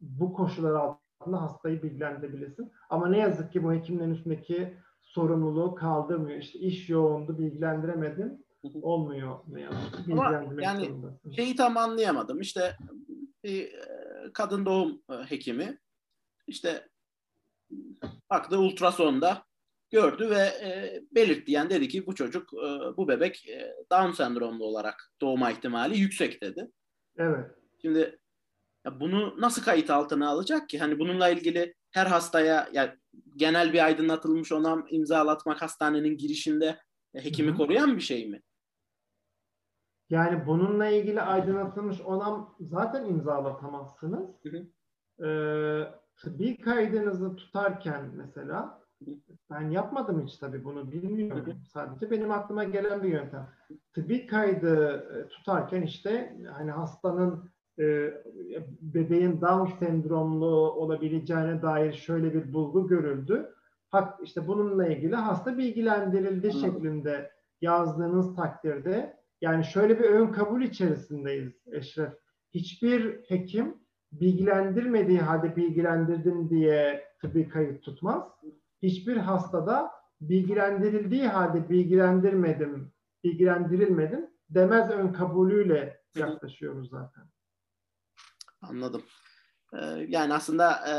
bu 0.00 0.32
koşullar 0.32 0.97
altında 1.20 1.42
hastayı 1.42 1.82
bilgilendirebilirsin. 1.82 2.72
Ama 2.90 3.08
ne 3.08 3.18
yazık 3.18 3.52
ki 3.52 3.64
bu 3.64 3.72
hekimlerin 3.72 4.14
üstündeki 4.14 4.76
sorumluluğu 5.02 5.74
kaldırmıyor. 5.74 6.38
İşte 6.38 6.58
iş 6.58 6.88
yoğundu, 6.88 7.38
bilgilendiremedim. 7.38 8.44
Olmuyor 8.82 9.38
ne 9.48 9.60
yazık 9.60 10.04
ki. 10.06 10.12
Ama 10.12 10.44
yani 10.58 10.90
şeyi 11.36 11.56
tam 11.56 11.76
anlayamadım. 11.76 12.40
İşte 12.40 12.76
bir 13.44 13.74
kadın 14.34 14.66
doğum 14.66 15.02
e, 15.10 15.14
hekimi 15.14 15.78
işte 16.46 16.88
baktı 18.30 18.58
ultrasonda 18.58 19.46
gördü 19.90 20.30
ve 20.30 20.40
e, 20.40 21.02
belirtti. 21.14 21.52
Yani 21.52 21.70
dedi 21.70 21.88
ki 21.88 22.06
bu 22.06 22.14
çocuk, 22.14 22.54
e, 22.54 22.96
bu 22.96 23.08
bebek 23.08 23.48
e, 23.48 23.74
Down 23.92 24.10
sendromlu 24.10 24.64
olarak 24.64 25.12
doğma 25.20 25.50
ihtimali 25.50 25.98
yüksek 25.98 26.42
dedi. 26.42 26.70
Evet. 27.16 27.50
Şimdi 27.82 28.18
ya 28.88 29.00
bunu 29.00 29.40
nasıl 29.40 29.62
kayıt 29.62 29.90
altına 29.90 30.28
alacak 30.28 30.68
ki? 30.68 30.78
Hani 30.78 30.98
bununla 30.98 31.28
ilgili 31.28 31.74
her 31.90 32.06
hastaya 32.06 32.68
ya 32.72 32.96
genel 33.36 33.72
bir 33.72 33.84
aydınlatılmış 33.84 34.52
onam 34.52 34.86
imzalatmak 34.90 35.62
hastanenin 35.62 36.16
girişinde 36.16 36.78
e, 37.14 37.24
hekimi 37.24 37.48
Hı-hı. 37.48 37.56
koruyan 37.56 37.96
bir 37.96 38.00
şey 38.00 38.28
mi? 38.28 38.42
Yani 40.10 40.46
bununla 40.46 40.86
ilgili 40.86 41.22
aydınlatılmış 41.22 42.00
onam 42.00 42.56
zaten 42.60 43.04
imzalatamazsınız. 43.04 44.28
Hı 44.42 44.48
hı. 44.48 44.66
Ee, 45.26 45.94
tıbbi 46.16 46.60
kaydınızı 46.60 47.36
tutarken 47.36 48.10
mesela 48.14 48.80
ben 49.50 49.70
yapmadım 49.70 50.26
hiç 50.26 50.36
tabii 50.36 50.64
bunu 50.64 50.92
bilmiyorum. 50.92 51.46
Hı 51.46 51.50
hı. 51.50 51.64
Sadece 51.72 52.10
benim 52.10 52.30
aklıma 52.30 52.64
gelen 52.64 53.02
bir 53.02 53.08
yöntem. 53.08 53.48
Tıbbi 53.94 54.26
kaydı 54.26 54.88
e, 55.14 55.28
tutarken 55.28 55.82
işte 55.82 56.36
hani 56.52 56.70
hastanın 56.70 57.50
bebeğin 58.80 59.40
Down 59.40 59.78
sendromlu 59.78 60.46
olabileceğine 60.72 61.62
dair 61.62 61.92
şöyle 61.92 62.34
bir 62.34 62.52
bulgu 62.52 62.88
görüldü. 62.88 63.54
Hak 63.88 64.18
işte 64.22 64.48
bununla 64.48 64.86
ilgili 64.86 65.16
hasta 65.16 65.58
bilgilendirildi 65.58 66.50
Anladım. 66.50 66.60
şeklinde 66.60 67.30
yazdığınız 67.60 68.36
takdirde 68.36 69.16
yani 69.40 69.64
şöyle 69.64 69.98
bir 69.98 70.04
ön 70.04 70.26
kabul 70.32 70.62
içerisindeyiz 70.62 71.52
Eşref. 71.72 72.12
Hiçbir 72.54 73.20
hekim 73.28 73.74
bilgilendirmediği 74.12 75.18
halde 75.18 75.56
bilgilendirdim 75.56 76.50
diye 76.50 77.04
tıbbi 77.20 77.48
kayıt 77.48 77.82
tutmaz. 77.82 78.22
Hiçbir 78.82 79.16
hastada 79.16 79.90
bilgilendirildiği 80.20 81.28
halde 81.28 81.68
bilgilendirmedim, 81.68 82.92
bilgilendirilmedim 83.24 84.30
demez 84.50 84.90
ön 84.90 85.12
kabulüyle 85.12 86.00
yaklaşıyoruz 86.16 86.90
zaten. 86.90 87.24
Anladım. 88.62 89.02
Ee, 89.74 90.06
yani 90.08 90.34
aslında 90.34 90.72
e, 90.72 90.94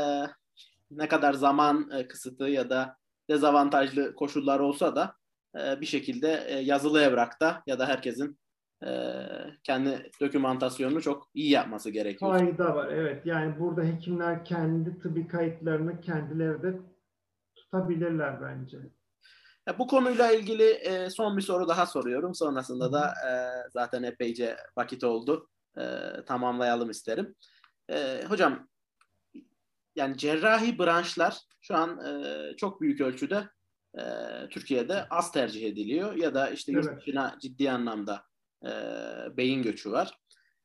ne 0.90 1.08
kadar 1.08 1.32
zaman 1.32 1.90
e, 1.90 2.08
kısıtı 2.08 2.44
ya 2.44 2.70
da 2.70 2.96
dezavantajlı 3.30 4.14
koşullar 4.14 4.60
olsa 4.60 4.96
da 4.96 5.14
e, 5.56 5.80
bir 5.80 5.86
şekilde 5.86 6.44
e, 6.46 6.58
yazılı 6.58 7.00
evrakta 7.00 7.62
ya 7.66 7.78
da 7.78 7.88
herkesin 7.88 8.38
e, 8.86 8.90
kendi 9.62 10.10
dokümantasyonunu 10.20 11.02
çok 11.02 11.28
iyi 11.34 11.50
yapması 11.50 11.90
gerekiyor. 11.90 12.38
Fayda 12.38 12.74
var 12.74 12.88
evet. 12.88 13.26
Yani 13.26 13.60
burada 13.60 13.82
hekimler 13.82 14.44
kendi 14.44 14.98
tıbbi 14.98 15.28
kayıtlarını 15.28 16.00
kendileri 16.00 16.62
de 16.62 16.80
tutabilirler 17.56 18.42
bence. 18.42 18.78
bu 19.78 19.86
konuyla 19.86 20.32
ilgili 20.32 20.80
son 21.10 21.36
bir 21.36 21.42
soru 21.42 21.68
daha 21.68 21.86
soruyorum. 21.86 22.34
Sonrasında 22.34 22.92
da 22.92 23.14
zaten 23.72 24.02
epeyce 24.02 24.56
vakit 24.76 25.04
oldu. 25.04 25.48
Tamamlayalım 26.26 26.90
isterim. 26.90 27.34
hocam 28.28 28.68
yani 29.96 30.16
cerrahi 30.16 30.78
branşlar 30.78 31.38
şu 31.60 31.76
an 31.76 32.00
çok 32.56 32.80
büyük 32.80 33.00
ölçüde 33.00 33.48
e, 33.98 34.02
Türkiye'de 34.50 35.08
az 35.08 35.32
tercih 35.32 35.68
ediliyor 35.68 36.16
ya 36.16 36.34
da 36.34 36.50
işte 36.50 36.72
yurt 36.72 37.00
dışına 37.00 37.36
ciddi 37.42 37.70
anlamda 37.70 38.22
e, 38.64 38.70
beyin 39.36 39.62
göçü 39.62 39.92
var. 39.92 40.18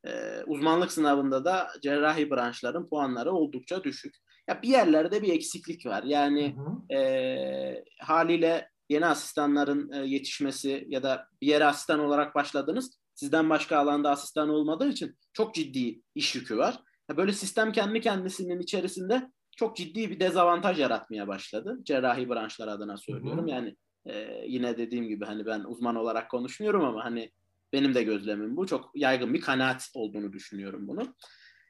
E, 0.07 0.43
uzmanlık 0.47 0.91
sınavında 0.91 1.45
da 1.45 1.67
cerrahi 1.81 2.31
branşların 2.31 2.89
puanları 2.89 3.31
oldukça 3.31 3.83
düşük. 3.83 4.15
Ya 4.47 4.61
bir 4.61 4.67
yerlerde 4.67 5.21
bir 5.21 5.33
eksiklik 5.33 5.85
var. 5.85 6.03
Yani 6.03 6.55
hı 6.55 6.61
hı. 6.61 6.99
E, 6.99 7.83
haliyle 8.01 8.69
yeni 8.89 9.05
asistanların 9.05 9.91
e, 9.91 10.07
yetişmesi 10.07 10.85
ya 10.89 11.03
da 11.03 11.27
bir 11.41 11.47
yere 11.47 11.65
asistan 11.65 11.99
olarak 11.99 12.35
başladınız. 12.35 12.99
Sizden 13.15 13.49
başka 13.49 13.77
alanda 13.77 14.09
asistan 14.09 14.49
olmadığı 14.49 14.89
için 14.89 15.17
çok 15.33 15.55
ciddi 15.55 16.01
iş 16.15 16.35
yükü 16.35 16.57
var. 16.57 16.79
Böyle 17.17 17.33
sistem 17.33 17.71
kendi 17.71 18.01
kendisinin 18.01 18.59
içerisinde 18.59 19.31
çok 19.57 19.77
ciddi 19.77 20.09
bir 20.09 20.19
dezavantaj 20.19 20.79
yaratmaya 20.79 21.27
başladı. 21.27 21.79
Cerrahi 21.83 22.29
branşlar 22.29 22.67
adına 22.67 22.97
söylüyorum. 22.97 23.43
Hı 23.43 23.45
hı. 23.45 23.49
Yani 23.49 23.75
e, 24.05 24.43
yine 24.47 24.77
dediğim 24.77 25.07
gibi 25.07 25.25
hani 25.25 25.45
ben 25.45 25.59
uzman 25.59 25.95
olarak 25.95 26.31
konuşmuyorum 26.31 26.83
ama 26.83 27.05
hani 27.05 27.31
benim 27.73 27.95
de 27.95 28.03
gözlemim 28.03 28.57
bu. 28.57 28.67
Çok 28.67 28.91
yaygın 28.95 29.33
bir 29.33 29.41
kanaat 29.41 29.89
olduğunu 29.93 30.33
düşünüyorum 30.33 30.87
bunu. 30.87 31.15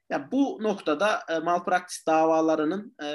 Ya 0.10 0.32
bu 0.32 0.60
noktada 0.62 1.20
e, 1.30 1.40
malpraktis 1.40 2.08
davalarının 2.08 2.96
e, 3.04 3.10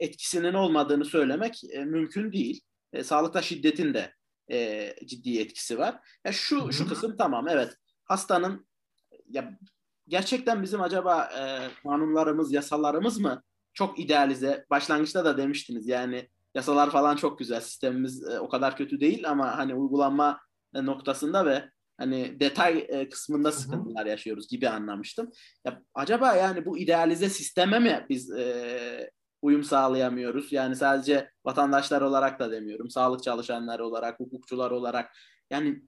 etkisinin 0.00 0.54
olmadığını 0.54 1.04
söylemek 1.04 1.64
e, 1.72 1.84
mümkün 1.84 2.32
değil. 2.32 2.60
E, 2.92 3.04
sağlıkta 3.04 3.42
şiddetin 3.42 3.94
de 3.94 4.12
e, 4.50 4.94
ciddi 5.06 5.40
etkisi 5.40 5.78
var. 5.78 6.00
Ya 6.24 6.32
şu 6.32 6.72
şu 6.72 6.88
kısım 6.88 7.16
tamam 7.16 7.48
evet. 7.48 7.76
Hastanın 8.04 8.66
ya 9.28 9.58
gerçekten 10.08 10.62
bizim 10.62 10.80
acaba 10.80 11.24
e, 11.24 11.68
kanunlarımız, 11.82 12.52
yasalarımız 12.52 13.18
mı 13.18 13.42
çok 13.74 13.98
idealize. 13.98 14.66
Başlangıçta 14.70 15.24
da 15.24 15.38
demiştiniz 15.38 15.88
yani 15.88 16.28
yasalar 16.54 16.90
falan 16.90 17.16
çok 17.16 17.38
güzel. 17.38 17.60
Sistemimiz 17.60 18.28
e, 18.28 18.40
o 18.40 18.48
kadar 18.48 18.76
kötü 18.76 19.00
değil 19.00 19.30
ama 19.30 19.58
hani 19.58 19.74
uygulanma 19.74 20.40
e, 20.74 20.86
noktasında 20.86 21.46
ve 21.46 21.70
hani 21.98 22.40
detay 22.40 22.86
e, 22.88 23.08
kısmında 23.08 23.52
sıkıntılar 23.52 24.06
yaşıyoruz 24.06 24.48
gibi 24.48 24.68
anlamıştım. 24.68 25.30
Ya 25.64 25.82
acaba 25.94 26.34
yani 26.34 26.66
bu 26.66 26.78
idealize 26.78 27.28
sisteme 27.28 27.78
mi 27.78 28.06
biz 28.08 28.30
e, 28.30 29.10
uyum 29.42 29.64
sağlayamıyoruz? 29.64 30.52
Yani 30.52 30.76
sadece 30.76 31.30
vatandaşlar 31.44 32.02
olarak 32.02 32.40
da 32.40 32.50
demiyorum. 32.50 32.90
Sağlık 32.90 33.22
çalışanları 33.22 33.86
olarak, 33.86 34.20
hukukçular 34.20 34.70
olarak. 34.70 35.16
Yani 35.50 35.82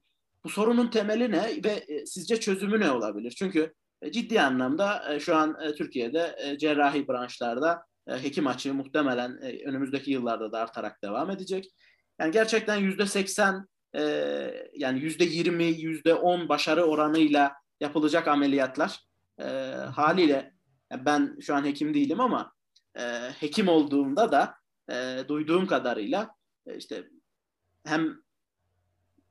bu 0.44 0.48
sorunun 0.48 0.88
temeli 0.88 1.30
ne 1.30 1.60
ve 1.64 1.70
e, 1.70 2.06
sizce 2.06 2.40
çözümü 2.40 2.80
ne 2.80 2.90
olabilir? 2.90 3.30
Çünkü 3.30 3.72
e, 4.02 4.12
ciddi 4.12 4.40
anlamda 4.40 5.14
e, 5.14 5.20
şu 5.20 5.36
an 5.36 5.56
Türkiye'de 5.76 6.56
cerrahi 6.60 7.08
branşlarda 7.08 7.82
hekim 8.08 8.46
açığı 8.46 8.74
muhtemelen 8.74 9.42
önümüzdeki 9.42 10.10
yıllarda 10.10 10.52
da 10.52 10.58
artarak 10.58 11.02
devam 11.02 11.30
edecek. 11.30 11.64
Yani 12.20 12.32
gerçekten 12.32 12.76
yüzde 12.76 13.06
seksen 13.06 13.66
yani 14.74 15.00
yüzde 15.00 15.24
yirmi, 15.24 15.64
yüzde 15.64 16.14
on 16.14 16.48
başarı 16.48 16.84
oranıyla 16.84 17.52
yapılacak 17.80 18.28
ameliyatlar 18.28 19.00
haliyle 19.94 20.52
ben 20.98 21.36
şu 21.40 21.54
an 21.54 21.64
hekim 21.64 21.94
değilim 21.94 22.20
ama 22.20 22.52
hekim 23.40 23.68
olduğumda 23.68 24.32
da 24.32 24.54
duyduğum 25.28 25.66
kadarıyla 25.66 26.34
işte 26.76 27.08
hem 27.84 28.16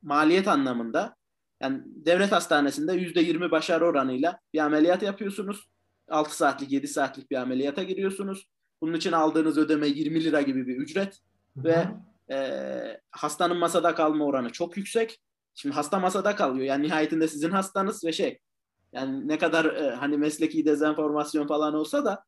maliyet 0.02 0.48
anlamında 0.48 1.16
yani 1.60 1.82
devlet 1.84 2.32
hastanesinde 2.32 2.92
yüzde 2.92 3.20
yirmi 3.20 3.50
başarı 3.50 3.86
oranıyla 3.86 4.40
bir 4.52 4.58
ameliyat 4.58 5.02
yapıyorsunuz. 5.02 5.68
6 6.08 6.36
saatlik, 6.36 6.72
7 6.72 6.88
saatlik 6.88 7.30
bir 7.30 7.36
ameliyata 7.36 7.82
giriyorsunuz. 7.82 8.48
Bunun 8.80 8.94
için 8.94 9.12
aldığınız 9.12 9.58
ödeme 9.58 9.86
20 9.86 10.24
lira 10.24 10.42
gibi 10.42 10.66
bir 10.66 10.76
ücret. 10.76 11.18
Hı-hı. 11.54 11.64
Ve 11.64 11.88
e, 12.34 13.00
hastanın 13.10 13.56
masada 13.56 13.94
kalma 13.94 14.24
oranı 14.24 14.52
çok 14.52 14.76
yüksek. 14.76 15.20
Şimdi 15.54 15.74
hasta 15.74 15.98
masada 15.98 16.36
kalıyor. 16.36 16.66
Yani 16.66 16.86
nihayetinde 16.86 17.28
sizin 17.28 17.50
hastanız 17.50 18.04
ve 18.04 18.12
şey 18.12 18.38
yani 18.92 19.28
ne 19.28 19.38
kadar 19.38 19.64
e, 19.64 19.94
hani 19.94 20.16
mesleki 20.16 20.64
dezenformasyon 20.64 21.46
falan 21.46 21.74
olsa 21.74 22.04
da 22.04 22.14
e, 22.14 22.20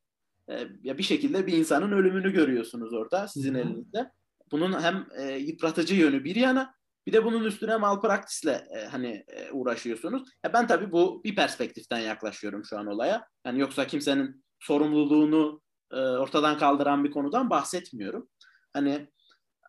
ya 0.82 0.98
bir 0.98 1.02
şekilde 1.02 1.46
bir 1.46 1.52
insanın 1.52 1.92
ölümünü 1.92 2.32
görüyorsunuz 2.32 2.92
orada 2.92 3.28
sizin 3.28 3.54
elinizde. 3.54 4.10
Bunun 4.52 4.82
hem 4.82 5.06
e, 5.16 5.32
yıpratıcı 5.32 5.94
yönü 5.94 6.24
bir 6.24 6.36
yana 6.36 6.74
bir 7.06 7.12
de 7.12 7.24
bunun 7.24 7.44
üstüne 7.44 7.76
malpraktisle 7.76 8.68
e, 8.76 8.86
hani 8.86 9.24
e, 9.28 9.50
uğraşıyorsunuz. 9.50 10.28
Ya 10.44 10.52
ben 10.52 10.66
tabii 10.66 10.92
bu 10.92 11.24
bir 11.24 11.36
perspektiften 11.36 11.98
yaklaşıyorum 11.98 12.64
şu 12.64 12.78
an 12.78 12.86
olaya. 12.86 13.26
Yani 13.46 13.60
yoksa 13.60 13.86
kimsenin 13.86 14.44
sorumluluğunu 14.60 15.62
e, 15.92 15.96
ortadan 15.96 16.58
kaldıran 16.58 17.04
bir 17.04 17.10
konudan 17.10 17.50
bahsetmiyorum. 17.50 18.28
Hani 18.72 19.08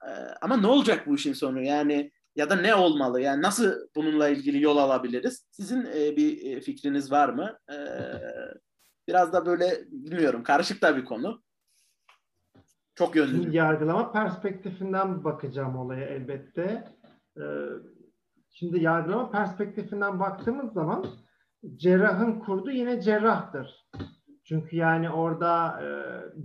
e, 0.07 0.09
ama 0.41 0.57
ne 0.57 0.67
olacak 0.67 1.07
bu 1.07 1.15
işin 1.15 1.33
sonu? 1.33 1.63
Yani 1.63 2.11
ya 2.35 2.49
da 2.49 2.55
ne 2.55 2.75
olmalı? 2.75 3.21
Yani 3.21 3.41
nasıl 3.41 3.73
bununla 3.95 4.29
ilgili 4.29 4.61
yol 4.61 4.77
alabiliriz? 4.77 5.47
Sizin 5.51 5.85
e, 5.85 6.15
bir 6.15 6.51
e, 6.51 6.61
fikriniz 6.61 7.11
var 7.11 7.29
mı? 7.29 7.57
E, 7.71 7.75
biraz 9.07 9.33
da 9.33 9.45
böyle 9.45 9.85
bilmiyorum 9.91 10.43
karışık 10.43 10.81
da 10.81 10.97
bir 10.97 11.05
konu. 11.05 11.41
Çok 12.95 13.15
yönlü. 13.15 13.55
Yargılama 13.55 14.11
perspektifinden 14.11 15.23
bakacağım 15.23 15.77
olaya 15.77 16.05
elbette. 16.05 16.87
Ee, 17.37 17.41
şimdi 18.49 18.83
yargılama 18.83 19.31
perspektifinden 19.31 20.19
baktığımız 20.19 20.73
zaman 20.73 21.05
cerrahın 21.75 22.39
kurdu 22.39 22.71
yine 22.71 23.01
cerrahtır. 23.01 23.87
Çünkü 24.43 24.75
yani 24.75 25.09
orada 25.09 25.81
e, 25.83 25.87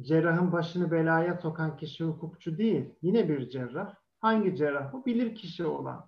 cerrahın 0.03 0.53
başını 0.53 0.91
belaya 0.91 1.35
sokan 1.35 1.77
kişi 1.77 2.05
hukukçu 2.05 2.59
değil. 2.59 2.95
Yine 3.03 3.29
bir 3.29 3.49
cerrah. 3.49 3.95
Hangi 4.21 4.57
cerrah 4.57 4.93
bu? 4.93 5.07
Bilir 5.07 5.35
kişi 5.35 5.67
olan. 5.67 6.07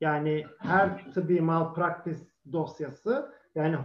Yani 0.00 0.44
her 0.58 1.12
tıbbi 1.12 1.40
malpraktis 1.40 2.28
dosyası 2.52 3.32
yani 3.54 3.76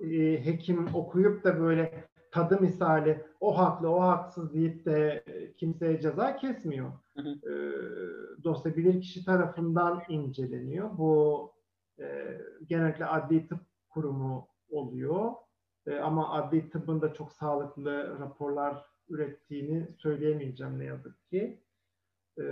e, 0.00 0.44
hekim 0.44 0.94
okuyup 0.94 1.44
da 1.44 1.60
böyle 1.60 2.04
tadı 2.30 2.60
misali 2.60 3.24
o 3.40 3.58
haklı 3.58 3.90
o 3.90 4.00
haksız 4.00 4.54
deyip 4.54 4.84
de 4.84 5.24
kimseye 5.56 6.00
ceza 6.00 6.36
kesmiyor. 6.36 6.92
Hı 7.16 7.22
hı. 7.22 7.28
E, 7.28 7.54
dosya 8.44 8.76
bilir 8.76 9.00
kişi 9.00 9.24
tarafından 9.24 10.02
inceleniyor. 10.08 10.98
Bu 10.98 11.52
e, 12.00 12.38
genellikle 12.66 13.06
adli 13.06 13.48
tıp 13.48 13.60
kurumu 13.88 14.48
oluyor. 14.70 15.32
E, 15.86 15.98
ama 15.98 16.32
adli 16.32 16.70
tıbbın 16.70 17.00
da 17.00 17.14
çok 17.14 17.32
sağlıklı 17.32 18.18
raporlar 18.20 18.84
ürettiğini 19.08 19.88
söyleyemeyeceğim 19.98 20.78
ne 20.78 20.84
yazık 20.84 21.30
ki. 21.30 21.60
E, 22.38 22.44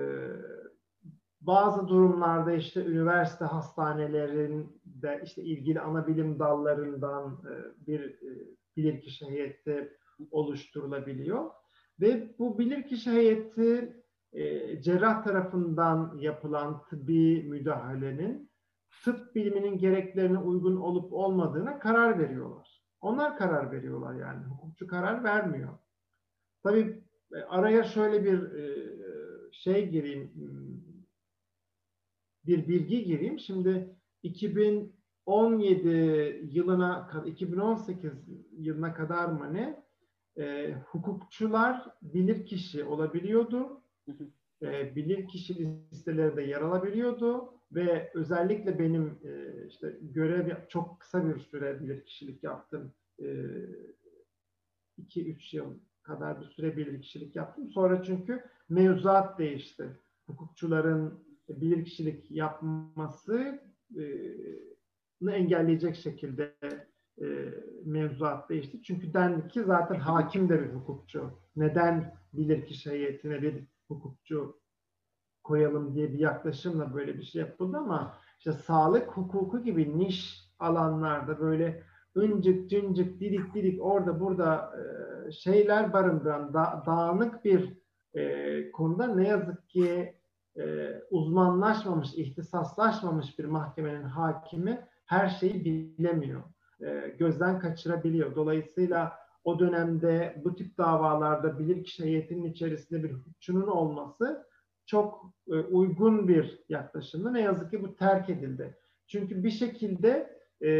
bazı 1.46 1.88
durumlarda 1.88 2.52
işte 2.52 2.84
üniversite 2.84 3.44
hastanelerinde 3.44 5.22
işte 5.24 5.42
ilgili 5.42 5.80
ana 5.80 6.06
bilim 6.06 6.38
dallarından 6.38 7.42
e, 7.50 7.86
bir 7.86 8.00
e, 8.00 8.46
bilirkişi 8.76 9.26
heyeti 9.26 9.96
oluşturulabiliyor. 10.30 11.50
Ve 12.00 12.38
bu 12.38 12.58
bilirkişi 12.58 13.10
heyeti 13.10 14.02
e, 14.32 14.82
cerrah 14.82 15.24
tarafından 15.24 16.18
yapılan 16.18 16.84
tıbbi 16.84 17.42
müdahalenin 17.42 18.50
tıp 19.04 19.34
biliminin 19.34 19.78
gereklerine 19.78 20.38
uygun 20.38 20.76
olup 20.76 21.12
olmadığına 21.12 21.78
karar 21.78 22.18
veriyorlar. 22.18 22.82
Onlar 23.00 23.38
karar 23.38 23.72
veriyorlar 23.72 24.14
yani. 24.14 24.44
Hukukçu 24.44 24.86
karar 24.86 25.24
vermiyor. 25.24 25.78
Tabii 26.62 27.04
araya 27.48 27.84
şöyle 27.84 28.24
bir 28.24 28.40
şey 29.52 29.88
gireyim, 29.88 30.30
bir 32.46 32.68
bilgi 32.68 33.04
gireyim. 33.04 33.38
Şimdi 33.38 33.96
2017 34.22 35.88
yılına, 36.52 37.10
2018 37.26 38.12
yılına 38.58 38.94
kadar 38.94 39.28
mı 39.28 39.54
ne 39.54 39.86
e, 40.38 40.74
hukukçular 40.86 41.84
bilir 42.02 42.46
kişi 42.46 42.84
olabiliyordu. 42.84 43.82
E, 44.62 44.96
bilir 44.96 45.28
kişi 45.28 45.78
listelerinde 45.92 46.42
yer 46.42 46.60
alabiliyordu 46.60 47.52
ve 47.72 48.10
özellikle 48.14 48.78
benim 48.78 49.18
e, 49.24 49.66
işte 49.68 49.98
görev 50.00 50.68
çok 50.68 51.00
kısa 51.00 51.28
bir 51.28 51.40
süre 51.40 51.80
bilir 51.80 52.04
kişilik 52.04 52.44
yaptım. 52.44 52.92
2-3 53.18 53.56
e, 55.16 55.56
yıl 55.56 55.74
kadar 56.02 56.40
bir 56.40 56.46
süre 56.46 56.76
bilir 56.76 57.02
kişilik 57.02 57.36
yaptım. 57.36 57.70
Sonra 57.70 58.02
çünkü 58.02 58.44
mevzuat 58.68 59.38
değişti. 59.38 59.98
Hukukçuların 60.26 61.25
bilir 61.48 61.84
kişilik 61.84 62.30
yapması 62.30 63.60
e, 63.96 64.02
engelleyecek 65.28 65.96
şekilde 65.96 66.56
e, 67.20 67.24
mevzuat 67.84 68.48
değişti. 68.50 68.82
Çünkü 68.82 69.14
dendi 69.14 69.48
ki 69.48 69.62
zaten 69.64 69.94
hakim 69.94 70.48
de 70.48 70.62
bir 70.62 70.74
hukukçu. 70.74 71.30
Neden 71.56 72.14
bilirkişi 72.32 72.90
heyetine 72.90 73.42
bir 73.42 73.64
hukukçu 73.88 74.60
koyalım 75.42 75.94
diye 75.94 76.12
bir 76.12 76.18
yaklaşımla 76.18 76.94
böyle 76.94 77.18
bir 77.18 77.22
şey 77.22 77.40
yapıldı 77.40 77.76
ama 77.76 78.18
işte 78.38 78.52
sağlık 78.52 79.08
hukuku 79.08 79.62
gibi 79.62 79.98
niş 79.98 80.46
alanlarda 80.58 81.40
böyle 81.40 81.82
ıncık 82.16 82.70
cıncık 82.70 83.20
didik 83.20 83.54
didik 83.54 83.84
orada 83.84 84.20
burada 84.20 84.72
e, 84.76 85.30
şeyler 85.32 85.92
barındıran 85.92 86.54
da, 86.54 86.82
dağınık 86.86 87.44
bir 87.44 87.78
e, 88.14 88.70
konuda 88.70 89.06
ne 89.06 89.28
yazık 89.28 89.68
ki 89.68 90.15
e, 90.58 90.94
uzmanlaşmamış, 91.10 92.14
ihtisaslaşmamış 92.14 93.38
bir 93.38 93.44
mahkemenin 93.44 94.02
hakimi 94.02 94.86
her 95.04 95.28
şeyi 95.28 95.64
bilemiyor. 95.64 96.42
E, 96.80 97.14
gözden 97.18 97.58
kaçırabiliyor. 97.58 98.34
Dolayısıyla 98.36 99.18
o 99.44 99.58
dönemde 99.58 100.42
bu 100.44 100.56
tip 100.56 100.78
davalarda 100.78 101.58
bilirkişi 101.58 102.04
heyetinin 102.04 102.52
içerisinde 102.52 103.02
bir 103.02 103.12
hukukçunun 103.12 103.66
olması 103.66 104.46
çok 104.86 105.32
e, 105.48 105.54
uygun 105.54 106.28
bir 106.28 106.64
yaklaşımdı. 106.68 107.34
Ne 107.34 107.40
yazık 107.40 107.70
ki 107.70 107.82
bu 107.82 107.96
terk 107.96 108.30
edildi. 108.30 108.76
Çünkü 109.06 109.44
bir 109.44 109.50
şekilde 109.50 110.40
e, 110.64 110.70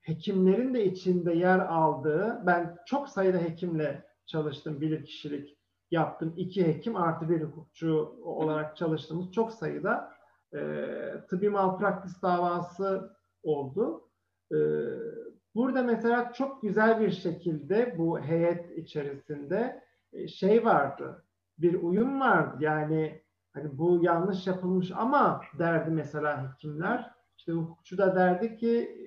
hekimlerin 0.00 0.74
de 0.74 0.84
içinde 0.84 1.32
yer 1.32 1.58
aldığı, 1.58 2.42
ben 2.46 2.76
çok 2.86 3.08
sayıda 3.08 3.38
hekimle 3.38 4.04
çalıştım 4.26 4.80
bilirkişilik 4.80 5.53
yaptım. 5.94 6.34
İki 6.36 6.66
hekim 6.66 6.96
artı 6.96 7.28
bir 7.28 7.42
hukukçu 7.42 8.16
olarak 8.24 8.76
çalıştığımız 8.76 9.32
çok 9.32 9.52
sayıda 9.52 10.12
e, 10.54 10.58
tıbbi 11.30 11.50
malpraktis 11.50 12.22
davası 12.22 13.16
oldu. 13.42 14.08
E, 14.52 14.58
burada 15.54 15.82
mesela 15.82 16.32
çok 16.32 16.62
güzel 16.62 17.00
bir 17.00 17.10
şekilde 17.10 17.94
bu 17.98 18.20
heyet 18.20 18.78
içerisinde 18.78 19.84
e, 20.12 20.28
şey 20.28 20.64
vardı, 20.64 21.24
bir 21.58 21.82
uyum 21.82 22.20
vardı. 22.20 22.56
Yani 22.60 23.22
hani 23.52 23.78
bu 23.78 24.04
yanlış 24.04 24.46
yapılmış 24.46 24.92
ama 24.96 25.40
derdi 25.58 25.90
mesela 25.90 26.52
hekimler. 26.52 27.10
İşte 27.36 27.52
hukukçu 27.52 27.98
da 27.98 28.16
derdi 28.16 28.56
ki 28.56 28.98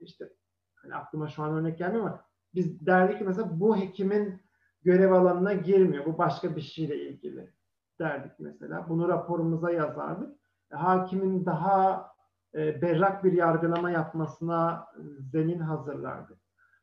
işte 0.00 0.32
hani 0.74 0.94
aklıma 0.94 1.28
şu 1.28 1.42
an 1.42 1.52
örnek 1.52 1.78
gelmiyor 1.78 2.04
ama 2.04 2.24
biz 2.54 2.86
derdik 2.86 3.18
ki 3.18 3.24
mesela 3.24 3.60
bu 3.60 3.76
hekimin 3.76 4.40
görev 4.82 5.12
alanına 5.12 5.52
girmiyor. 5.52 6.06
Bu 6.06 6.18
başka 6.18 6.56
bir 6.56 6.60
şeyle 6.60 7.08
ilgili 7.08 7.50
derdik 7.98 8.32
mesela. 8.38 8.86
Bunu 8.88 9.08
raporumuza 9.08 9.70
yazardık. 9.70 10.36
E, 10.72 10.76
hakimin 10.76 11.46
daha 11.46 12.06
e, 12.54 12.82
berrak 12.82 13.24
bir 13.24 13.32
yargılama 13.32 13.90
yapmasına 13.90 14.86
zemin 15.32 15.58
hazırlardık. 15.58 16.38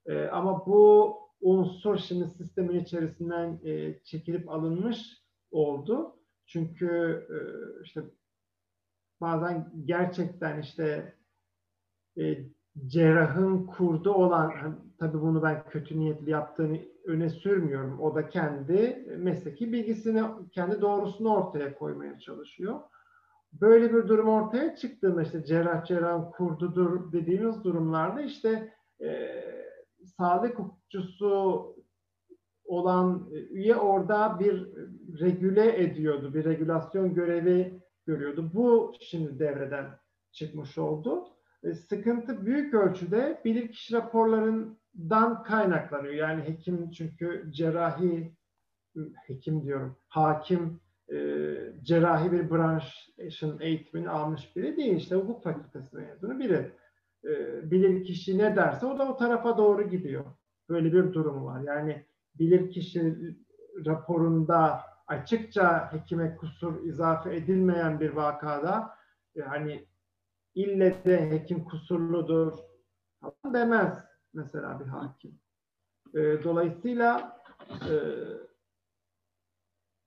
E, 0.05 0.27
ama 0.27 0.65
bu 0.65 1.15
unsur 1.41 1.97
şimdi 1.97 2.27
sistemin 2.27 2.80
içerisinden 2.80 3.59
e, 3.63 3.99
çekilip 4.03 4.49
alınmış 4.49 5.23
oldu. 5.51 6.15
Çünkü 6.45 6.88
e, 7.30 7.38
işte 7.84 8.01
bazen 9.22 9.72
gerçekten 9.85 10.61
işte 10.61 11.15
e, 12.19 12.38
cerrahın 12.88 13.65
kurdu 13.65 14.13
olan, 14.13 14.49
hani, 14.49 14.76
tabii 14.99 15.22
bunu 15.22 15.44
ben 15.44 15.64
kötü 15.69 15.99
niyetli 15.99 16.32
yaptığını 16.32 16.80
öne 17.06 17.30
sürmüyorum. 17.30 17.99
O 17.99 18.15
da 18.15 18.30
kendi 18.30 19.07
mesleki 19.18 19.74
bilgisini, 19.74 20.24
kendi 20.52 20.82
doğrusunu 20.82 21.36
ortaya 21.36 21.78
koymaya 21.78 22.19
çalışıyor. 22.19 22.80
Böyle 23.53 23.94
bir 23.94 24.07
durum 24.07 24.30
ortaya 24.30 24.76
çıktığında 24.76 25.22
işte 25.22 25.44
cerrah 25.45 25.86
cerrah 25.86 26.32
kurdudur 26.32 27.11
dediğimiz 27.11 27.64
durumlarda 27.64 28.22
işte 28.22 28.74
e, 29.02 29.44
sağlık 30.18 30.60
hukukçusu 30.60 31.76
olan 32.65 33.30
üye 33.32 33.76
orada 33.76 34.40
bir 34.40 34.68
regüle 35.19 35.84
ediyordu, 35.84 36.34
bir 36.34 36.45
regülasyon 36.45 37.14
görevi 37.14 37.82
görüyordu. 38.06 38.52
Bu 38.53 38.94
şimdi 38.99 39.40
devreden 39.40 39.86
çıkmış 40.32 40.78
oldu. 40.78 41.28
E, 41.64 41.74
sıkıntı 41.74 42.45
büyük 42.45 42.74
ölçüde 42.74 43.41
bilirkişi 43.45 43.94
raporlarından 44.98 45.44
kaynaklanıyor. 45.44 46.14
Yani 46.14 46.44
hekim 46.44 46.91
çünkü 46.91 47.52
cerrahi 47.52 48.38
hekim 49.28 49.64
diyorum, 49.64 49.98
hakim 50.07 50.80
e, 51.11 51.15
cerrahi 51.84 52.32
bir 52.32 52.49
branşın 52.52 53.60
eğitimini 53.60 54.10
almış 54.10 54.56
biri 54.56 54.78
değil. 54.78 54.95
İşte 54.95 55.15
hukuk 55.15 55.44
fakültesi 55.44 55.95
mezunu 55.95 56.40
biri. 56.40 56.72
E, 57.24 57.32
bilir 57.72 58.03
kişi 58.06 58.38
ne 58.38 58.56
derse 58.56 58.86
o 58.86 58.99
da 58.99 59.11
o 59.11 59.18
tarafa 59.18 59.57
doğru 59.57 59.90
gidiyor. 59.90 60.26
böyle 60.69 60.94
bir 60.94 61.14
durum 61.14 61.45
var. 61.45 61.61
Yani 61.61 62.06
bilirkişi 62.36 63.15
raporunda 63.86 64.82
açıkça 65.07 65.94
hekime 65.94 66.36
kusur 66.36 66.84
izafe 66.84 67.36
edilmeyen 67.36 67.99
bir 67.99 68.10
vakada 68.10 68.90
yani 69.36 69.88
ille 70.56 71.06
de 71.06 71.32
hekim 71.32 71.65
kusurludur 71.65 72.57
demez 73.53 74.06
mesela 74.33 74.79
bir 74.79 74.85
hakim. 74.85 75.39
E, 76.13 76.43
dolayısıyla 76.43 77.41
e, 77.69 77.95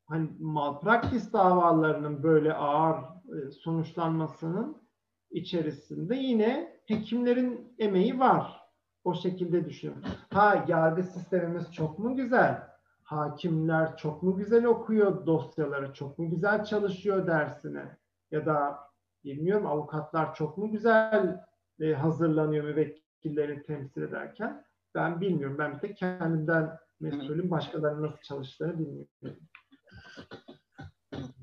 hani 0.07 0.31
malpraktis 0.41 1.33
davalarının 1.33 2.23
böyle 2.23 2.55
ağır 2.55 2.97
e, 2.99 3.51
sonuçlanmasının 3.51 4.83
içerisinde 5.31 6.17
yine 6.17 6.81
hekimlerin 6.87 7.75
emeği 7.79 8.19
var. 8.19 8.61
O 9.05 9.15
şekilde 9.15 9.65
düşünüyorum. 9.65 10.03
Ha 10.33 10.65
yargı 10.69 11.03
sistemimiz 11.03 11.73
çok 11.73 11.99
mu 11.99 12.17
güzel? 12.17 12.71
Hakimler 13.03 13.97
çok 13.97 14.23
mu 14.23 14.37
güzel 14.37 14.65
okuyor 14.65 15.27
dosyaları? 15.27 15.93
Çok 15.93 16.19
mu 16.19 16.31
güzel 16.31 16.65
çalışıyor 16.65 17.27
dersine? 17.27 17.99
Ya 18.31 18.47
da 18.47 18.79
bilmiyorum 19.25 19.67
avukatlar 19.67 20.35
çok 20.35 20.59
mu 20.59 20.71
güzel 20.71 21.41
e, 21.81 21.93
hazırlanıyor 21.93 22.77
müvekkillerini 23.25 23.63
temsil 23.63 24.03
ederken? 24.03 24.65
Ben 24.95 25.21
bilmiyorum. 25.21 25.59
Ben 25.59 25.75
bir 25.75 25.79
tek 25.79 25.97
kendimden 25.97 26.79
mesulüm. 27.01 27.51
Başkalarının 27.51 28.03
nasıl 28.03 28.23
çalıştığını 28.23 28.79
bilmiyorum. 28.79 29.49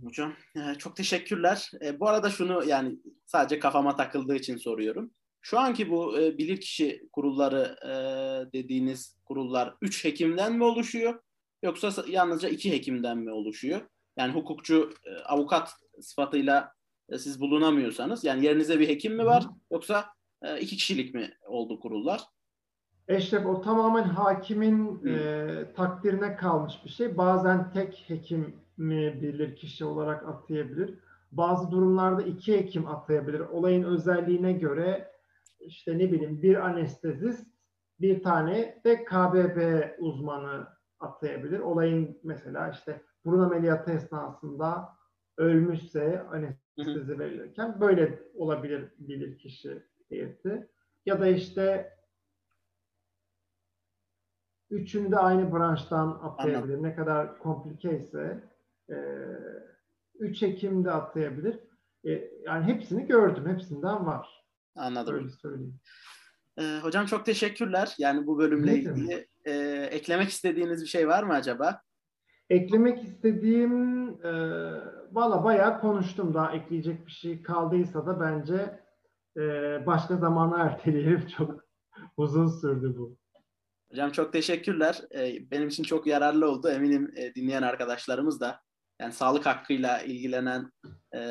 Hocam 0.04 0.34
e, 0.56 0.76
çok 0.76 0.96
teşekkürler. 0.96 1.72
E, 1.82 2.00
bu 2.00 2.10
arada 2.10 2.30
şunu 2.30 2.64
yani 2.66 3.00
sadece 3.26 3.60
kafama 3.60 3.96
takıldığı 3.96 4.36
için 4.36 4.58
soruyorum. 4.58 5.12
Şu 5.42 5.60
anki 5.60 5.90
bu 5.90 6.20
e, 6.20 6.38
bilirkişi 6.38 7.10
kurulları 7.14 7.78
dediğiniz 8.54 9.18
kurullar 9.26 9.76
üç 9.82 10.06
hekimden 10.06 10.54
mi 10.54 10.64
oluşuyor? 10.64 11.22
Yoksa 11.64 12.04
yalnızca 12.08 12.50
iki 12.50 12.72
hekimden 12.72 13.18
mi 13.18 13.32
oluşuyor? 13.32 13.82
Yani 14.18 14.34
hukukçu, 14.34 14.94
avukat 15.26 15.74
sıfatıyla 16.02 16.74
siz 17.18 17.42
bulunamıyorsanız 17.42 18.24
yani 18.24 18.46
yerinize 18.46 18.80
bir 18.80 18.88
hekim 18.88 19.16
mi 19.16 19.26
var? 19.26 19.46
Yoksa 19.72 20.17
iki 20.62 20.78
kişilik 20.78 21.16
mi 21.16 21.32
oldu 21.48 21.80
kurullar? 21.80 22.22
Eşref 23.08 23.46
o 23.46 23.62
tamamen 23.62 24.04
hakimin 24.04 25.06
e, 25.06 25.74
takdirine 25.76 26.36
kalmış 26.36 26.74
bir 26.86 26.90
şey. 26.90 27.18
Bazen 27.18 27.72
tek 27.72 28.04
hekim 28.08 28.56
mi 28.78 29.22
bilir 29.22 29.56
kişi 29.56 29.86
olarak 29.86 30.28
atayabilir. 30.28 30.94
Bazı 31.32 31.72
durumlarda 31.72 32.22
iki 32.22 32.58
hekim 32.58 32.88
atayabilir. 32.88 33.40
Olayın 33.40 33.84
özelliğine 33.84 34.54
göre 34.54 35.12
işte 35.60 35.98
ne 35.98 36.12
bileyim 36.12 36.42
bir 36.42 36.66
anestezist 36.66 37.48
bir 38.00 38.24
tane 38.24 38.82
de 38.86 39.06
KBB 39.06 39.90
uzmanı 40.00 40.68
atayabilir. 41.00 41.60
Olayın 41.60 42.20
mesela 42.24 42.70
işte 42.70 43.02
burun 43.26 43.40
ameliyatı 43.40 43.92
esnasında 43.92 44.90
ölmüşse 45.38 46.22
anestezi 46.22 47.20
verilirken 47.20 47.80
böyle 47.82 48.20
olabilir 48.36 48.92
bilir 49.00 49.38
kişi 49.38 49.84
heyeti. 50.10 50.70
Ya 51.06 51.22
da 51.22 51.28
işte 51.28 51.94
üçünü 54.70 55.12
de 55.12 55.18
aynı 55.18 55.54
branştan 55.54 56.20
atlayabilir. 56.24 56.84
Ne 56.84 56.96
kadar 56.96 57.40
komplike 57.40 57.98
ise 57.98 58.44
e, 58.90 58.96
3 60.20 60.44
Ekim'de 60.44 60.92
atlayabilir. 60.92 61.60
E, 62.06 62.32
yani 62.46 62.66
hepsini 62.66 63.08
gördüm. 63.08 63.48
Hepsinden 63.48 64.06
var. 64.06 64.46
Anladım. 64.76 65.16
Öyle 65.16 65.30
söyleyeyim. 65.30 65.80
Ee, 66.60 66.80
hocam 66.82 67.06
çok 67.06 67.26
teşekkürler. 67.26 67.96
Yani 67.98 68.28
bu 68.28 68.38
bölümle 68.38 68.72
ne 68.72 68.76
ilgili 68.76 69.28
e, 69.46 69.54
eklemek 69.92 70.30
istediğiniz 70.30 70.82
bir 70.82 70.88
şey 70.88 71.08
var 71.08 71.24
mı 71.24 71.34
acaba? 71.34 71.82
Eklemek 72.50 73.04
istediğim 73.04 74.08
e, 74.26 74.32
valla 75.12 75.44
bayağı 75.44 75.82
konuştum. 75.82 76.34
Daha 76.34 76.52
ekleyecek 76.52 77.06
bir 77.06 77.12
şey 77.12 77.42
kaldıysa 77.42 78.06
da 78.06 78.20
bence 78.20 78.56
e, 78.56 78.87
başka 79.86 80.18
zamana 80.18 80.64
erteleyelim. 80.64 81.28
Çok 81.38 81.64
uzun 82.18 82.48
sürdü 82.48 82.96
bu. 82.98 83.18
Hocam 83.92 84.12
çok 84.12 84.34
teşekkürler. 84.34 85.02
Ee, 85.16 85.52
benim 85.52 85.68
için 85.68 85.84
çok 85.84 86.08
yararlı 86.08 86.52
oldu. 86.52 86.70
Eminim 86.70 87.14
e, 87.16 87.36
dinleyen 87.36 87.62
arkadaşlarımız 87.62 88.40
da 88.42 88.62
yani 89.02 89.14
sağlık 89.14 89.46
hakkıyla 89.46 90.02
ilgilenen 90.02 90.72
e, 91.16 91.22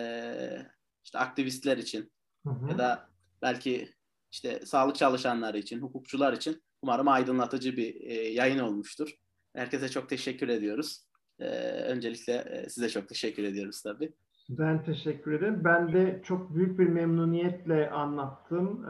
işte 1.04 1.18
aktivistler 1.18 1.76
için 1.76 2.12
hı 2.46 2.50
hı. 2.50 2.70
ya 2.70 2.78
da 2.78 3.10
belki 3.42 3.94
işte 4.32 4.66
sağlık 4.66 4.96
çalışanları 4.96 5.58
için, 5.58 5.80
hukukçular 5.80 6.32
için 6.32 6.62
umarım 6.82 7.08
aydınlatıcı 7.08 7.76
bir 7.76 8.00
e, 8.00 8.14
yayın 8.14 8.58
olmuştur. 8.58 9.14
Herkese 9.56 9.88
çok 9.88 10.08
teşekkür 10.08 10.48
ediyoruz. 10.48 11.06
Öncelikle 11.38 12.66
size 12.68 12.88
çok 12.88 13.08
teşekkür 13.08 13.44
ediyoruz 13.44 13.82
tabii. 13.82 14.14
Ben 14.48 14.84
teşekkür 14.84 15.32
ederim. 15.32 15.60
Ben 15.64 15.92
de 15.92 16.20
çok 16.24 16.54
büyük 16.54 16.78
bir 16.78 16.88
memnuniyetle 16.88 17.90
anlattım. 17.90 18.86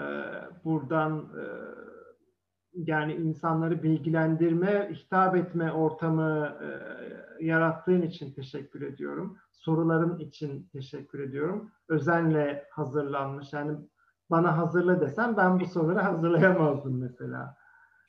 Buradan 0.64 1.28
yani 2.76 3.14
insanları 3.14 3.82
bilgilendirme, 3.82 4.90
hitap 4.94 5.36
etme 5.36 5.72
ortamı 5.72 6.58
e, 6.62 7.44
yarattığın 7.44 8.02
için 8.02 8.32
teşekkür 8.32 8.82
ediyorum. 8.82 9.38
Soruların 9.52 10.18
için 10.18 10.68
teşekkür 10.72 11.20
ediyorum. 11.20 11.72
Özenle 11.88 12.68
hazırlanmış. 12.70 13.52
Yani 13.52 13.78
bana 14.30 14.58
hazırla 14.58 15.00
desem 15.00 15.36
ben 15.36 15.60
bu 15.60 15.66
soruları 15.66 15.98
hazırlayamazdım 16.02 17.00
mesela. 17.00 17.56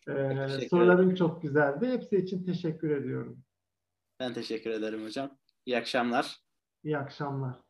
Ee, 0.07 0.47
soruların 0.69 1.15
çok 1.15 1.41
güzeldi. 1.41 1.87
Hepsi 1.87 2.17
için 2.17 2.45
teşekkür 2.45 2.89
ediyorum. 2.89 3.43
Ben 4.19 4.33
teşekkür 4.33 4.69
ederim 4.69 5.05
hocam. 5.05 5.29
İyi 5.65 5.77
akşamlar. 5.77 6.46
İyi 6.83 6.97
akşamlar. 6.97 7.66